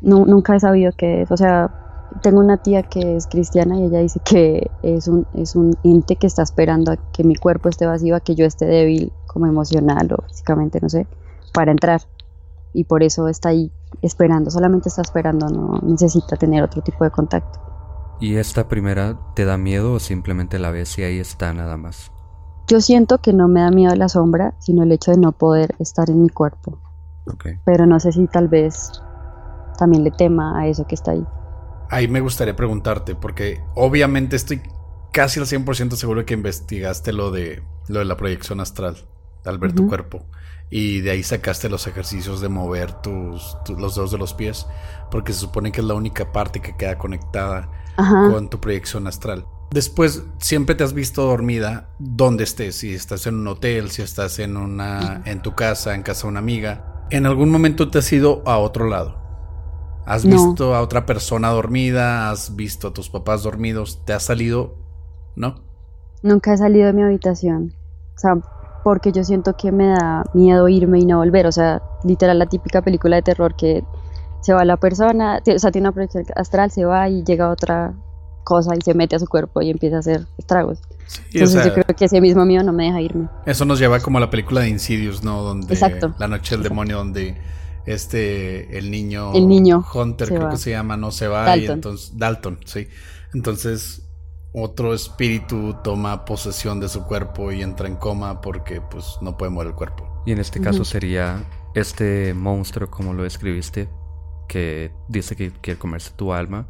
No, 0.00 0.26
nunca 0.26 0.54
he 0.54 0.60
sabido 0.60 0.92
que 0.96 1.22
es. 1.22 1.30
O 1.30 1.36
sea, 1.36 2.10
tengo 2.22 2.40
una 2.40 2.58
tía 2.58 2.82
que 2.82 3.16
es 3.16 3.26
cristiana 3.26 3.78
y 3.78 3.84
ella 3.84 4.00
dice 4.00 4.20
que 4.24 4.70
es 4.82 5.08
un, 5.08 5.26
es 5.34 5.56
un 5.56 5.76
ente 5.82 6.16
que 6.16 6.26
está 6.26 6.42
esperando 6.42 6.92
a 6.92 6.96
que 7.12 7.24
mi 7.24 7.34
cuerpo 7.34 7.68
esté 7.68 7.86
vacío, 7.86 8.14
a 8.14 8.20
que 8.20 8.34
yo 8.34 8.44
esté 8.44 8.66
débil 8.66 9.12
como 9.26 9.46
emocional 9.46 10.12
o 10.12 10.22
físicamente, 10.28 10.78
no 10.80 10.88
sé, 10.88 11.06
para 11.52 11.72
entrar 11.72 12.02
y 12.76 12.84
por 12.84 13.02
eso 13.02 13.26
está 13.28 13.48
ahí 13.48 13.72
esperando, 14.02 14.50
solamente 14.50 14.90
está 14.90 15.00
esperando, 15.00 15.48
no 15.48 15.80
necesita 15.82 16.36
tener 16.36 16.62
otro 16.62 16.82
tipo 16.82 17.04
de 17.04 17.10
contacto. 17.10 17.58
¿Y 18.20 18.36
esta 18.36 18.68
primera 18.68 19.18
te 19.34 19.46
da 19.46 19.56
miedo 19.56 19.94
o 19.94 19.98
simplemente 19.98 20.58
la 20.58 20.70
ves 20.70 20.98
y 20.98 21.02
ahí 21.02 21.18
está 21.18 21.54
nada 21.54 21.78
más? 21.78 22.12
Yo 22.66 22.80
siento 22.80 23.18
que 23.18 23.32
no 23.32 23.48
me 23.48 23.60
da 23.60 23.70
miedo 23.70 23.94
la 23.94 24.08
sombra, 24.08 24.54
sino 24.58 24.82
el 24.82 24.92
hecho 24.92 25.12
de 25.12 25.18
no 25.18 25.32
poder 25.32 25.74
estar 25.78 26.10
en 26.10 26.22
mi 26.22 26.28
cuerpo. 26.28 26.78
Pero 27.64 27.86
no 27.86 27.98
sé 28.00 28.12
si 28.12 28.26
tal 28.26 28.48
vez 28.48 28.92
también 29.78 30.04
le 30.04 30.10
tema 30.10 30.58
a 30.58 30.66
eso 30.66 30.86
que 30.86 30.94
está 30.94 31.12
ahí. 31.12 31.24
Ahí 31.90 32.08
me 32.08 32.20
gustaría 32.20 32.56
preguntarte, 32.56 33.14
porque 33.14 33.60
obviamente 33.74 34.36
estoy 34.36 34.62
casi 35.12 35.40
al 35.40 35.46
100% 35.46 35.92
seguro 35.92 36.24
que 36.24 36.34
investigaste 36.34 37.12
lo 37.12 37.30
de, 37.30 37.62
lo 37.88 38.00
de 38.00 38.04
la 38.04 38.16
proyección 38.16 38.60
astral 38.60 38.96
al 39.44 39.58
ver 39.58 39.72
tu 39.72 39.86
cuerpo 39.86 40.22
y 40.70 41.00
de 41.00 41.12
ahí 41.12 41.22
sacaste 41.22 41.68
los 41.68 41.86
ejercicios 41.86 42.40
de 42.40 42.48
mover 42.48 42.92
tus, 42.92 43.56
los 43.78 43.94
dedos 43.94 44.10
de 44.10 44.18
los 44.18 44.34
pies, 44.34 44.66
porque 45.10 45.32
se 45.32 45.40
supone 45.40 45.70
que 45.70 45.80
es 45.80 45.86
la 45.86 45.94
única 45.94 46.32
parte 46.32 46.60
que 46.60 46.76
queda 46.76 46.98
conectada 46.98 47.70
con 47.96 48.50
tu 48.50 48.60
proyección 48.60 49.06
astral. 49.06 49.46
Después, 49.70 50.24
siempre 50.38 50.74
te 50.74 50.84
has 50.84 50.92
visto 50.92 51.22
dormida 51.22 51.88
donde 51.98 52.44
estés, 52.44 52.76
si 52.76 52.94
estás 52.94 53.26
en 53.26 53.34
un 53.34 53.48
hotel, 53.48 53.90
si 53.90 54.02
estás 54.02 54.38
en 54.38 54.56
una 54.56 55.22
en 55.24 55.42
tu 55.42 55.54
casa, 55.54 55.94
en 55.94 56.02
casa 56.02 56.22
de 56.22 56.28
una 56.28 56.38
amiga. 56.38 57.06
¿En 57.10 57.26
algún 57.26 57.50
momento 57.50 57.90
te 57.90 57.98
has 57.98 58.12
ido 58.12 58.42
a 58.46 58.58
otro 58.58 58.88
lado? 58.88 59.16
¿Has 60.06 60.24
visto 60.24 60.74
a 60.74 60.82
otra 60.82 61.04
persona 61.04 61.50
dormida? 61.50 62.30
¿Has 62.30 62.54
visto 62.54 62.88
a 62.88 62.92
tus 62.92 63.10
papás 63.10 63.42
dormidos? 63.42 64.04
¿Te 64.04 64.12
has 64.12 64.22
salido? 64.22 64.76
¿No? 65.34 65.56
Nunca 66.22 66.54
he 66.54 66.56
salido 66.56 66.86
de 66.86 66.92
mi 66.92 67.02
habitación. 67.02 67.74
O 68.14 68.18
sea, 68.18 68.38
porque 68.84 69.10
yo 69.10 69.24
siento 69.24 69.56
que 69.56 69.72
me 69.72 69.88
da 69.88 70.24
miedo 70.32 70.68
irme 70.68 71.00
y 71.00 71.06
no 71.06 71.18
volver. 71.18 71.48
O 71.48 71.52
sea, 71.52 71.82
literal 72.04 72.38
la 72.38 72.46
típica 72.46 72.82
película 72.82 73.16
de 73.16 73.22
terror 73.22 73.56
que 73.56 73.82
se 74.40 74.54
va 74.54 74.64
la 74.64 74.76
persona, 74.76 75.42
o 75.44 75.58
sea, 75.58 75.72
tiene 75.72 75.88
una 75.88 75.92
proyección 75.92 76.24
astral, 76.36 76.70
se 76.70 76.84
va 76.84 77.08
y 77.08 77.24
llega 77.24 77.50
otra 77.50 77.94
cosa 78.46 78.76
y 78.76 78.80
se 78.80 78.94
mete 78.94 79.16
a 79.16 79.18
su 79.18 79.26
cuerpo 79.26 79.60
y 79.60 79.70
empieza 79.70 79.96
a 79.96 79.98
hacer 79.98 80.26
estragos. 80.38 80.78
Entonces 81.32 81.64
yo 81.66 81.74
creo 81.74 81.96
que 81.96 82.04
ese 82.04 82.20
mismo 82.20 82.44
miedo 82.44 82.62
no 82.62 82.72
me 82.72 82.84
deja 82.84 83.00
irme. 83.00 83.28
Eso 83.44 83.64
nos 83.64 83.80
lleva 83.80 83.98
como 83.98 84.18
a 84.18 84.20
la 84.20 84.30
película 84.30 84.60
de 84.60 84.68
Insidious, 84.68 85.24
¿no? 85.24 85.42
Donde 85.42 85.74
Exacto. 85.74 86.14
La 86.18 86.28
noche 86.28 86.54
del 86.54 86.62
demonio, 86.62 86.98
donde 86.98 87.36
este, 87.86 88.78
el 88.78 88.90
niño, 88.90 89.34
el 89.34 89.48
niño 89.48 89.84
Hunter 89.92 90.28
creo 90.28 90.50
que 90.50 90.56
se 90.56 90.70
llama, 90.70 90.96
no 90.96 91.10
se 91.10 91.26
va 91.26 91.56
y 91.56 91.66
entonces, 91.66 92.16
Dalton, 92.16 92.60
sí. 92.64 92.86
Entonces 93.34 94.02
otro 94.58 94.94
espíritu 94.94 95.76
toma 95.84 96.24
posesión 96.24 96.80
de 96.80 96.88
su 96.88 97.02
cuerpo 97.02 97.52
y 97.52 97.62
entra 97.62 97.88
en 97.88 97.96
coma 97.96 98.40
porque 98.40 98.80
pues 98.80 99.18
no 99.20 99.36
puede 99.36 99.50
mover 99.50 99.68
el 99.68 99.74
cuerpo. 99.74 100.22
Y 100.24 100.32
en 100.32 100.38
este 100.38 100.60
caso 100.62 100.84
sería 100.84 101.44
este 101.74 102.32
monstruo, 102.32 102.90
como 102.90 103.12
lo 103.12 103.26
escribiste, 103.26 103.88
que 104.48 104.92
dice 105.08 105.36
que 105.36 105.52
quiere 105.60 105.78
comerse 105.78 106.12
tu 106.16 106.32
alma. 106.32 106.66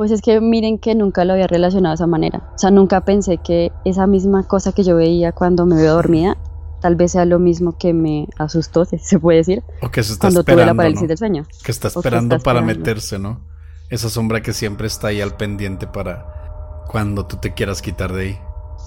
Pues 0.00 0.12
es 0.12 0.22
que 0.22 0.40
miren 0.40 0.78
que 0.78 0.94
nunca 0.94 1.26
lo 1.26 1.34
había 1.34 1.46
relacionado 1.46 1.92
de 1.92 1.96
esa 1.96 2.06
manera. 2.06 2.50
O 2.54 2.58
sea, 2.58 2.70
nunca 2.70 3.04
pensé 3.04 3.36
que 3.36 3.70
esa 3.84 4.06
misma 4.06 4.44
cosa 4.44 4.72
que 4.72 4.82
yo 4.82 4.96
veía 4.96 5.32
cuando 5.32 5.66
me 5.66 5.76
veo 5.76 5.92
dormida, 5.92 6.38
tal 6.80 6.96
vez 6.96 7.12
sea 7.12 7.26
lo 7.26 7.38
mismo 7.38 7.76
que 7.76 7.92
me 7.92 8.26
asustó, 8.38 8.86
se 8.98 9.18
puede 9.18 9.36
decir. 9.36 9.62
O 9.82 9.90
que 9.90 10.02
se 10.02 10.14
está 10.14 10.28
cuando 10.28 10.42
tuve 10.42 10.64
la 10.64 10.72
parálisis 10.72 11.06
del 11.06 11.18
sueño. 11.18 11.46
Que 11.62 11.70
está 11.70 11.88
esperando 11.88 12.38
para 12.38 12.62
meterse, 12.62 13.18
¿no? 13.18 13.42
Esa 13.90 14.08
sombra 14.08 14.40
que 14.40 14.54
siempre 14.54 14.86
está 14.86 15.08
ahí 15.08 15.20
al 15.20 15.36
pendiente 15.36 15.86
para 15.86 16.86
cuando 16.88 17.26
tú 17.26 17.36
te 17.36 17.52
quieras 17.52 17.82
quitar 17.82 18.14
de 18.14 18.22
ahí. 18.22 18.38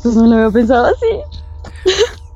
Pues 0.02 0.16
no 0.16 0.26
lo 0.26 0.34
había 0.34 0.50
pensado 0.50 0.88
así. 0.88 1.44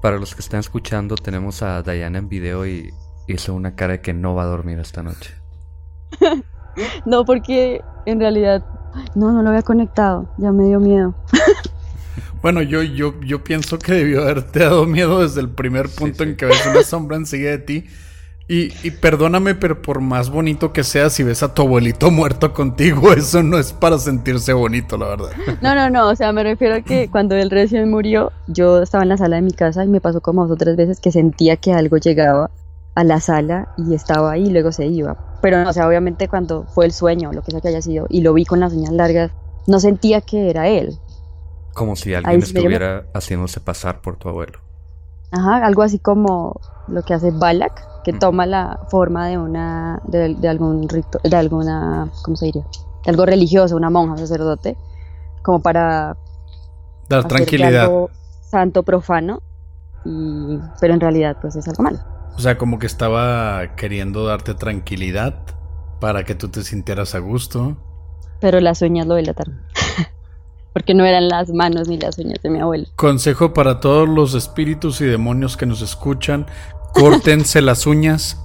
Para 0.03 0.19
los 0.19 0.35
que 0.35 0.41
están 0.41 0.59
escuchando, 0.59 1.15
tenemos 1.15 1.63
a 1.63 1.81
Diana 1.81 2.19
en 2.19 2.29
video 2.29 2.67
y 2.67 2.93
hizo 3.25 3.55
una 3.55 3.73
cara 3.73 3.93
de 3.93 4.01
que 4.01 4.13
no 4.13 4.35
va 4.35 4.43
a 4.43 4.45
dormir 4.45 4.77
esta 4.77 5.01
noche. 5.01 5.33
no, 7.05 7.25
porque 7.25 7.81
en 8.05 8.19
realidad 8.19 8.63
no, 9.15 9.31
no 9.31 9.41
lo 9.41 9.49
había 9.49 9.61
conectado. 9.61 10.27
Ya 10.37 10.51
me 10.51 10.65
dio 10.65 10.79
miedo. 10.79 11.15
Bueno, 12.41 12.61
yo, 12.61 12.83
yo, 12.83 13.19
yo 13.21 13.43
pienso 13.43 13.79
que 13.79 13.93
debió 13.93 14.21
haberte 14.21 14.59
dado 14.59 14.85
miedo 14.85 15.21
desde 15.21 15.41
el 15.41 15.49
primer 15.49 15.89
punto 15.89 16.23
en 16.23 16.37
que 16.37 16.45
ves 16.45 16.65
una 16.69 16.83
sombra 16.83 17.17
enseguida 17.17 17.49
de 17.49 17.57
ti 17.57 17.85
y, 18.49 18.91
perdóname, 18.91 19.55
pero 19.55 19.81
por 19.81 19.99
más 19.99 20.29
bonito 20.29 20.71
que 20.71 20.85
sea, 20.85 21.09
si 21.09 21.21
ves 21.21 21.43
a 21.43 21.53
tu 21.53 21.63
abuelito 21.63 22.11
muerto 22.11 22.53
contigo, 22.53 23.11
eso 23.17 23.43
no 23.43 23.57
es 23.57 23.73
para 23.73 23.97
sentirse 23.97 24.53
bonito, 24.53 24.97
la 24.97 25.07
verdad. 25.07 25.29
No, 25.61 25.75
no, 25.75 25.89
no, 25.89 26.07
o 26.07 26.15
sea, 26.15 26.31
me 26.31 26.43
refiero 26.43 26.75
a 26.75 26.81
que 26.81 27.09
cuando 27.09 27.35
él 27.35 27.49
recién 27.51 27.91
murió, 27.91 28.31
yo 28.47 28.81
estaba 28.81 29.03
en 29.03 29.09
la 29.09 29.17
sala 29.17 29.35
de 29.35 29.41
mi 29.41 29.51
casa 29.51 29.83
y 29.83 29.89
me 29.89 29.99
pasó 29.99 30.21
como 30.21 30.43
dos 30.43 30.51
o 30.51 30.55
tres 30.55 30.77
veces 30.77 31.01
que 31.01 31.11
sentía 31.11 31.57
que 31.57 31.73
algo 31.73 31.97
llegaba 31.97 32.49
a 32.95 33.03
la 33.03 33.19
sala 33.19 33.67
y 33.77 33.93
estaba 33.93 34.31
ahí 34.31 34.45
y 34.45 34.49
luego 34.49 34.71
se 34.71 34.85
iba. 34.85 35.17
Pero 35.41 35.63
no, 35.63 35.69
o 35.69 35.73
sea, 35.73 35.87
obviamente 35.87 36.27
cuando 36.27 36.63
fue 36.63 36.85
el 36.85 36.91
sueño, 36.91 37.31
lo 37.31 37.41
que 37.41 37.51
sea 37.51 37.61
que 37.61 37.67
haya 37.67 37.81
sido, 37.81 38.07
y 38.09 38.21
lo 38.21 38.33
vi 38.33 38.45
con 38.45 38.59
las 38.59 38.73
uñas 38.73 38.91
largas, 38.91 39.31
no 39.67 39.79
sentía 39.79 40.21
que 40.21 40.49
era 40.49 40.67
él. 40.67 40.97
Como 41.73 41.95
si 41.95 42.13
alguien 42.13 42.41
estuviera 42.41 43.05
haciéndose 43.13 43.59
pasar 43.59 44.01
por 44.01 44.17
tu 44.17 44.29
abuelo. 44.29 44.59
Ajá, 45.31 45.65
algo 45.65 45.83
así 45.83 45.99
como 45.99 46.59
lo 46.87 47.03
que 47.03 47.13
hace 47.13 47.31
Balak, 47.31 48.03
que 48.03 48.13
toma 48.13 48.45
la 48.45 48.79
forma 48.89 49.27
de 49.27 49.37
una 49.37 50.01
de, 50.07 50.47
algún 50.47 50.87
rito, 50.87 51.19
de 51.23 51.35
alguna, 51.35 52.09
¿cómo 52.23 52.37
se 52.37 52.45
diría? 52.45 52.63
De 53.03 53.11
algo 53.11 53.25
religioso, 53.25 53.75
una 53.75 53.89
monja, 53.89 54.13
un 54.13 54.17
sacerdote, 54.17 54.77
como 55.43 55.59
para 55.59 56.15
dar 57.09 57.27
tranquilidad. 57.27 57.83
Algo 57.83 58.09
santo 58.41 58.83
profano, 58.83 59.41
y, 60.05 60.57
pero 60.79 60.93
en 60.93 61.01
realidad 61.01 61.37
pues 61.41 61.57
es 61.57 61.67
algo 61.67 61.83
malo. 61.83 61.99
O 62.37 62.39
sea, 62.39 62.57
como 62.57 62.77
que 62.77 62.85
estaba 62.85 63.75
queriendo 63.75 64.25
darte 64.25 64.53
tranquilidad 64.53 65.41
para 65.99 66.23
que 66.23 66.35
tú 66.35 66.49
te 66.49 66.63
sintieras 66.63 67.15
a 67.15 67.19
gusto. 67.19 67.77
Pero 68.39 68.59
las 68.59 68.81
uñas 68.83 69.07
lo 69.07 69.15
delataron. 69.15 69.61
porque 70.73 70.93
no 70.93 71.05
eran 71.05 71.27
las 71.27 71.49
manos 71.49 71.87
ni 71.87 71.97
las 71.97 72.19
uñas 72.19 72.39
de 72.43 72.51
mi 72.51 72.59
abuelo. 72.59 72.85
Consejo 72.95 73.51
para 73.51 73.79
todos 73.79 74.07
los 74.07 74.35
espíritus 74.35 75.01
y 75.01 75.05
demonios 75.05 75.57
que 75.57 75.65
nos 75.65 75.81
escuchan, 75.81 76.45
córtense 76.93 77.61
las 77.63 77.87
uñas. 77.87 78.39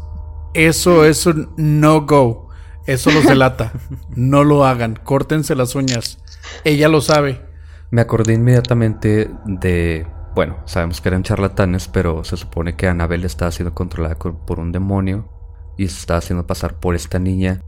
Eso 0.54 1.04
es 1.04 1.26
un 1.26 1.52
no 1.58 2.06
go. 2.06 2.48
Eso 2.86 3.10
los 3.10 3.26
delata. 3.26 3.72
No 4.16 4.44
lo 4.44 4.64
hagan. 4.64 4.98
Córtense 5.02 5.54
las 5.54 5.74
uñas. 5.74 6.18
Ella 6.64 6.88
lo 6.88 7.02
sabe. 7.02 7.42
Me 7.90 8.00
acordé 8.00 8.32
inmediatamente 8.32 9.30
de. 9.44 10.06
Bueno, 10.34 10.56
sabemos 10.64 11.00
que 11.00 11.08
eran 11.08 11.22
charlatanes, 11.22 11.88
pero 11.88 12.24
se 12.24 12.36
supone 12.36 12.74
que 12.74 12.88
Anabel 12.88 13.24
estaba 13.24 13.50
siendo 13.50 13.74
controlada 13.74 14.16
por 14.16 14.60
un 14.60 14.72
demonio 14.72 15.28
y 15.76 15.88
se 15.88 16.00
estaba 16.00 16.18
haciendo 16.18 16.46
pasar 16.46 16.80
por 16.80 16.94
esta 16.94 17.18
niña. 17.18 17.60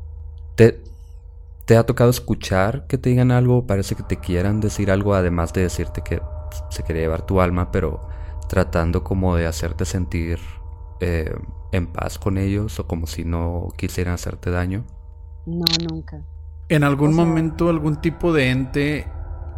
Te, 0.56 0.82
¿Te 1.64 1.78
ha 1.78 1.86
tocado 1.86 2.10
escuchar 2.10 2.86
que 2.86 2.98
te 2.98 3.08
digan 3.08 3.30
algo? 3.30 3.66
Parece 3.66 3.94
que 3.94 4.02
te 4.02 4.18
quieran 4.18 4.60
decir 4.60 4.90
algo 4.90 5.14
además 5.14 5.52
de 5.54 5.62
decirte 5.62 6.02
que 6.02 6.20
se 6.68 6.82
quiere 6.82 7.00
llevar 7.00 7.24
tu 7.24 7.40
alma, 7.40 7.70
pero 7.70 8.06
tratando 8.48 9.02
como 9.02 9.34
de 9.36 9.46
hacerte 9.46 9.86
sentir 9.86 10.38
eh, 11.00 11.34
en 11.72 11.86
paz 11.86 12.18
con 12.18 12.36
ellos 12.36 12.78
o 12.80 12.86
como 12.86 13.06
si 13.06 13.24
no 13.24 13.68
quisieran 13.78 14.14
hacerte 14.14 14.50
daño. 14.50 14.84
No, 15.46 15.64
nunca. 15.90 16.22
¿En 16.68 16.84
algún 16.84 17.14
momento 17.14 17.70
algún 17.70 17.96
tipo 18.00 18.34
de 18.34 18.50
ente 18.50 19.08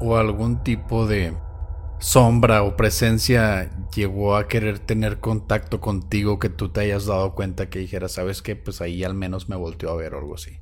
o 0.00 0.16
algún 0.16 0.62
tipo 0.62 1.06
de 1.06 1.36
sombra 1.98 2.62
o 2.62 2.76
presencia 2.76 3.70
llegó 3.94 4.36
a 4.36 4.48
querer 4.48 4.78
tener 4.78 5.20
contacto 5.20 5.80
contigo 5.80 6.38
que 6.38 6.48
tú 6.48 6.68
te 6.68 6.80
hayas 6.80 7.06
dado 7.06 7.34
cuenta 7.34 7.70
que 7.70 7.78
dijera, 7.78 8.08
sabes 8.08 8.42
qué, 8.42 8.56
pues 8.56 8.80
ahí 8.80 9.04
al 9.04 9.14
menos 9.14 9.48
me 9.48 9.56
volteó 9.56 9.90
a 9.90 9.96
ver 9.96 10.14
o 10.14 10.18
algo 10.18 10.34
así. 10.34 10.58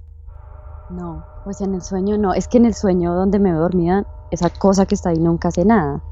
No, 0.91 1.25
pues 1.45 1.61
en 1.61 1.75
el 1.75 1.83
sueño 1.83 2.19
no, 2.19 2.35
es 2.35 2.47
que 2.47 2.59
en 2.59 2.67
el 2.67 2.75
sueño 2.75 3.15
donde 3.15 3.39
me 3.39 3.53
dormía, 3.53 4.07
esa 4.31 4.51
cosa 4.51 4.87
que 4.87 4.95
está 4.95 5.11
ahí 5.11 5.19
nunca 5.19 5.49
hace 5.49 5.65
nada. 5.65 6.03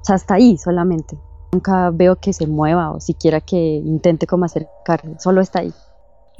O 0.00 0.04
sea, 0.04 0.16
está 0.16 0.34
ahí 0.34 0.56
solamente. 0.58 1.18
Nunca 1.52 1.90
veo 1.90 2.16
que 2.16 2.32
se 2.32 2.46
mueva 2.46 2.92
o 2.92 3.00
siquiera 3.00 3.40
que 3.40 3.56
intente 3.56 4.26
como 4.26 4.44
acercarse, 4.44 5.16
solo 5.18 5.40
está 5.40 5.60
ahí. 5.60 5.74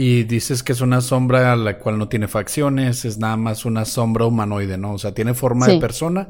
Y 0.02 0.24
dices 0.24 0.62
que 0.62 0.72
es 0.72 0.80
una 0.80 1.02
sombra 1.02 1.52
a 1.52 1.56
la 1.56 1.76
cual 1.76 1.98
no 1.98 2.08
tiene 2.08 2.26
facciones, 2.26 3.04
es 3.04 3.18
nada 3.18 3.36
más 3.36 3.66
una 3.66 3.84
sombra 3.84 4.24
humanoide, 4.24 4.78
¿no? 4.78 4.94
O 4.94 4.98
sea, 4.98 5.12
tiene 5.12 5.34
forma 5.34 5.66
de 5.66 5.78
persona, 5.78 6.28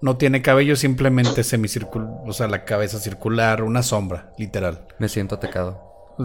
no 0.00 0.16
tiene 0.16 0.42
cabello, 0.42 0.74
simplemente 0.74 1.44
semicircular, 1.44 2.08
o 2.26 2.32
sea, 2.32 2.48
la 2.48 2.64
cabeza 2.64 2.98
circular, 2.98 3.62
una 3.62 3.84
sombra, 3.84 4.32
literal. 4.38 4.88
Me 4.98 5.08
siento 5.08 5.36
atacado. 5.36 6.16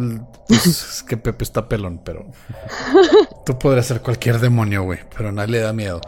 Pues, 0.47 0.65
es 0.65 1.03
que 1.07 1.17
Pepe 1.17 1.43
está 1.43 1.69
pelón, 1.69 2.01
pero 2.03 2.25
tú 3.45 3.59
podrías 3.59 3.85
ser 3.85 4.01
cualquier 4.01 4.39
demonio, 4.39 4.81
güey, 4.81 4.97
pero 5.15 5.29
a 5.29 5.31
nadie 5.31 5.51
le 5.51 5.59
da 5.59 5.73
miedo. 5.73 6.01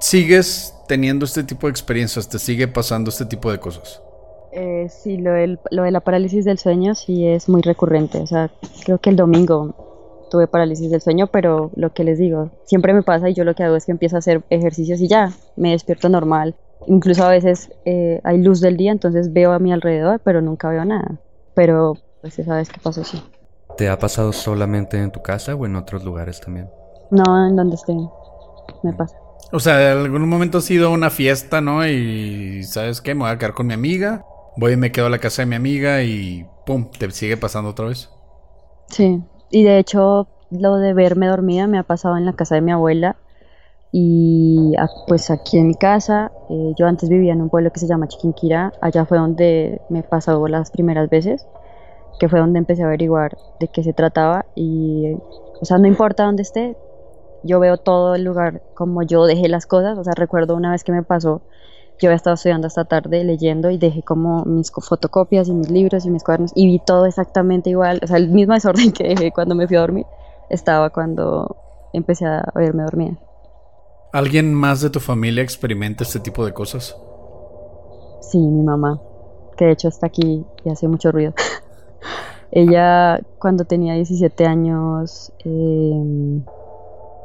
¿Sigues 0.00 0.74
teniendo 0.88 1.26
este 1.26 1.44
tipo 1.44 1.68
de 1.68 1.70
experiencias? 1.70 2.28
¿Te 2.28 2.40
sigue 2.40 2.66
pasando 2.66 3.10
este 3.10 3.24
tipo 3.24 3.52
de 3.52 3.60
cosas? 3.60 4.02
Eh, 4.50 4.88
sí, 4.90 5.16
lo, 5.16 5.30
lo 5.70 5.82
de 5.84 5.90
la 5.92 6.00
parálisis 6.00 6.44
del 6.44 6.58
sueño 6.58 6.96
sí 6.96 7.24
es 7.24 7.48
muy 7.48 7.62
recurrente. 7.62 8.18
O 8.18 8.26
sea, 8.26 8.50
creo 8.84 8.98
que 8.98 9.10
el 9.10 9.16
domingo 9.16 9.87
tuve 10.28 10.46
parálisis 10.46 10.90
del 10.90 11.00
sueño, 11.00 11.26
pero 11.28 11.70
lo 11.74 11.92
que 11.92 12.04
les 12.04 12.18
digo, 12.18 12.50
siempre 12.64 12.92
me 12.92 13.02
pasa 13.02 13.28
y 13.28 13.34
yo 13.34 13.44
lo 13.44 13.54
que 13.54 13.64
hago 13.64 13.76
es 13.76 13.86
que 13.86 13.92
empiezo 13.92 14.16
a 14.16 14.20
hacer 14.20 14.42
ejercicios 14.50 15.00
y 15.00 15.08
ya, 15.08 15.32
me 15.56 15.72
despierto 15.72 16.08
normal. 16.08 16.54
Incluso 16.86 17.24
a 17.24 17.30
veces 17.30 17.70
eh, 17.84 18.20
hay 18.24 18.38
luz 18.38 18.60
del 18.60 18.76
día, 18.76 18.92
entonces 18.92 19.32
veo 19.32 19.52
a 19.52 19.58
mi 19.58 19.72
alrededor, 19.72 20.20
pero 20.24 20.40
nunca 20.40 20.68
veo 20.68 20.84
nada. 20.84 21.20
Pero 21.54 21.94
pues 22.20 22.38
esa 22.38 22.56
vez 22.56 22.68
que 22.68 22.80
pasó, 22.80 23.04
sí. 23.04 23.22
¿Te 23.76 23.88
ha 23.88 23.98
pasado 23.98 24.32
solamente 24.32 25.00
en 25.00 25.10
tu 25.10 25.22
casa 25.22 25.54
o 25.54 25.66
en 25.66 25.76
otros 25.76 26.04
lugares 26.04 26.40
también? 26.40 26.68
No, 27.10 27.48
en 27.48 27.56
donde 27.56 27.76
esté, 27.76 27.94
me 28.82 28.92
pasa. 28.92 29.16
O 29.50 29.60
sea, 29.60 29.92
en 29.92 29.98
algún 29.98 30.28
momento 30.28 30.58
ha 30.58 30.60
sido 30.60 30.90
una 30.90 31.10
fiesta, 31.10 31.60
¿no? 31.60 31.86
Y 31.86 32.62
¿sabes 32.64 33.00
qué? 33.00 33.14
Me 33.14 33.22
voy 33.22 33.30
a 33.30 33.38
quedar 33.38 33.54
con 33.54 33.66
mi 33.66 33.74
amiga, 33.74 34.24
voy 34.56 34.72
y 34.72 34.76
me 34.76 34.92
quedo 34.92 35.06
a 35.06 35.10
la 35.10 35.18
casa 35.18 35.42
de 35.42 35.46
mi 35.46 35.56
amiga 35.56 36.02
y 36.02 36.46
¡pum! 36.66 36.90
¿Te 36.90 37.10
sigue 37.10 37.36
pasando 37.36 37.70
otra 37.70 37.86
vez? 37.86 38.10
Sí, 38.88 39.22
y 39.50 39.64
de 39.64 39.78
hecho, 39.78 40.28
lo 40.50 40.76
de 40.76 40.94
verme 40.94 41.26
dormida 41.26 41.66
me 41.66 41.78
ha 41.78 41.82
pasado 41.82 42.16
en 42.16 42.24
la 42.24 42.32
casa 42.32 42.54
de 42.54 42.60
mi 42.60 42.72
abuela 42.72 43.16
y 43.92 44.74
pues 45.06 45.30
aquí 45.30 45.58
en 45.58 45.68
mi 45.68 45.74
casa. 45.74 46.30
Eh, 46.50 46.72
yo 46.76 46.86
antes 46.86 47.08
vivía 47.08 47.32
en 47.32 47.42
un 47.42 47.50
pueblo 47.50 47.70
que 47.72 47.80
se 47.80 47.86
llama 47.86 48.08
Chiquinquirá. 48.08 48.72
Allá 48.80 49.04
fue 49.06 49.18
donde 49.18 49.80
me 49.88 50.02
pasó 50.02 50.46
las 50.48 50.70
primeras 50.70 51.08
veces, 51.08 51.46
que 52.18 52.28
fue 52.28 52.40
donde 52.40 52.58
empecé 52.58 52.82
a 52.82 52.86
averiguar 52.86 53.36
de 53.60 53.68
qué 53.68 53.82
se 53.82 53.92
trataba. 53.92 54.46
Y, 54.54 55.14
o 55.60 55.64
sea, 55.64 55.78
no 55.78 55.86
importa 55.86 56.24
dónde 56.24 56.42
esté, 56.42 56.76
yo 57.42 57.60
veo 57.60 57.76
todo 57.78 58.14
el 58.14 58.24
lugar 58.24 58.62
como 58.74 59.02
yo 59.02 59.24
dejé 59.26 59.48
las 59.48 59.66
cosas. 59.66 59.98
O 59.98 60.04
sea, 60.04 60.12
recuerdo 60.14 60.54
una 60.54 60.72
vez 60.72 60.84
que 60.84 60.92
me 60.92 61.02
pasó 61.02 61.42
yo 61.98 62.08
había 62.08 62.16
estado 62.16 62.34
estudiando 62.34 62.66
hasta 62.66 62.84
tarde 62.84 63.24
leyendo 63.24 63.70
y 63.70 63.78
dejé 63.78 64.02
como 64.02 64.44
mis 64.44 64.70
fotocopias 64.70 65.48
y 65.48 65.54
mis 65.54 65.70
libros 65.70 66.06
y 66.06 66.10
mis 66.10 66.22
cuadernos 66.22 66.52
y 66.54 66.66
vi 66.66 66.78
todo 66.78 67.06
exactamente 67.06 67.70
igual, 67.70 68.00
o 68.02 68.06
sea, 68.06 68.16
el 68.16 68.28
mismo 68.28 68.54
desorden 68.54 68.92
que 68.92 69.08
dejé 69.08 69.32
cuando 69.32 69.54
me 69.54 69.66
fui 69.66 69.76
a 69.76 69.80
dormir 69.80 70.06
estaba 70.48 70.90
cuando 70.90 71.56
empecé 71.92 72.26
a 72.26 72.44
verme 72.54 72.84
dormida. 72.84 73.18
¿Alguien 74.12 74.54
más 74.54 74.80
de 74.80 74.90
tu 74.90 75.00
familia 75.00 75.42
experimenta 75.42 76.04
este 76.04 76.20
tipo 76.20 76.44
de 76.46 76.52
cosas? 76.54 76.96
Sí, 78.20 78.38
mi 78.38 78.62
mamá, 78.62 79.00
que 79.56 79.66
de 79.66 79.72
hecho 79.72 79.88
está 79.88 80.06
aquí 80.06 80.44
y 80.64 80.70
hace 80.70 80.88
mucho 80.88 81.12
ruido. 81.12 81.34
Ella 82.50 83.20
cuando 83.38 83.64
tenía 83.64 83.94
17 83.94 84.46
años 84.46 85.32
eh, 85.44 86.42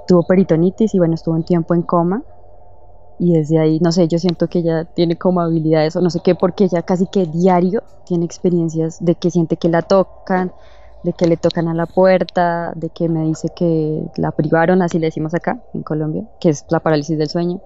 tuvo 0.07 0.23
peritonitis 0.27 0.93
y 0.93 0.97
bueno, 0.97 1.13
estuvo 1.13 1.35
un 1.35 1.45
tiempo 1.45 1.73
en 1.73 1.83
coma 1.83 2.23
y 3.19 3.33
desde 3.33 3.59
ahí, 3.59 3.79
no 3.79 3.91
sé, 3.91 4.07
yo 4.07 4.19
siento 4.19 4.47
que 4.47 4.59
ella 4.59 4.85
tiene 4.85 5.17
como 5.17 5.41
habilidades 5.41 5.95
o 5.95 6.01
no 6.01 6.09
sé 6.09 6.19
qué, 6.23 6.35
porque 6.35 6.65
ella 6.65 6.81
casi 6.81 7.07
que 7.07 7.25
diario 7.25 7.83
tiene 8.05 8.25
experiencias 8.25 9.03
de 9.03 9.15
que 9.15 9.31
siente 9.31 9.57
que 9.57 9.69
la 9.69 9.81
tocan, 9.81 10.51
de 11.03 11.13
que 11.13 11.27
le 11.27 11.37
tocan 11.37 11.67
a 11.67 11.73
la 11.73 11.85
puerta, 11.85 12.73
de 12.75 12.89
que 12.89 13.09
me 13.09 13.25
dice 13.25 13.49
que 13.55 14.03
la 14.17 14.31
privaron, 14.31 14.81
así 14.81 14.99
le 14.99 15.07
decimos 15.07 15.33
acá 15.33 15.61
en 15.73 15.83
Colombia, 15.83 16.23
que 16.39 16.49
es 16.49 16.65
la 16.69 16.79
parálisis 16.79 17.17
del 17.17 17.29
sueño. 17.29 17.61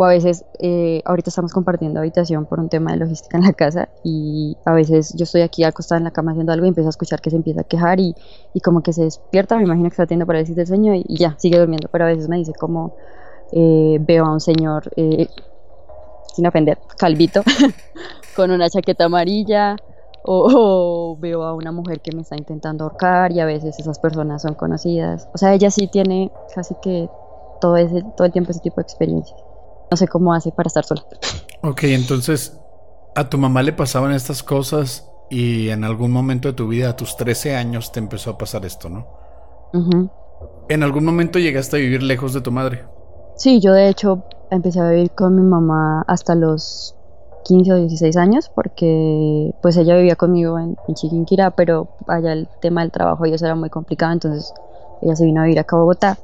O 0.00 0.04
a 0.04 0.10
veces, 0.10 0.44
eh, 0.60 1.02
ahorita 1.04 1.30
estamos 1.30 1.52
compartiendo 1.52 1.98
habitación 1.98 2.46
por 2.46 2.60
un 2.60 2.68
tema 2.68 2.92
de 2.92 2.98
logística 2.98 3.36
en 3.36 3.42
la 3.42 3.52
casa 3.52 3.88
y 4.04 4.56
a 4.64 4.72
veces 4.72 5.12
yo 5.16 5.24
estoy 5.24 5.40
aquí 5.40 5.64
acostada 5.64 5.98
en 5.98 6.04
la 6.04 6.12
cama 6.12 6.30
haciendo 6.30 6.52
algo 6.52 6.66
y 6.66 6.68
empiezo 6.68 6.88
a 6.88 6.90
escuchar 6.90 7.20
que 7.20 7.30
se 7.30 7.36
empieza 7.36 7.62
a 7.62 7.64
quejar 7.64 7.98
y, 7.98 8.14
y 8.54 8.60
como 8.60 8.80
que 8.80 8.92
se 8.92 9.02
despierta, 9.02 9.56
me 9.56 9.64
imagino 9.64 9.88
que 9.88 9.94
está 9.94 10.06
teniendo 10.06 10.26
parálisis 10.26 10.54
del 10.54 10.68
sueño 10.68 10.94
y, 10.94 11.04
y 11.08 11.16
ya, 11.16 11.34
sigue 11.38 11.58
durmiendo, 11.58 11.88
pero 11.90 12.04
a 12.04 12.08
veces 12.08 12.28
me 12.28 12.36
dice 12.36 12.52
como 12.52 12.94
eh, 13.52 13.98
veo 14.00 14.24
a 14.24 14.32
un 14.32 14.40
señor, 14.40 14.90
eh, 14.96 15.28
sin 16.34 16.46
ofender, 16.46 16.78
calvito, 16.96 17.42
con 18.36 18.50
una 18.50 18.68
chaqueta 18.70 19.04
amarilla, 19.04 19.76
o, 20.30 21.16
veo 21.18 21.42
a 21.42 21.54
una 21.54 21.72
mujer 21.72 22.00
que 22.00 22.12
me 22.12 22.22
está 22.22 22.36
intentando 22.36 22.84
ahorcar 22.84 23.32
y 23.32 23.40
a 23.40 23.46
veces 23.46 23.78
esas 23.78 23.98
personas 23.98 24.42
son 24.42 24.54
conocidas. 24.54 25.28
O 25.32 25.38
sea, 25.38 25.54
ella 25.54 25.70
sí 25.70 25.86
tiene 25.86 26.30
casi 26.54 26.74
que 26.82 27.08
todo, 27.60 27.76
ese, 27.76 28.02
todo 28.16 28.26
el 28.26 28.32
tiempo 28.32 28.50
ese 28.50 28.60
tipo 28.60 28.76
de 28.76 28.82
experiencias. 28.82 29.38
No 29.90 29.96
sé 29.96 30.06
cómo 30.06 30.34
hace 30.34 30.52
para 30.52 30.66
estar 30.66 30.84
sola. 30.84 31.02
Ok, 31.62 31.84
entonces, 31.84 32.60
a 33.14 33.28
tu 33.28 33.38
mamá 33.38 33.62
le 33.62 33.72
pasaban 33.72 34.12
estas 34.12 34.42
cosas 34.42 35.10
y 35.30 35.70
en 35.70 35.84
algún 35.84 36.12
momento 36.12 36.48
de 36.48 36.54
tu 36.54 36.68
vida, 36.68 36.90
a 36.90 36.96
tus 36.96 37.16
13 37.16 37.56
años, 37.56 37.90
te 37.92 37.98
empezó 37.98 38.30
a 38.30 38.38
pasar 38.38 38.64
esto, 38.64 38.88
¿no? 38.88 39.06
¿En 40.68 40.82
algún 40.82 41.04
momento 41.04 41.38
llegaste 41.38 41.76
a 41.76 41.80
vivir 41.80 42.02
lejos 42.02 42.32
de 42.32 42.40
tu 42.40 42.50
madre? 42.50 42.84
Sí, 43.38 43.60
yo 43.60 43.72
de 43.72 43.88
hecho 43.88 44.24
empecé 44.50 44.80
a 44.80 44.90
vivir 44.90 45.12
con 45.12 45.36
mi 45.36 45.42
mamá 45.42 46.04
hasta 46.08 46.34
los 46.34 46.96
15 47.44 47.72
o 47.72 47.76
16 47.76 48.16
años 48.16 48.50
porque 48.52 49.54
pues 49.62 49.76
ella 49.76 49.96
vivía 49.96 50.16
conmigo 50.16 50.58
en, 50.58 50.76
Chiquinquirá, 50.92 51.52
pero 51.52 51.88
allá 52.08 52.32
el 52.32 52.48
tema 52.60 52.80
del 52.80 52.90
trabajo 52.90 53.26
y 53.26 53.32
eso 53.32 53.46
era 53.46 53.54
muy 53.54 53.70
complicado, 53.70 54.12
entonces 54.12 54.52
ella 55.02 55.14
se 55.14 55.24
vino 55.24 55.40
a 55.40 55.44
vivir 55.44 55.60
acá 55.60 55.76
a 55.76 55.78
Bogotá 55.78 56.18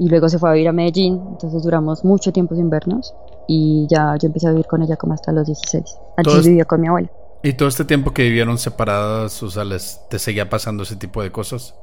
y 0.00 0.08
luego 0.08 0.28
se 0.28 0.40
fue 0.40 0.50
a 0.50 0.52
vivir 0.54 0.68
a 0.68 0.72
Medellín, 0.72 1.22
entonces 1.30 1.62
duramos 1.62 2.04
mucho 2.04 2.32
tiempo 2.32 2.56
sin 2.56 2.68
vernos 2.68 3.14
y 3.46 3.86
ya 3.88 4.16
yo 4.20 4.26
empecé 4.26 4.48
a 4.48 4.50
vivir 4.50 4.66
con 4.66 4.82
ella 4.82 4.96
como 4.96 5.14
hasta 5.14 5.30
los 5.30 5.46
16. 5.46 5.84
Antes 6.16 6.44
vivía 6.44 6.64
con 6.64 6.80
mi 6.80 6.88
abuela. 6.88 7.08
¿Y 7.44 7.52
todo 7.52 7.68
este 7.68 7.84
tiempo 7.84 8.12
que 8.12 8.24
vivieron 8.24 8.58
separadas, 8.58 9.40
o 9.40 9.50
sea, 9.50 9.62
te 10.10 10.18
seguía 10.18 10.50
pasando 10.50 10.82
ese 10.82 10.96
tipo 10.96 11.22
de 11.22 11.30
cosas? 11.30 11.76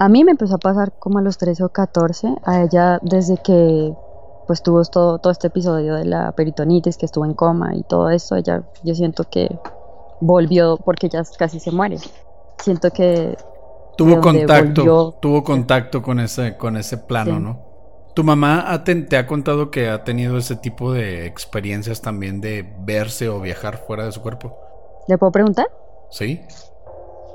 A 0.00 0.08
mí 0.08 0.24
me 0.24 0.30
empezó 0.30 0.54
a 0.54 0.58
pasar 0.58 0.92
como 0.98 1.18
a 1.18 1.22
los 1.22 1.36
13 1.36 1.62
o 1.62 1.68
14, 1.68 2.34
a 2.44 2.62
ella 2.62 2.98
desde 3.02 3.36
que 3.36 3.94
pues 4.46 4.62
tuvo 4.62 4.82
todo, 4.84 5.18
todo 5.18 5.30
este 5.30 5.48
episodio 5.48 5.94
de 5.94 6.06
la 6.06 6.32
peritonitis, 6.32 6.96
que 6.96 7.04
estuvo 7.04 7.26
en 7.26 7.34
coma 7.34 7.76
y 7.76 7.82
todo 7.82 8.08
eso, 8.08 8.34
ella 8.34 8.62
yo 8.82 8.94
siento 8.94 9.24
que 9.30 9.58
volvió 10.22 10.78
porque 10.78 11.10
ya 11.10 11.22
casi 11.38 11.60
se 11.60 11.70
muere. 11.70 11.98
Siento 12.62 12.90
que 12.90 13.36
tuvo 13.98 14.22
contacto, 14.22 15.16
tuvo 15.20 15.44
contacto 15.44 16.00
con 16.00 16.18
ese 16.18 16.56
con 16.56 16.78
ese 16.78 16.96
plano, 16.96 17.38
¿no? 17.38 17.58
¿Tu 18.14 18.24
mamá 18.24 18.82
te 18.82 19.18
ha 19.18 19.26
contado 19.26 19.70
que 19.70 19.90
ha 19.90 20.02
tenido 20.02 20.38
ese 20.38 20.56
tipo 20.56 20.94
de 20.94 21.26
experiencias 21.26 22.00
también 22.00 22.40
de 22.40 22.66
verse 22.80 23.28
o 23.28 23.38
viajar 23.38 23.76
fuera 23.76 24.06
de 24.06 24.12
su 24.12 24.22
cuerpo? 24.22 24.56
¿Le 25.08 25.18
puedo 25.18 25.30
preguntar? 25.30 25.66
Sí. 26.10 26.40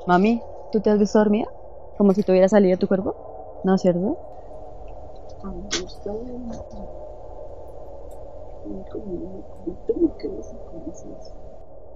Mami, 0.08 0.42
¿tú 0.72 0.80
te 0.80 0.90
has 0.90 0.98
visto 0.98 1.20
dormida? 1.20 1.46
Como 1.96 2.12
si 2.12 2.22
tuviera 2.22 2.48
salido 2.48 2.72
de 2.72 2.80
tu 2.80 2.88
cuerpo. 2.88 3.60
¿No 3.64 3.74
es 3.74 3.82
cierto? 3.82 4.18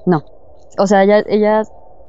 No. 0.06 0.24
O 0.78 0.86
sea, 0.86 1.02
ella, 1.02 1.22
ella 1.26 1.62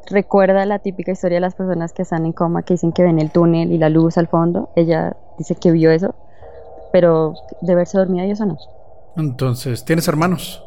recuerda 0.07 0.65
la 0.65 0.79
típica 0.79 1.11
historia 1.11 1.37
de 1.37 1.41
las 1.41 1.55
personas 1.55 1.93
que 1.93 2.01
están 2.03 2.25
en 2.25 2.33
coma, 2.33 2.63
que 2.63 2.75
dicen 2.75 2.91
que 2.91 3.03
ven 3.03 3.19
el 3.19 3.31
túnel 3.31 3.71
y 3.71 3.77
la 3.77 3.89
luz 3.89 4.17
al 4.17 4.27
fondo. 4.27 4.69
Ella 4.75 5.15
dice 5.37 5.55
que 5.55 5.71
vio 5.71 5.91
eso, 5.91 6.15
pero 6.91 7.33
de 7.61 7.75
verse 7.75 7.97
dormida 7.97 8.25
y 8.25 8.31
eso 8.31 8.45
no. 8.45 8.57
Entonces, 9.17 9.83
¿tienes 9.83 10.07
hermanos? 10.07 10.63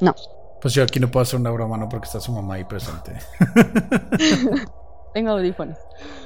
No. 0.00 0.14
Pues 0.60 0.74
yo 0.74 0.82
aquí 0.82 0.98
no 0.98 1.10
puedo 1.10 1.22
hacer 1.22 1.38
una 1.38 1.50
broma, 1.50 1.76
¿no? 1.76 1.88
Porque 1.88 2.06
está 2.06 2.20
su 2.20 2.32
mamá 2.32 2.54
ahí 2.54 2.64
presente. 2.64 3.12
Tengo 5.14 5.30
audífonos. 5.30 5.78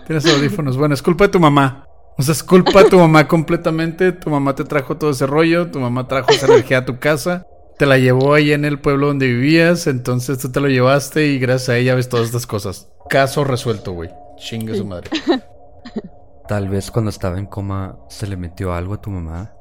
Tienes 0.07 0.26
audífonos. 0.26 0.78
Bueno, 0.78 0.95
es 0.95 1.03
culpa 1.03 1.24
de 1.24 1.30
tu 1.30 1.39
mamá. 1.39 1.86
O 2.16 2.22
sea, 2.22 2.32
es 2.32 2.43
culpa 2.43 2.82
de 2.82 2.91
tu 2.91 2.99
mamá 2.99 3.28
completamente. 3.28 4.12
Tu 4.12 4.30
mamá 4.30 4.55
te 4.55 4.64
trajo 4.64 4.97
todo 4.97 5.11
ese 5.11 5.26
rollo. 5.26 5.70
Tu 5.70 5.78
mamá 5.78 6.09
trajo 6.09 6.30
esa 6.30 6.47
energía 6.47 6.78
a 6.78 6.84
tu 6.86 6.99
casa. 6.99 7.47
Te 7.76 7.84
la 7.84 7.99
llevó 7.99 8.32
ahí 8.32 8.53
en 8.53 8.64
el 8.64 8.80
pueblo 8.80 9.09
donde 9.09 9.26
vivías. 9.26 9.86
Entonces 9.86 10.39
tú 10.39 10.51
te 10.51 10.61
lo 10.61 10.68
llevaste 10.68 11.26
y 11.26 11.39
gracias 11.39 11.68
a 11.68 11.76
ella 11.76 11.95
ves 11.95 12.09
todas 12.09 12.26
estas 12.26 12.47
cosas. 12.47 12.89
Caso 13.11 13.45
resuelto, 13.45 13.93
güey. 13.93 14.11
Chingue 14.39 14.74
su 14.74 14.86
madre. 14.86 15.11
Tal 16.49 16.70
vez 16.70 16.91
cuando 16.91 17.11
estaba 17.11 17.39
en 17.39 17.45
coma 17.45 17.99
se 18.09 18.26
le 18.26 18.39
metió 18.39 18.72
algo 18.72 18.95
a 18.95 19.03
tu 19.03 19.11
mamá 19.11 19.53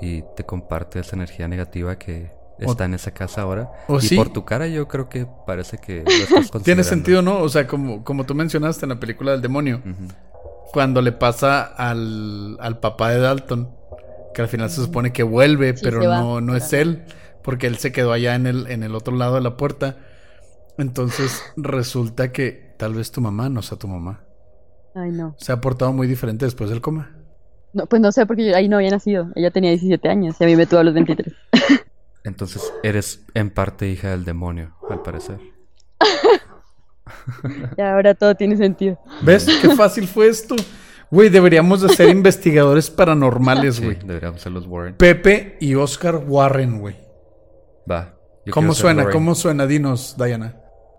y 0.00 0.22
te 0.36 0.44
comparte 0.44 1.00
esa 1.00 1.16
energía 1.16 1.48
negativa 1.48 1.98
que 1.98 2.30
está 2.58 2.84
en 2.84 2.94
esa 2.94 3.12
casa 3.12 3.42
ahora. 3.42 3.70
¿O 3.88 3.98
y 3.98 4.00
sí? 4.02 4.16
por 4.16 4.30
tu 4.32 4.44
cara 4.44 4.66
yo 4.68 4.88
creo 4.88 5.08
que 5.08 5.26
parece 5.46 5.78
que 5.78 6.02
lo 6.04 6.38
estás. 6.38 6.62
Tiene 6.62 6.84
sentido, 6.84 7.22
¿no? 7.22 7.38
O 7.40 7.48
sea, 7.48 7.66
como, 7.66 8.04
como 8.04 8.24
tú 8.24 8.34
mencionaste 8.34 8.84
en 8.84 8.90
la 8.90 9.00
película 9.00 9.32
del 9.32 9.42
demonio, 9.42 9.82
cuando 10.72 11.00
le 11.02 11.12
pasa 11.12 11.62
al, 11.62 12.56
al 12.60 12.78
papá 12.80 13.10
de 13.10 13.20
Dalton, 13.20 13.70
que 14.34 14.42
al 14.42 14.48
final 14.48 14.70
se 14.70 14.82
supone 14.82 15.12
que 15.12 15.22
vuelve, 15.22 15.76
Sí, 15.76 15.80
pero 15.82 16.00
va. 16.08 16.20
no, 16.20 16.40
no 16.40 16.54
es 16.56 16.72
él, 16.72 17.04
porque 17.42 17.66
él 17.66 17.78
se 17.78 17.92
quedó 17.92 18.12
allá 18.12 18.34
en 18.34 18.46
el, 18.46 18.66
en 18.70 18.82
el 18.82 18.94
otro 18.94 19.16
lado 19.16 19.36
de 19.36 19.40
la 19.40 19.56
puerta. 19.56 19.96
Entonces 20.76 21.42
resulta 21.56 22.30
que 22.32 22.74
tal 22.78 22.94
vez 22.94 23.10
tu 23.10 23.20
mamá 23.20 23.48
no 23.48 23.62
sea 23.62 23.78
tu 23.78 23.88
mamá. 23.88 24.20
Ay, 24.94 25.10
no. 25.12 25.34
Se 25.38 25.52
ha 25.52 25.60
portado 25.60 25.92
muy 25.92 26.06
diferente 26.06 26.44
después 26.44 26.70
del 26.70 26.80
coma. 26.80 27.10
no. 27.72 27.86
Pues 27.86 28.00
no 28.00 28.12
sé, 28.12 28.26
porque 28.26 28.46
yo 28.48 28.56
ahí 28.56 28.68
no 28.68 28.76
había 28.76 28.90
nacido. 28.90 29.28
Ella 29.34 29.50
tenía 29.50 29.70
17 29.70 30.08
años 30.08 30.36
y 30.40 30.44
a 30.44 30.46
mí 30.46 30.56
me 30.56 30.66
tuvo 30.66 30.80
a 30.80 30.84
los 30.84 30.94
23. 30.94 31.32
Entonces 32.28 32.72
eres 32.82 33.24
en 33.34 33.50
parte 33.50 33.88
hija 33.88 34.10
del 34.10 34.24
demonio, 34.24 34.76
al 34.88 35.02
parecer. 35.02 35.38
Y 37.76 37.80
ahora 37.80 38.14
todo 38.14 38.34
tiene 38.34 38.56
sentido. 38.56 38.98
¿Ves 39.22 39.46
qué 39.62 39.70
fácil 39.74 40.06
fue 40.06 40.28
esto? 40.28 40.54
Güey, 41.10 41.30
deberíamos 41.30 41.80
de 41.80 41.88
ser 41.88 42.10
investigadores 42.10 42.90
paranormales, 42.90 43.76
Sí, 43.76 43.84
güey. 43.84 43.98
deberíamos 44.04 44.42
ser 44.42 44.52
los 44.52 44.66
Warren. 44.66 44.94
Pepe 44.94 45.56
y 45.60 45.74
Oscar 45.74 46.16
Warren, 46.16 46.78
güey. 46.80 46.96
Va. 47.90 48.14
¿Cómo 48.50 48.74
suena? 48.74 49.02
Warren. 49.04 49.12
¿Cómo 49.14 49.34
suena? 49.34 49.66
Dinos, 49.66 50.16
Diana. 50.18 50.56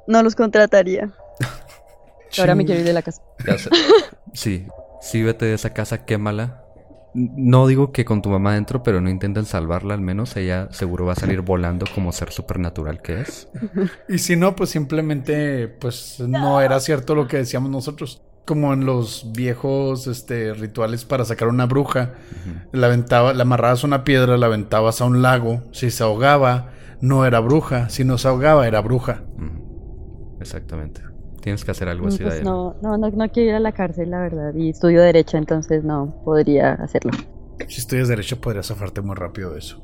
No 0.08 0.24
los 0.24 0.36
contrataría. 0.36 1.12
Ahora 2.40 2.56
me 2.56 2.66
quiero 2.66 2.82
ir 2.82 2.88
de 2.88 2.94
la 2.94 3.02
casa. 3.04 3.22
Ya 3.46 3.58
sé. 3.58 3.70
Sí, 4.34 4.68
sí, 5.02 5.24
vete 5.24 5.46
de 5.46 5.54
esa 5.56 5.74
casa, 5.74 6.06
quémala. 6.06 6.64
No 7.14 7.66
digo 7.68 7.92
que 7.92 8.06
con 8.06 8.22
tu 8.22 8.30
mamá 8.30 8.54
dentro, 8.54 8.84
pero 8.84 9.02
no 9.02 9.10
intenten 9.10 9.46
salvarla 9.46 9.94
al 9.94 10.02
menos. 10.02 10.36
Ella 10.36 10.68
seguro 10.72 11.06
va 11.06 11.14
a 11.14 11.16
salir 11.16 11.42
volando 11.42 11.86
como 11.94 12.12
ser 12.12 12.32
supernatural 12.32 13.02
que 13.02 13.22
es. 13.22 13.48
Y 14.08 14.20
si 14.20 14.36
no, 14.36 14.56
pues 14.56 14.70
simplemente, 14.70 15.68
pues 15.68 16.20
no 16.20 16.62
era 16.62 16.80
cierto 16.80 17.16
lo 17.16 17.28
que 17.28 17.38
decíamos 17.38 17.72
nosotros. 17.72 18.22
Como 18.46 18.74
en 18.74 18.86
los 18.86 19.32
viejos 19.34 20.08
este, 20.08 20.54
rituales 20.54 21.06
para 21.06 21.26
sacar 21.26 21.48
una 21.48 21.66
bruja. 21.66 22.14
La 22.72 22.88
aventaba, 22.88 23.34
la 23.34 23.44
amarrabas 23.44 23.84
a 23.84 23.88
una 23.88 24.04
piedra, 24.04 24.38
la 24.38 24.48
aventabas 24.48 25.02
a 25.02 25.06
un 25.06 25.22
lago. 25.22 25.64
Si 25.72 25.92
se 25.92 26.04
ahogaba, 26.04 26.72
no 27.02 27.26
era 27.26 27.40
bruja. 27.40 27.90
Si 27.90 28.04
no 28.04 28.18
se 28.18 28.28
ahogaba, 28.28 28.68
era 28.68 28.82
bruja. 28.82 29.24
Exactamente. 30.40 31.09
Tienes 31.42 31.64
que 31.66 31.72
hacer 31.72 31.90
algo 31.90 32.06
Mm, 32.06 32.08
así, 32.08 32.24
Pues 32.24 32.36
Diana. 32.36 32.42
no, 32.42 32.76
no, 32.82 32.98
no, 32.98 33.10
no 33.10 33.30
quiero 33.30 33.50
ir 33.52 33.56
a 33.56 33.60
la 33.60 33.72
cárcel, 33.72 34.12
la 34.12 34.20
verdad. 34.20 34.54
Y 34.56 34.70
estudio 34.70 35.02
Derecho, 35.02 35.38
entonces 35.38 35.84
no 35.84 36.22
podría 36.26 36.74
hacerlo. 36.74 37.12
Si 37.68 37.82
estudias 37.82 38.08
derecho, 38.08 38.40
podrías 38.40 38.68
zafarte 38.68 39.02
muy 39.02 39.16
rápido 39.16 39.52
de 39.52 39.60
eso. 39.60 39.84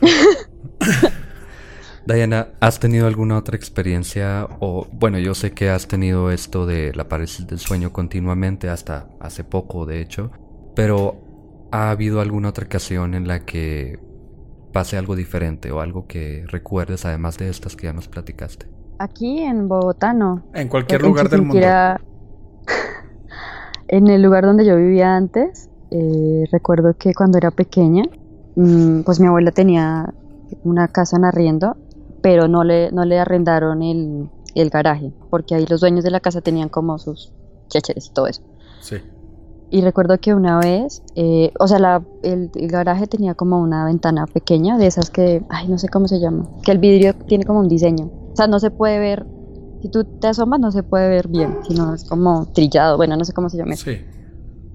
Diana, 2.06 2.48
¿has 2.60 2.80
tenido 2.80 3.06
alguna 3.06 3.38
otra 3.38 3.56
experiencia? 3.56 4.46
O, 4.60 4.86
bueno, 4.92 5.18
yo 5.18 5.34
sé 5.34 5.52
que 5.52 5.70
has 5.70 5.88
tenido 5.88 6.30
esto 6.30 6.66
de 6.66 6.92
la 6.94 7.08
parálisis 7.08 7.46
del 7.46 7.58
sueño 7.58 7.92
continuamente, 7.92 8.68
hasta 8.68 9.08
hace 9.20 9.42
poco, 9.44 9.86
de 9.86 10.00
hecho. 10.02 10.30
Pero, 10.76 11.68
¿ha 11.72 11.90
habido 11.90 12.20
alguna 12.20 12.50
otra 12.50 12.66
ocasión 12.66 13.14
en 13.14 13.26
la 13.26 13.44
que 13.46 13.98
pase 14.72 14.98
algo 14.98 15.16
diferente 15.16 15.70
o 15.72 15.80
algo 15.80 16.06
que 16.06 16.44
recuerdes 16.48 17.04
además 17.06 17.38
de 17.38 17.48
estas 17.48 17.74
que 17.76 17.84
ya 17.86 17.92
nos 17.94 18.08
platicaste? 18.08 18.66
Aquí 18.98 19.40
en 19.40 19.68
Bogotá 19.68 20.12
no. 20.12 20.42
En 20.54 20.68
cualquier 20.68 21.00
En 21.00 21.06
lugar 21.08 21.28
del 21.28 21.42
mundo. 21.42 21.54
En 23.88 24.08
el 24.08 24.22
lugar 24.22 24.44
donde 24.44 24.64
yo 24.64 24.76
vivía 24.76 25.14
antes, 25.14 25.68
eh, 25.90 26.44
recuerdo 26.50 26.94
que 26.98 27.12
cuando 27.14 27.36
era 27.38 27.50
pequeña, 27.50 28.04
mm, 28.56 29.00
pues 29.02 29.20
mi 29.20 29.26
abuela 29.26 29.50
tenía 29.52 30.12
una 30.64 30.88
casa 30.88 31.16
en 31.18 31.24
arriendo, 31.26 31.76
pero 32.22 32.48
no 32.48 32.64
le, 32.64 32.90
no 32.92 33.04
le 33.04 33.18
arrendaron 33.20 33.82
el, 33.82 34.30
el 34.54 34.70
garaje, 34.70 35.12
porque 35.30 35.54
ahí 35.54 35.66
los 35.68 35.80
dueños 35.82 36.02
de 36.02 36.10
la 36.10 36.20
casa 36.20 36.40
tenían 36.40 36.70
como 36.70 36.98
sus 36.98 37.30
chécheres 37.68 38.06
y 38.06 38.12
todo 38.14 38.26
eso. 38.26 38.42
Sí. 38.80 38.96
Y 39.70 39.82
recuerdo 39.82 40.18
que 40.18 40.34
una 40.34 40.58
vez, 40.58 41.02
eh, 41.14 41.52
o 41.60 41.68
sea, 41.68 41.78
la- 41.78 42.02
el, 42.22 42.50
el 42.54 42.68
garaje 42.68 43.06
tenía 43.06 43.34
como 43.34 43.60
una 43.60 43.84
ventana 43.84 44.26
pequeña, 44.26 44.78
de 44.78 44.86
esas 44.86 45.10
que, 45.10 45.44
ay, 45.50 45.68
no 45.68 45.76
sé 45.78 45.88
cómo 45.90 46.08
se 46.08 46.20
llama, 46.20 46.48
que 46.64 46.72
el 46.72 46.78
vidrio 46.78 47.14
tiene 47.26 47.44
como 47.44 47.60
un 47.60 47.68
diseño. 47.68 48.10
O 48.34 48.36
sea, 48.36 48.48
no 48.48 48.58
se 48.58 48.72
puede 48.72 48.98
ver, 48.98 49.26
si 49.80 49.88
tú 49.88 50.02
te 50.04 50.26
asomas 50.26 50.58
no 50.58 50.72
se 50.72 50.82
puede 50.82 51.08
ver 51.08 51.28
bien, 51.28 51.58
sino 51.68 51.94
es 51.94 52.02
como 52.02 52.46
trillado, 52.52 52.96
bueno, 52.96 53.16
no 53.16 53.24
sé 53.24 53.32
cómo 53.32 53.48
se 53.48 53.58
llama. 53.58 53.74
eso. 53.74 53.84
Sí. 53.84 54.04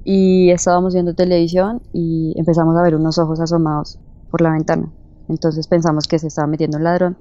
Y 0.05 0.49
estábamos 0.51 0.93
viendo 0.93 1.13
televisión 1.13 1.81
y 1.91 2.33
empezamos 2.37 2.77
a 2.77 2.81
ver 2.81 2.95
unos 2.95 3.17
ojos 3.17 3.41
asomados 3.41 3.99
por 4.31 4.39
la 4.39 4.51
ventana. 4.51 4.89
Entonces 5.27 5.67
pensamos 5.67 6.07
que 6.07 6.19
se 6.19 6.27
estaba 6.27 6.47
metiendo 6.47 6.77
un 6.77 6.85
ladrón 6.85 7.17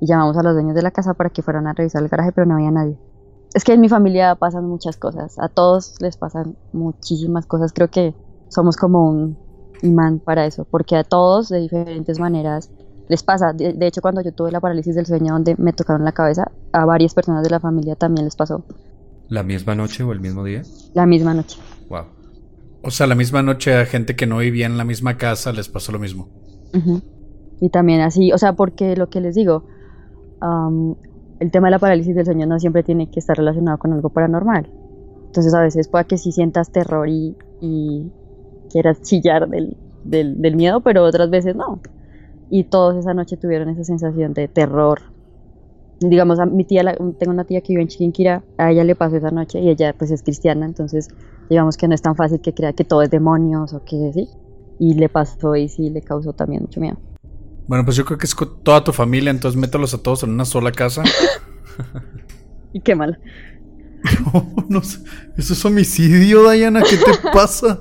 y 0.00 0.06
llamamos 0.06 0.36
a 0.36 0.44
los 0.44 0.54
dueños 0.54 0.76
de 0.76 0.82
la 0.82 0.92
casa 0.92 1.14
para 1.14 1.30
que 1.30 1.42
fueran 1.42 1.66
a 1.66 1.72
revisar 1.72 2.00
el 2.00 2.08
garaje, 2.08 2.30
pero 2.30 2.46
no 2.46 2.54
había 2.54 2.70
nadie. 2.70 2.96
Es 3.52 3.64
que 3.64 3.72
en 3.72 3.80
mi 3.80 3.88
familia 3.88 4.36
pasan 4.36 4.68
muchas 4.68 4.96
cosas, 4.96 5.36
a 5.40 5.48
todos 5.48 6.00
les 6.00 6.16
pasan 6.16 6.56
muchísimas 6.72 7.46
cosas, 7.46 7.72
creo 7.72 7.88
que 7.88 8.14
somos 8.48 8.76
como 8.76 9.04
un 9.08 9.36
imán 9.82 10.20
para 10.20 10.46
eso, 10.46 10.64
porque 10.64 10.94
a 10.94 11.02
todos 11.02 11.48
de 11.48 11.58
diferentes 11.58 12.20
maneras 12.20 12.70
les 13.12 13.22
pasa. 13.22 13.52
De, 13.52 13.74
de 13.74 13.86
hecho, 13.86 14.00
cuando 14.00 14.22
yo 14.22 14.32
tuve 14.32 14.50
la 14.50 14.60
parálisis 14.60 14.94
del 14.94 15.06
sueño 15.06 15.34
donde 15.34 15.54
me 15.58 15.72
tocaron 15.72 16.04
la 16.04 16.12
cabeza, 16.12 16.50
a 16.72 16.84
varias 16.84 17.14
personas 17.14 17.44
de 17.44 17.50
la 17.50 17.60
familia 17.60 17.94
también 17.94 18.24
les 18.24 18.34
pasó 18.36 18.64
¿La 19.28 19.42
misma 19.42 19.74
noche 19.74 20.02
o 20.02 20.12
el 20.12 20.20
mismo 20.20 20.44
día? 20.44 20.62
la 20.94 21.06
misma 21.06 21.34
noche. 21.34 21.58
Wow. 21.88 22.04
O 22.82 22.90
sea, 22.90 23.06
la 23.06 23.14
misma 23.14 23.42
noche 23.42 23.74
a 23.74 23.84
gente 23.86 24.16
que 24.16 24.26
no 24.26 24.38
vivía 24.38 24.66
en 24.66 24.76
la 24.76 24.84
misma 24.84 25.16
casa 25.16 25.52
les 25.52 25.68
pasó 25.68 25.92
lo 25.92 25.98
mismo. 25.98 26.28
Y 27.60 27.68
también 27.68 28.00
así, 28.00 28.32
o 28.32 28.38
sea, 28.38 28.54
porque 28.54 28.96
lo 28.96 29.08
que 29.08 29.20
les 29.20 29.34
digo, 29.34 29.64
am, 30.40 30.96
el 31.38 31.50
tema 31.50 31.68
de 31.68 31.72
la 31.72 31.78
parálisis 31.78 32.14
del 32.14 32.24
sueño 32.24 32.46
no 32.46 32.58
siempre 32.58 32.82
tiene 32.82 33.10
que 33.10 33.20
estar 33.20 33.36
relacionado 33.36 33.78
con 33.78 33.92
algo 33.92 34.08
paranormal. 34.08 34.68
Entonces 35.26 35.54
a 35.54 35.60
veces 35.60 35.88
puede 35.88 36.06
que 36.06 36.18
sí 36.18 36.32
sientas 36.32 36.72
terror 36.72 37.08
y, 37.08 37.36
y 37.60 38.10
quieras 38.70 39.02
chillar 39.02 39.48
del, 39.48 39.76
del, 40.04 40.40
del 40.42 40.56
miedo, 40.56 40.80
pero 40.80 41.04
otras 41.04 41.30
veces 41.30 41.54
no. 41.54 41.80
Y 42.54 42.64
todos 42.64 42.96
esa 42.96 43.14
noche 43.14 43.38
tuvieron 43.38 43.70
esa 43.70 43.82
sensación 43.82 44.34
de 44.34 44.46
terror. 44.46 45.00
Digamos, 46.00 46.38
a 46.38 46.44
mi 46.44 46.64
tía, 46.66 46.82
la- 46.82 46.94
tengo 47.18 47.32
una 47.32 47.44
tía 47.44 47.62
que 47.62 47.68
vive 47.72 47.80
en 47.80 47.88
Chiquinquirá, 47.88 48.44
a 48.58 48.70
ella 48.70 48.84
le 48.84 48.94
pasó 48.94 49.16
esa 49.16 49.30
noche 49.30 49.58
y 49.58 49.70
ella 49.70 49.94
pues 49.96 50.10
es 50.10 50.22
cristiana, 50.22 50.66
entonces 50.66 51.08
digamos 51.48 51.78
que 51.78 51.88
no 51.88 51.94
es 51.94 52.02
tan 52.02 52.14
fácil 52.14 52.42
que 52.42 52.52
crea 52.52 52.74
que 52.74 52.84
todo 52.84 53.00
es 53.00 53.08
demonios 53.08 53.72
o 53.72 53.82
que 53.82 54.10
sí. 54.12 54.28
Y 54.78 54.92
le 54.94 55.08
pasó 55.08 55.56
y 55.56 55.70
sí 55.70 55.88
le 55.88 56.02
causó 56.02 56.34
también 56.34 56.60
mucho 56.60 56.78
miedo. 56.78 56.98
Bueno, 57.68 57.86
pues 57.86 57.96
yo 57.96 58.04
creo 58.04 58.18
que 58.18 58.26
es 58.26 58.36
toda 58.62 58.84
tu 58.84 58.92
familia, 58.92 59.30
entonces 59.30 59.58
mételos 59.58 59.94
a 59.94 60.02
todos 60.02 60.22
en 60.24 60.30
una 60.32 60.44
sola 60.44 60.72
casa. 60.72 61.02
Y 62.74 62.80
qué 62.80 62.94
mal. 62.94 63.18
no 64.68 64.82
sé. 64.82 64.98
Eso 65.36 65.52
es 65.52 65.64
homicidio, 65.64 66.50
Diana. 66.50 66.82
¿Qué 66.82 66.96
te 66.96 67.28
pasa? 67.32 67.80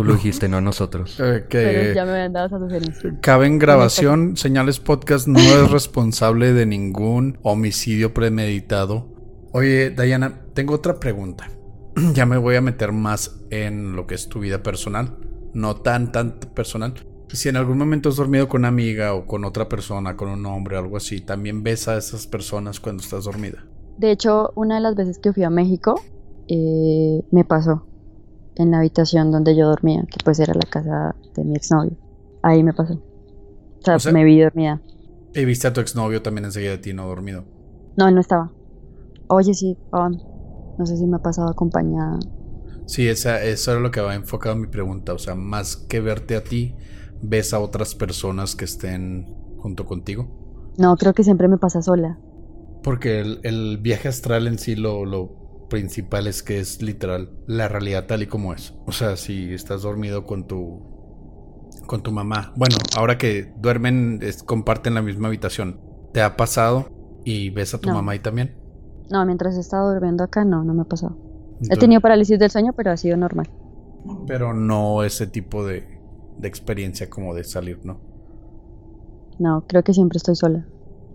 Tú 0.00 0.04
lo 0.04 0.14
dijiste, 0.14 0.48
no 0.48 0.62
nosotros. 0.62 1.20
Eh, 1.20 1.44
Pero 1.46 1.92
ya 1.94 2.06
me 2.06 2.12
habían 2.12 2.32
dado 2.32 2.46
esa 2.46 2.58
sugerencia. 2.58 3.18
cabe 3.20 3.46
en 3.46 3.58
grabación. 3.58 4.34
Señales 4.34 4.80
Podcast 4.80 5.28
no 5.28 5.38
es 5.38 5.70
responsable 5.70 6.54
de 6.54 6.64
ningún 6.64 7.38
homicidio 7.42 8.14
premeditado. 8.14 9.08
Oye, 9.52 9.90
Diana, 9.90 10.40
tengo 10.54 10.72
otra 10.72 10.98
pregunta. 10.98 11.50
Ya 12.14 12.24
me 12.24 12.38
voy 12.38 12.56
a 12.56 12.62
meter 12.62 12.92
más 12.92 13.42
en 13.50 13.94
lo 13.94 14.06
que 14.06 14.14
es 14.14 14.30
tu 14.30 14.40
vida 14.40 14.62
personal. 14.62 15.18
No 15.52 15.76
tan, 15.76 16.12
tan 16.12 16.38
personal. 16.54 16.94
Si 17.28 17.50
en 17.50 17.56
algún 17.56 17.76
momento 17.76 18.08
has 18.08 18.16
dormido 18.16 18.48
con 18.48 18.62
una 18.62 18.68
amiga 18.68 19.12
o 19.12 19.26
con 19.26 19.44
otra 19.44 19.68
persona, 19.68 20.16
con 20.16 20.30
un 20.30 20.46
hombre, 20.46 20.78
algo 20.78 20.96
así, 20.96 21.20
también 21.20 21.62
ves 21.62 21.88
a 21.88 21.98
esas 21.98 22.26
personas 22.26 22.80
cuando 22.80 23.02
estás 23.02 23.24
dormida. 23.24 23.66
De 23.98 24.12
hecho, 24.12 24.50
una 24.54 24.76
de 24.76 24.80
las 24.80 24.94
veces 24.94 25.18
que 25.18 25.34
fui 25.34 25.42
a 25.42 25.50
México, 25.50 26.00
eh, 26.48 27.22
me 27.32 27.44
pasó 27.44 27.84
en 28.60 28.70
la 28.70 28.78
habitación 28.78 29.30
donde 29.32 29.56
yo 29.56 29.68
dormía, 29.68 30.02
que 30.02 30.18
pues 30.24 30.38
era 30.40 30.54
la 30.54 30.68
casa 30.68 31.14
de 31.34 31.44
mi 31.44 31.54
exnovio. 31.56 31.96
Ahí 32.42 32.62
me 32.62 32.72
pasó. 32.72 32.94
O 32.94 33.82
sea, 33.84 33.96
O 33.96 33.98
sea- 33.98 34.12
me 34.12 34.24
vi 34.24 34.40
dormida. 34.40 34.80
Y 35.34 35.44
viste 35.44 35.68
a 35.68 35.72
tu 35.72 35.80
exnovio 35.80 36.22
también 36.22 36.44
enseguida 36.44 36.72
de 36.72 36.78
ti, 36.78 36.92
no 36.92 37.06
dormido. 37.06 37.44
No, 37.96 38.08
él 38.08 38.14
no 38.14 38.20
estaba. 38.20 38.52
Oye, 39.28 39.54
sí, 39.54 39.76
Pablo. 39.90 40.18
No 40.78 40.86
sé 40.86 40.96
si 40.96 41.06
me 41.06 41.16
ha 41.16 41.22
pasado 41.22 41.48
acompañada. 41.50 42.18
Sí, 42.86 43.06
esa, 43.06 43.42
eso 43.44 43.70
era 43.72 43.80
lo 43.80 43.90
que 43.90 44.00
va 44.00 44.14
enfocado 44.14 44.56
mi 44.56 44.66
pregunta. 44.66 45.12
O 45.12 45.18
sea, 45.18 45.34
más 45.36 45.76
que 45.76 46.00
verte 46.00 46.34
a 46.36 46.42
ti, 46.42 46.74
ves 47.22 47.52
a 47.54 47.60
otras 47.60 47.94
personas 47.94 48.56
que 48.56 48.64
estén 48.64 49.26
junto 49.58 49.86
contigo. 49.86 50.28
No, 50.78 50.96
creo 50.96 51.12
que 51.12 51.22
siempre 51.22 51.46
me 51.46 51.58
pasa 51.58 51.82
sola. 51.82 52.18
Porque 52.82 53.20
el, 53.20 53.40
el 53.44 53.78
viaje 53.78 54.08
astral 54.08 54.46
en 54.48 54.58
sí 54.58 54.74
lo, 54.74 55.04
lo 55.04 55.39
principal 55.70 56.26
es 56.26 56.42
que 56.42 56.60
es 56.60 56.82
literal 56.82 57.30
la 57.46 57.66
realidad 57.68 58.04
tal 58.06 58.22
y 58.22 58.26
como 58.26 58.52
es. 58.52 58.74
O 58.86 58.92
sea, 58.92 59.16
si 59.16 59.54
estás 59.54 59.80
dormido 59.82 60.26
con 60.26 60.46
tu 60.46 60.90
con 61.86 62.02
tu 62.02 62.12
mamá. 62.12 62.52
Bueno, 62.56 62.76
ahora 62.96 63.16
que 63.16 63.52
duermen, 63.56 64.18
es- 64.22 64.42
comparten 64.42 64.94
la 64.94 65.02
misma 65.02 65.28
habitación. 65.28 65.80
¿Te 66.12 66.20
ha 66.22 66.36
pasado 66.36 66.90
y 67.24 67.48
ves 67.50 67.72
a 67.74 67.78
tu 67.78 67.88
No. 67.88 67.94
mamá 67.94 68.12
ahí 68.12 68.18
también? 68.18 68.54
No, 69.10 69.24
mientras 69.24 69.56
he 69.56 69.60
estado 69.60 69.90
durmiendo 69.92 70.22
acá, 70.22 70.44
no, 70.44 70.62
no 70.62 70.74
me 70.74 70.82
ha 70.82 70.84
pasado. 70.84 71.16
He 71.68 71.76
tenido 71.76 72.00
parálisis 72.00 72.38
del 72.38 72.50
sueño, 72.50 72.72
pero 72.76 72.90
ha 72.92 72.96
sido 72.96 73.16
normal. 73.16 73.48
Pero 74.26 74.54
no 74.54 75.02
ese 75.02 75.26
tipo 75.26 75.64
de, 75.66 76.00
de 76.38 76.48
experiencia 76.48 77.10
como 77.10 77.34
de 77.34 77.44
salir, 77.44 77.80
¿no? 77.84 78.00
No, 79.38 79.64
creo 79.66 79.82
que 79.82 79.92
siempre 79.94 80.18
estoy 80.18 80.36
sola 80.36 80.66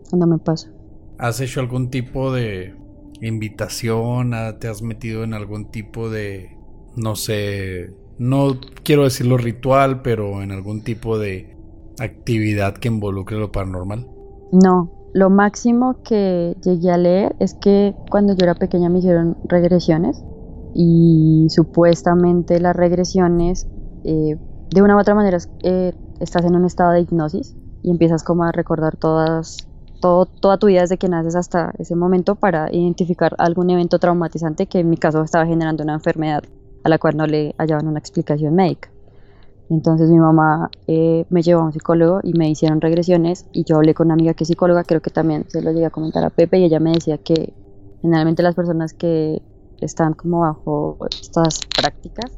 cuando 0.10 0.28
me 0.28 0.38
pasa. 0.39 0.70
¿Has 1.18 1.39
hecho 1.39 1.60
algún 1.62 1.89
tipo 1.89 2.34
de 2.34 2.76
invitación? 3.22 4.32
¿Te 4.59 4.68
has 4.68 4.82
metido 4.82 5.24
en 5.24 5.34
algún 5.34 5.72
tipo 5.72 6.09
de, 6.09 6.57
no 6.95 7.16
sé, 7.16 7.93
no 8.18 8.59
quiero 8.84 9.03
decirlo 9.03 9.38
ritual, 9.38 10.01
pero 10.01 10.41
en 10.41 10.51
algún 10.51 10.84
tipo 10.84 11.18
de 11.18 11.55
actividad 11.99 12.76
que 12.76 12.88
involucre 12.88 13.38
lo 13.38 13.51
paranormal? 13.51 14.07
No, 14.51 14.91
lo 15.13 15.30
máximo 15.30 16.01
que 16.03 16.55
llegué 16.63 16.91
a 16.91 16.97
leer 16.97 17.36
es 17.39 17.53
que 17.53 17.95
cuando 18.09 18.34
yo 18.34 18.43
era 18.43 18.55
pequeña 18.55 18.89
me 18.89 18.99
hicieron 18.99 19.38
regresiones 19.45 20.24
y 20.74 21.47
supuestamente 21.49 22.59
las 22.59 22.76
regresiones 22.76 23.68
eh, 24.03 24.38
de 24.70 24.82
una 24.82 24.97
u 24.97 24.99
otra 24.99 25.16
manera 25.16 25.38
eh, 25.63 25.93
estás 26.20 26.43
en 26.45 26.55
un 26.55 26.66
estado 26.66 26.91
de 26.91 27.01
hipnosis 27.01 27.55
y 27.82 27.91
empiezas 27.91 28.24
como 28.24 28.43
a 28.43 28.51
recordar 28.51 28.97
todas 28.97 29.70
todo, 30.06 30.28
toda 30.28 30.60
tu 30.60 30.68
vida 30.68 30.82
desde 30.82 30.99
que 30.99 31.10
naces 31.10 31.36
hasta 31.36 31.74
ese 31.80 31.95
momento 31.95 32.36
para 32.36 32.72
identificar 32.72 33.34
algún 33.39 33.72
evento 33.72 33.97
traumatizante 33.97 34.68
que 34.68 34.82
en 34.82 34.88
mi 34.91 34.97
caso 34.97 35.24
estaba 35.24 35.47
generando 35.47 35.84
una 35.84 35.95
enfermedad 35.95 36.43
a 36.84 36.89
la 36.89 36.99
cual 36.99 37.18
no 37.18 37.26
le 37.26 37.56
hallaban 37.58 37.88
una 37.88 37.97
explicación 37.97 38.53
médica. 38.53 38.91
Entonces 39.68 40.12
mi 40.12 40.20
mamá 40.20 40.70
eh, 40.86 41.26
me 41.32 41.41
llevó 41.41 41.62
a 41.62 41.66
un 41.66 41.74
psicólogo 41.74 42.20
y 42.22 42.34
me 42.34 42.47
hicieron 42.47 42.82
regresiones 42.82 43.47
y 43.51 43.64
yo 43.64 43.78
hablé 43.78 43.95
con 43.95 44.06
una 44.06 44.14
amiga 44.14 44.36
que 44.36 44.43
es 44.43 44.47
psicóloga, 44.47 44.84
creo 44.84 45.01
que 45.01 45.10
también 45.10 45.45
se 45.47 45.64
lo 45.64 45.72
llegué 45.72 45.88
a 45.88 45.89
comentar 45.89 46.24
a 46.24 46.30
Pepe 46.30 46.60
y 46.60 46.66
ella 46.66 46.80
me 46.80 46.91
decía 46.91 47.18
que 47.18 47.56
generalmente 48.03 48.43
las 48.43 48.53
personas 48.53 48.93
que 48.93 49.41
están 49.82 50.14
como 50.14 50.41
bajo 50.41 50.99
estas 51.10 51.62
prácticas 51.76 52.32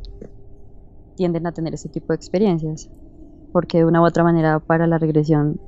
tienden 1.16 1.46
a 1.46 1.52
tener 1.52 1.74
ese 1.74 1.90
tipo 1.90 2.14
de 2.14 2.16
experiencias, 2.16 2.90
porque 3.52 3.80
de 3.80 3.86
una 3.86 4.00
u 4.02 4.06
otra 4.06 4.24
manera 4.24 4.60
para 4.60 4.88
la 4.88 4.98
regresión 4.98 5.60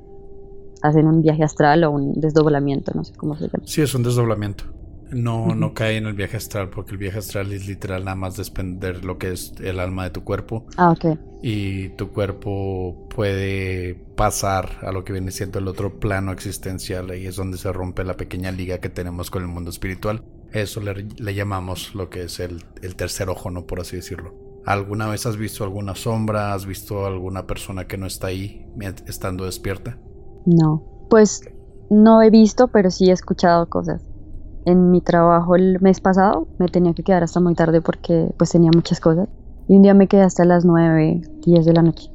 hacen 0.82 1.06
un 1.06 1.22
viaje 1.22 1.44
astral 1.44 1.84
o 1.84 1.90
un 1.90 2.20
desdoblamiento, 2.20 2.92
no 2.94 3.04
sé 3.04 3.14
cómo 3.14 3.36
se 3.36 3.44
llama. 3.44 3.64
Sí, 3.64 3.82
es 3.82 3.94
un 3.94 4.02
desdoblamiento. 4.02 4.64
No, 5.12 5.54
no 5.54 5.74
cae 5.74 5.96
en 5.96 6.06
el 6.06 6.14
viaje 6.14 6.36
astral 6.36 6.70
porque 6.70 6.92
el 6.92 6.98
viaje 6.98 7.18
astral 7.18 7.52
es 7.52 7.66
literal 7.66 8.04
nada 8.04 8.14
más 8.14 8.36
desprender 8.36 9.04
lo 9.04 9.18
que 9.18 9.32
es 9.32 9.54
el 9.60 9.80
alma 9.80 10.04
de 10.04 10.10
tu 10.10 10.22
cuerpo. 10.22 10.66
Ah, 10.76 10.90
ok. 10.90 11.18
Y 11.42 11.88
tu 11.90 12.10
cuerpo 12.10 13.08
puede 13.14 13.94
pasar 14.16 14.78
a 14.82 14.92
lo 14.92 15.04
que 15.04 15.12
viene 15.12 15.30
siendo 15.32 15.58
el 15.58 15.68
otro 15.68 15.98
plano 15.98 16.32
existencial. 16.32 17.10
Ahí 17.10 17.26
es 17.26 17.36
donde 17.36 17.58
se 17.58 17.72
rompe 17.72 18.04
la 18.04 18.16
pequeña 18.16 18.52
liga 18.52 18.78
que 18.78 18.88
tenemos 18.88 19.30
con 19.30 19.42
el 19.42 19.48
mundo 19.48 19.70
espiritual. 19.70 20.22
Eso 20.52 20.80
le, 20.80 21.34
llamamos 21.34 21.94
lo 21.94 22.08
que 22.08 22.24
es 22.24 22.40
el, 22.40 22.62
el 22.82 22.94
tercer 22.94 23.28
ojo, 23.30 23.50
¿no? 23.50 23.66
Por 23.66 23.80
así 23.80 23.96
decirlo. 23.96 24.34
¿Alguna 24.66 25.08
vez 25.08 25.26
has 25.26 25.36
visto 25.36 25.64
alguna 25.64 25.94
sombra? 25.94 26.52
¿Has 26.52 26.66
visto 26.66 27.06
alguna 27.06 27.46
persona 27.46 27.86
que 27.86 27.96
no 27.96 28.06
está 28.06 28.28
ahí 28.28 28.66
estando 29.06 29.46
despierta? 29.46 29.98
No, 30.44 30.82
pues 31.08 31.42
no 31.90 32.22
he 32.22 32.30
visto, 32.30 32.68
pero 32.68 32.90
sí 32.90 33.10
he 33.10 33.12
escuchado 33.12 33.68
cosas. 33.68 34.02
En 34.64 34.90
mi 34.90 35.00
trabajo 35.00 35.56
el 35.56 35.78
mes 35.80 36.00
pasado 36.00 36.48
me 36.58 36.68
tenía 36.68 36.92
que 36.94 37.02
quedar 37.02 37.22
hasta 37.22 37.40
muy 37.40 37.54
tarde 37.54 37.80
porque 37.80 38.32
pues 38.36 38.50
tenía 38.50 38.70
muchas 38.74 39.00
cosas. 39.00 39.28
Y 39.68 39.76
un 39.76 39.82
día 39.82 39.94
me 39.94 40.08
quedé 40.08 40.22
hasta 40.22 40.44
las 40.44 40.64
9, 40.64 41.22
10 41.44 41.64
de 41.64 41.72
la 41.72 41.82
noche. 41.82 42.10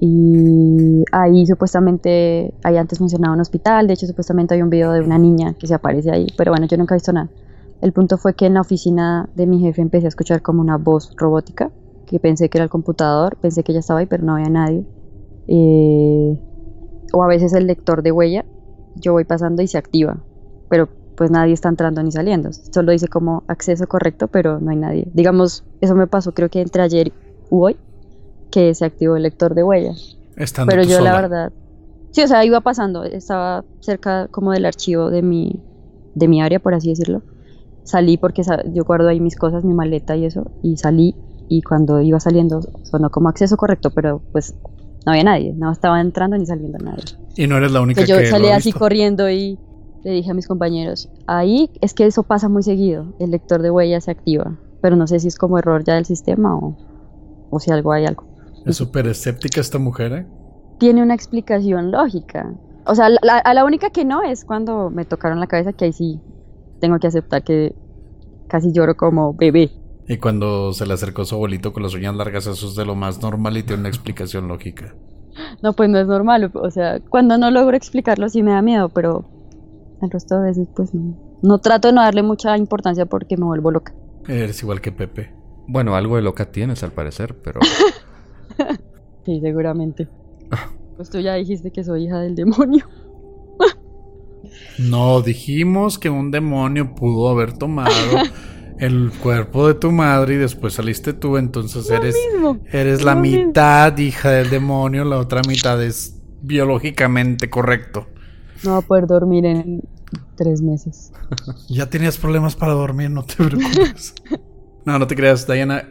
Y 0.00 1.04
ahí 1.12 1.46
supuestamente, 1.46 2.52
ahí 2.62 2.76
antes 2.76 3.00
mencionaba 3.00 3.34
un 3.34 3.40
hospital, 3.40 3.86
de 3.86 3.94
hecho 3.94 4.06
supuestamente 4.06 4.54
hay 4.54 4.62
un 4.62 4.70
video 4.70 4.92
de 4.92 5.00
una 5.00 5.18
niña 5.18 5.54
que 5.54 5.66
se 5.66 5.74
aparece 5.74 6.10
ahí, 6.10 6.26
pero 6.36 6.50
bueno, 6.52 6.66
yo 6.66 6.76
nunca 6.76 6.94
he 6.94 6.96
visto 6.96 7.12
nada. 7.12 7.30
El 7.80 7.92
punto 7.92 8.18
fue 8.18 8.34
que 8.34 8.46
en 8.46 8.54
la 8.54 8.60
oficina 8.60 9.28
de 9.34 9.46
mi 9.46 9.60
jefe 9.60 9.82
empecé 9.82 10.06
a 10.06 10.08
escuchar 10.08 10.42
como 10.42 10.60
una 10.60 10.78
voz 10.78 11.12
robótica, 11.16 11.70
que 12.06 12.18
pensé 12.18 12.48
que 12.48 12.58
era 12.58 12.64
el 12.64 12.70
computador, 12.70 13.36
pensé 13.40 13.62
que 13.62 13.72
ella 13.72 13.80
estaba 13.80 14.00
ahí, 14.00 14.06
pero 14.06 14.24
no 14.24 14.34
había 14.34 14.48
nadie. 14.50 14.84
Eh, 15.46 16.38
o 17.12 17.22
a 17.22 17.28
veces 17.28 17.52
el 17.52 17.66
lector 17.66 18.02
de 18.02 18.12
huella, 18.12 18.44
yo 18.94 19.12
voy 19.12 19.24
pasando 19.24 19.62
y 19.62 19.68
se 19.68 19.78
activa, 19.78 20.24
pero 20.68 20.88
pues 21.16 21.30
nadie 21.30 21.52
está 21.52 21.68
entrando 21.68 22.02
ni 22.02 22.10
saliendo. 22.10 22.50
Solo 22.52 22.92
dice 22.92 23.08
como 23.08 23.44
acceso 23.46 23.86
correcto, 23.86 24.28
pero 24.28 24.60
no 24.60 24.70
hay 24.70 24.76
nadie. 24.76 25.08
Digamos, 25.12 25.64
eso 25.80 25.94
me 25.94 26.06
pasó 26.06 26.32
creo 26.32 26.48
que 26.48 26.60
entre 26.60 26.82
ayer 26.82 27.08
y 27.08 27.12
hoy, 27.50 27.76
que 28.50 28.74
se 28.74 28.84
activó 28.84 29.16
el 29.16 29.22
lector 29.22 29.54
de 29.54 29.62
huella. 29.62 29.92
pero 30.66 30.82
yo 30.82 31.00
la 31.00 31.14
verdad, 31.14 31.52
sí, 32.10 32.22
o 32.22 32.26
sea, 32.26 32.44
iba 32.44 32.60
pasando, 32.60 33.04
estaba 33.04 33.64
cerca 33.80 34.28
como 34.28 34.52
del 34.52 34.66
archivo 34.66 35.10
de 35.10 35.22
mi, 35.22 35.62
de 36.14 36.28
mi 36.28 36.42
área, 36.42 36.58
por 36.58 36.74
así 36.74 36.88
decirlo. 36.90 37.22
Salí 37.84 38.16
porque 38.16 38.42
yo 38.72 38.84
guardo 38.84 39.08
ahí 39.08 39.20
mis 39.20 39.36
cosas, 39.36 39.64
mi 39.64 39.74
maleta 39.74 40.16
y 40.16 40.24
eso, 40.24 40.50
y 40.62 40.76
salí 40.76 41.14
y 41.48 41.62
cuando 41.62 42.00
iba 42.00 42.18
saliendo 42.20 42.60
sonó 42.82 43.10
como 43.10 43.28
acceso 43.28 43.56
correcto, 43.56 43.90
pero 43.90 44.22
pues 44.32 44.54
no 45.04 45.12
había 45.12 45.24
nadie, 45.24 45.52
no 45.54 45.70
estaba 45.70 46.00
entrando 46.00 46.36
ni 46.38 46.46
saliendo 46.46 46.78
nadie. 46.78 47.04
Y 47.36 47.46
no 47.46 47.56
eres 47.56 47.72
la 47.72 47.80
única 47.80 48.02
que, 48.02 48.06
yo 48.06 48.16
salí 48.26 48.48
así 48.48 48.72
corriendo 48.72 49.28
y 49.30 49.58
le 50.02 50.10
dije 50.10 50.30
a 50.30 50.34
mis 50.34 50.46
compañeros, 50.46 51.10
ahí 51.26 51.70
es 51.80 51.94
que 51.94 52.06
eso 52.06 52.22
pasa 52.22 52.48
muy 52.48 52.62
seguido, 52.62 53.14
el 53.18 53.30
lector 53.30 53.62
de 53.62 53.70
huellas 53.70 54.04
se 54.04 54.10
activa, 54.10 54.58
pero 54.80 54.96
no 54.96 55.06
sé 55.06 55.20
si 55.20 55.28
es 55.28 55.36
como 55.36 55.58
error 55.58 55.82
ya 55.84 55.94
del 55.94 56.04
sistema 56.04 56.56
o, 56.56 56.76
o 57.50 57.60
si 57.60 57.70
algo 57.70 57.92
hay 57.92 58.06
algo. 58.06 58.24
Es 58.64 58.76
súper 58.76 59.06
escéptica 59.06 59.60
esta 59.60 59.78
mujer, 59.78 60.12
¿eh? 60.12 60.26
Tiene 60.78 61.02
una 61.02 61.14
explicación 61.14 61.90
lógica. 61.90 62.54
O 62.86 62.94
sea, 62.94 63.08
la, 63.08 63.38
a 63.38 63.54
la 63.54 63.64
única 63.64 63.90
que 63.90 64.04
no 64.04 64.22
es 64.22 64.44
cuando 64.44 64.90
me 64.90 65.04
tocaron 65.04 65.40
la 65.40 65.46
cabeza, 65.46 65.72
que 65.72 65.86
ahí 65.86 65.92
sí 65.92 66.20
tengo 66.80 66.98
que 66.98 67.06
aceptar 67.06 67.42
que 67.44 67.74
casi 68.48 68.72
lloro 68.72 68.96
como 68.96 69.34
bebé. 69.34 69.70
Y 70.06 70.18
cuando 70.18 70.72
se 70.72 70.86
le 70.86 70.94
acercó 70.94 71.24
su 71.24 71.34
abuelito 71.34 71.72
con 71.72 71.82
las 71.82 71.94
uñas 71.94 72.14
largas, 72.14 72.46
eso 72.46 72.66
es 72.68 72.74
de 72.74 72.84
lo 72.84 72.94
más 72.94 73.22
normal 73.22 73.56
y 73.56 73.62
tiene 73.62 73.80
una 73.80 73.88
explicación 73.88 74.48
lógica. 74.48 74.94
No, 75.62 75.72
pues 75.72 75.88
no 75.88 75.98
es 75.98 76.06
normal. 76.06 76.50
O 76.54 76.70
sea, 76.70 77.00
cuando 77.00 77.38
no 77.38 77.50
logro 77.50 77.76
explicarlo 77.76 78.28
sí 78.28 78.42
me 78.42 78.52
da 78.52 78.62
miedo, 78.62 78.88
pero 78.90 79.24
el 80.02 80.10
resto 80.10 80.38
de 80.38 80.48
veces 80.48 80.68
pues 80.74 80.94
no. 80.94 81.16
No 81.42 81.58
trato 81.58 81.88
de 81.88 81.94
no 81.94 82.02
darle 82.02 82.22
mucha 82.22 82.56
importancia 82.56 83.06
porque 83.06 83.36
me 83.36 83.44
vuelvo 83.44 83.70
loca. 83.70 83.94
Eres 84.28 84.62
igual 84.62 84.80
que 84.80 84.92
Pepe. 84.92 85.32
Bueno, 85.66 85.94
algo 85.94 86.16
de 86.16 86.22
loca 86.22 86.50
tienes 86.50 86.82
al 86.82 86.92
parecer, 86.92 87.36
pero... 87.42 87.60
sí, 89.24 89.40
seguramente. 89.40 90.08
pues 90.96 91.10
tú 91.10 91.20
ya 91.20 91.34
dijiste 91.34 91.70
que 91.70 91.84
soy 91.84 92.04
hija 92.04 92.20
del 92.20 92.34
demonio. 92.34 92.86
no, 94.78 95.22
dijimos 95.22 95.98
que 95.98 96.10
un 96.10 96.30
demonio 96.30 96.94
pudo 96.94 97.28
haber 97.28 97.56
tomado 97.56 97.90
el 98.78 99.12
cuerpo 99.22 99.68
de 99.68 99.74
tu 99.74 99.92
madre 99.92 100.34
y 100.34 100.38
después 100.38 100.74
saliste 100.74 101.12
tú, 101.12 101.36
entonces 101.36 101.88
eres, 101.90 102.16
eres 102.72 103.02
la 103.02 103.14
mitad 103.14 103.96
hija 103.98 104.30
del 104.30 104.50
demonio, 104.50 105.04
la 105.04 105.18
otra 105.18 105.42
mitad 105.46 105.82
es 105.82 106.20
biológicamente 106.42 107.48
correcto. 107.48 108.06
No 108.62 108.72
va 108.72 108.78
a 108.78 108.82
poder 108.82 109.06
dormir 109.06 109.46
en 109.46 109.82
tres 110.36 110.62
meses. 110.62 111.12
ya 111.68 111.88
tenías 111.88 112.18
problemas 112.18 112.56
para 112.56 112.72
dormir, 112.72 113.10
no 113.10 113.24
te 113.24 113.36
preocupes. 113.36 114.14
no, 114.84 114.98
no 114.98 115.06
te 115.06 115.14
creas, 115.14 115.46
Diana. 115.46 115.88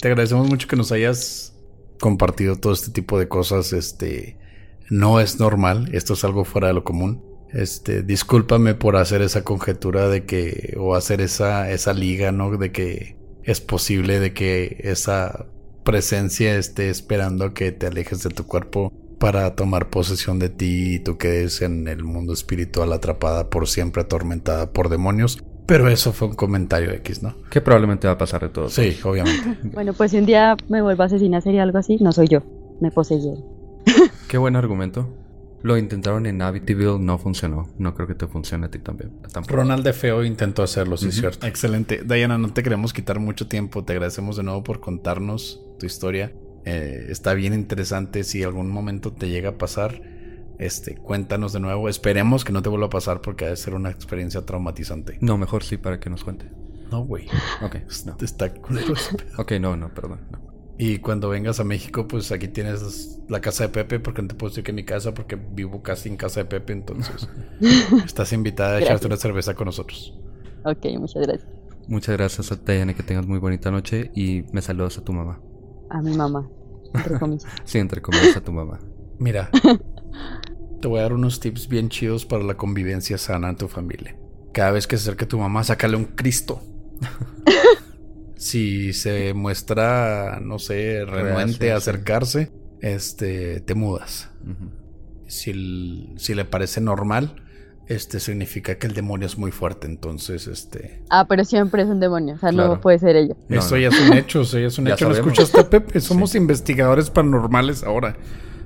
Te 0.00 0.08
agradecemos 0.08 0.48
mucho 0.48 0.68
que 0.68 0.76
nos 0.76 0.92
hayas 0.92 1.54
compartido 2.00 2.56
todo 2.56 2.72
este 2.72 2.90
tipo 2.90 3.18
de 3.18 3.28
cosas. 3.28 3.72
Este 3.72 4.38
no 4.90 5.20
es 5.20 5.38
normal, 5.38 5.88
esto 5.92 6.14
es 6.14 6.24
algo 6.24 6.44
fuera 6.44 6.68
de 6.68 6.74
lo 6.74 6.84
común. 6.84 7.22
Este, 7.54 8.02
discúlpame 8.02 8.74
por 8.74 8.96
hacer 8.96 9.22
esa 9.22 9.44
conjetura 9.44 10.08
de 10.08 10.24
que, 10.24 10.74
o 10.78 10.96
hacer 10.96 11.20
esa, 11.20 11.70
esa 11.70 11.92
liga, 11.92 12.32
¿no? 12.32 12.56
De 12.56 12.72
que 12.72 13.16
es 13.44 13.60
posible 13.60 14.18
de 14.18 14.32
que 14.32 14.78
esa 14.80 15.46
presencia 15.84 16.56
esté 16.56 16.90
esperando 16.90 17.54
que 17.54 17.70
te 17.70 17.86
alejes 17.86 18.22
de 18.24 18.30
tu 18.30 18.46
cuerpo 18.46 18.92
para 19.20 19.54
tomar 19.54 19.88
posesión 19.88 20.38
de 20.38 20.48
ti 20.48 20.96
y 20.96 20.98
tú 20.98 21.16
quedes 21.16 21.62
en 21.62 21.86
el 21.86 22.02
mundo 22.02 22.32
espiritual 22.32 22.92
atrapada 22.92 23.48
por 23.50 23.68
siempre, 23.68 24.02
atormentada 24.02 24.72
por 24.72 24.88
demonios. 24.88 25.38
Pero 25.66 25.88
eso 25.88 26.12
fue 26.12 26.28
un 26.28 26.34
comentario 26.34 26.90
X, 26.90 27.22
¿no? 27.22 27.36
Que 27.50 27.60
probablemente 27.60 28.06
va 28.06 28.14
a 28.14 28.18
pasar 28.18 28.42
de 28.42 28.48
todo. 28.48 28.68
Sí, 28.68 28.98
obviamente. 29.04 29.58
bueno, 29.72 29.92
pues 29.92 30.10
si 30.10 30.18
un 30.18 30.26
día 30.26 30.56
me 30.68 30.82
vuelvo 30.82 31.04
a 31.04 31.06
asesinar 31.06 31.40
sería 31.40 31.62
algo 31.62 31.78
así, 31.78 31.98
no 32.00 32.12
soy 32.12 32.28
yo, 32.28 32.42
me 32.80 32.90
poseyeron. 32.90 33.44
Qué 34.28 34.38
buen 34.38 34.56
argumento. 34.56 35.08
Lo 35.64 35.78
intentaron 35.78 36.26
en 36.26 36.42
Amityville, 36.42 36.98
no 37.00 37.16
funcionó. 37.16 37.70
No 37.78 37.94
creo 37.94 38.06
que 38.06 38.14
te 38.14 38.26
funcione 38.26 38.66
a 38.66 38.70
ti 38.70 38.80
también. 38.80 39.12
Ronald 39.48 39.82
de 39.82 39.94
Feo 39.94 40.22
intentó 40.22 40.62
hacerlo, 40.62 40.98
sí, 40.98 41.08
es 41.08 41.14
cierto. 41.14 41.46
Excelente. 41.46 42.02
Diana, 42.04 42.36
no 42.36 42.52
te 42.52 42.62
queremos 42.62 42.92
quitar 42.92 43.18
mucho 43.18 43.48
tiempo. 43.48 43.82
Te 43.82 43.94
agradecemos 43.94 44.36
de 44.36 44.42
nuevo 44.42 44.62
por 44.62 44.80
contarnos 44.80 45.62
tu 45.78 45.86
historia. 45.86 46.34
Eh, 46.66 47.06
está 47.08 47.32
bien 47.32 47.54
interesante. 47.54 48.24
Si 48.24 48.42
algún 48.42 48.70
momento 48.70 49.14
te 49.14 49.30
llega 49.30 49.48
a 49.48 49.56
pasar, 49.56 50.02
este, 50.58 50.96
cuéntanos 50.96 51.54
de 51.54 51.60
nuevo. 51.60 51.88
Esperemos 51.88 52.44
que 52.44 52.52
no 52.52 52.60
te 52.60 52.68
vuelva 52.68 52.88
a 52.88 52.90
pasar 52.90 53.22
porque 53.22 53.46
ha 53.46 53.48
de 53.48 53.56
ser 53.56 53.72
una 53.72 53.88
experiencia 53.88 54.44
traumatizante. 54.44 55.16
No, 55.22 55.38
mejor 55.38 55.64
sí, 55.64 55.78
para 55.78 55.98
que 55.98 56.10
nos 56.10 56.24
cuente. 56.24 56.50
No, 56.90 57.06
güey. 57.06 57.26
Ok. 57.62 57.76
No. 58.04 58.18
Está 58.20 58.52
culero. 58.52 58.92
ok, 59.38 59.52
no, 59.52 59.78
no, 59.78 59.94
perdón. 59.94 60.20
No. 60.30 60.53
Y 60.76 60.98
cuando 60.98 61.28
vengas 61.28 61.60
a 61.60 61.64
México, 61.64 62.08
pues 62.08 62.32
aquí 62.32 62.48
tienes 62.48 63.20
la 63.28 63.40
casa 63.40 63.64
de 63.64 63.68
Pepe, 63.70 64.00
porque 64.00 64.22
no 64.22 64.28
te 64.28 64.34
puedo 64.34 64.50
decir 64.50 64.64
que 64.64 64.72
mi 64.72 64.84
casa, 64.84 65.14
porque 65.14 65.36
vivo 65.36 65.82
casi 65.82 66.08
en 66.08 66.16
casa 66.16 66.40
de 66.40 66.46
Pepe, 66.46 66.72
entonces 66.72 67.28
estás 68.04 68.32
invitada 68.32 68.76
a 68.76 68.80
echarte 68.80 69.06
una 69.06 69.16
cerveza 69.16 69.54
con 69.54 69.66
nosotros. 69.66 70.18
Ok, 70.64 70.86
muchas 70.98 71.22
gracias. 71.22 71.48
Muchas 71.86 72.16
gracias 72.16 72.50
a 72.50 72.56
Diana, 72.56 72.94
que 72.94 73.02
tengas 73.02 73.26
muy 73.26 73.38
bonita 73.38 73.70
noche 73.70 74.10
y 74.14 74.44
me 74.52 74.62
saludas 74.62 74.98
a 74.98 75.04
tu 75.04 75.12
mamá. 75.12 75.40
A 75.90 76.02
mi 76.02 76.16
mamá, 76.16 76.48
entre 76.94 77.18
comillas. 77.18 77.46
sí, 77.64 77.78
entre 77.78 78.00
comillas 78.00 78.36
a 78.36 78.40
tu 78.40 78.52
mamá. 78.52 78.80
Mira, 79.18 79.50
Te 80.84 80.88
voy 80.88 80.98
a 80.98 81.02
dar 81.04 81.14
unos 81.14 81.40
tips 81.40 81.66
bien 81.66 81.88
chidos 81.88 82.26
para 82.26 82.44
la 82.44 82.58
convivencia 82.58 83.16
sana 83.16 83.48
en 83.48 83.56
tu 83.56 83.68
familia. 83.68 84.18
Cada 84.52 84.70
vez 84.72 84.86
que 84.86 84.98
se 84.98 85.04
acerque 85.04 85.24
tu 85.24 85.38
mamá, 85.38 85.64
sácale 85.64 85.96
un 85.96 86.04
Cristo. 86.04 86.60
Si 88.44 88.92
se 88.92 89.32
muestra, 89.32 90.38
no 90.38 90.58
sé, 90.58 91.06
renuente 91.06 91.72
a 91.72 91.76
acercarse, 91.76 92.52
este, 92.82 93.60
te 93.60 93.74
mudas. 93.74 94.28
si, 95.26 96.12
si 96.18 96.34
le 96.34 96.44
parece 96.44 96.82
normal, 96.82 97.42
este 97.86 98.20
significa 98.20 98.74
que 98.74 98.86
el 98.86 98.92
demonio 98.92 99.26
es 99.26 99.38
muy 99.38 99.50
fuerte, 99.50 99.86
entonces 99.86 100.46
este. 100.46 101.02
Ah, 101.08 101.24
pero 101.26 101.46
siempre 101.46 101.84
es 101.84 101.88
un 101.88 102.00
demonio, 102.00 102.34
o 102.34 102.38
sea, 102.38 102.52
no 102.52 102.82
puede 102.82 102.98
ser 102.98 103.16
ella. 103.16 103.34
Eso 103.48 103.78
ya 103.78 103.88
es 103.88 103.98
un 103.98 104.12
hecho, 104.12 104.42
eso 104.42 104.58
ya 104.58 104.66
es 104.66 104.78
un 104.78 104.88
hecho. 104.92 105.08
¿Lo 105.08 105.14
escuchaste, 105.14 105.64
Pepe? 105.64 105.98
Somos 106.00 106.34
investigadores 106.34 107.08
paranormales 107.08 107.82
ahora. 107.82 108.14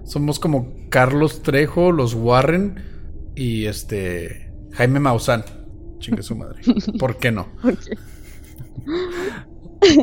Somos 0.03 0.41
como 0.41 0.75
Carlos 0.89 1.43
Trejo, 1.43 1.93
los 1.93 2.15
Warren 2.15 2.83
y 3.37 3.67
este 3.67 4.53
Jaime 4.73 4.99
Maussan. 4.99 5.45
Chingue 6.01 6.25
su 6.25 6.35
madre. 6.35 6.63
¿Por 6.99 7.19
qué 7.19 7.31
no? 7.31 7.47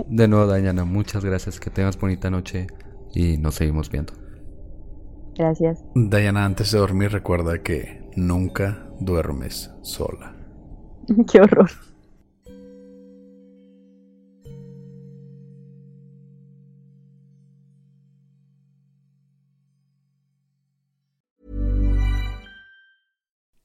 De 0.07 0.27
nuevo, 0.27 0.47
Dañana, 0.47 0.85
muchas 0.85 1.23
gracias. 1.23 1.59
Que 1.59 1.69
tengas 1.69 1.99
bonita 1.99 2.29
noche 2.29 2.67
y 3.13 3.37
nos 3.37 3.55
seguimos 3.55 3.89
viendo. 3.89 4.13
Gracias. 5.37 5.83
Diana, 5.95 6.45
antes 6.45 6.71
de 6.71 6.79
dormir, 6.79 7.11
recuerda 7.11 7.61
que 7.61 8.09
nunca 8.15 8.89
duermes 8.99 9.71
sola. 9.81 10.35
Qué 11.31 11.41
horror. 11.41 11.69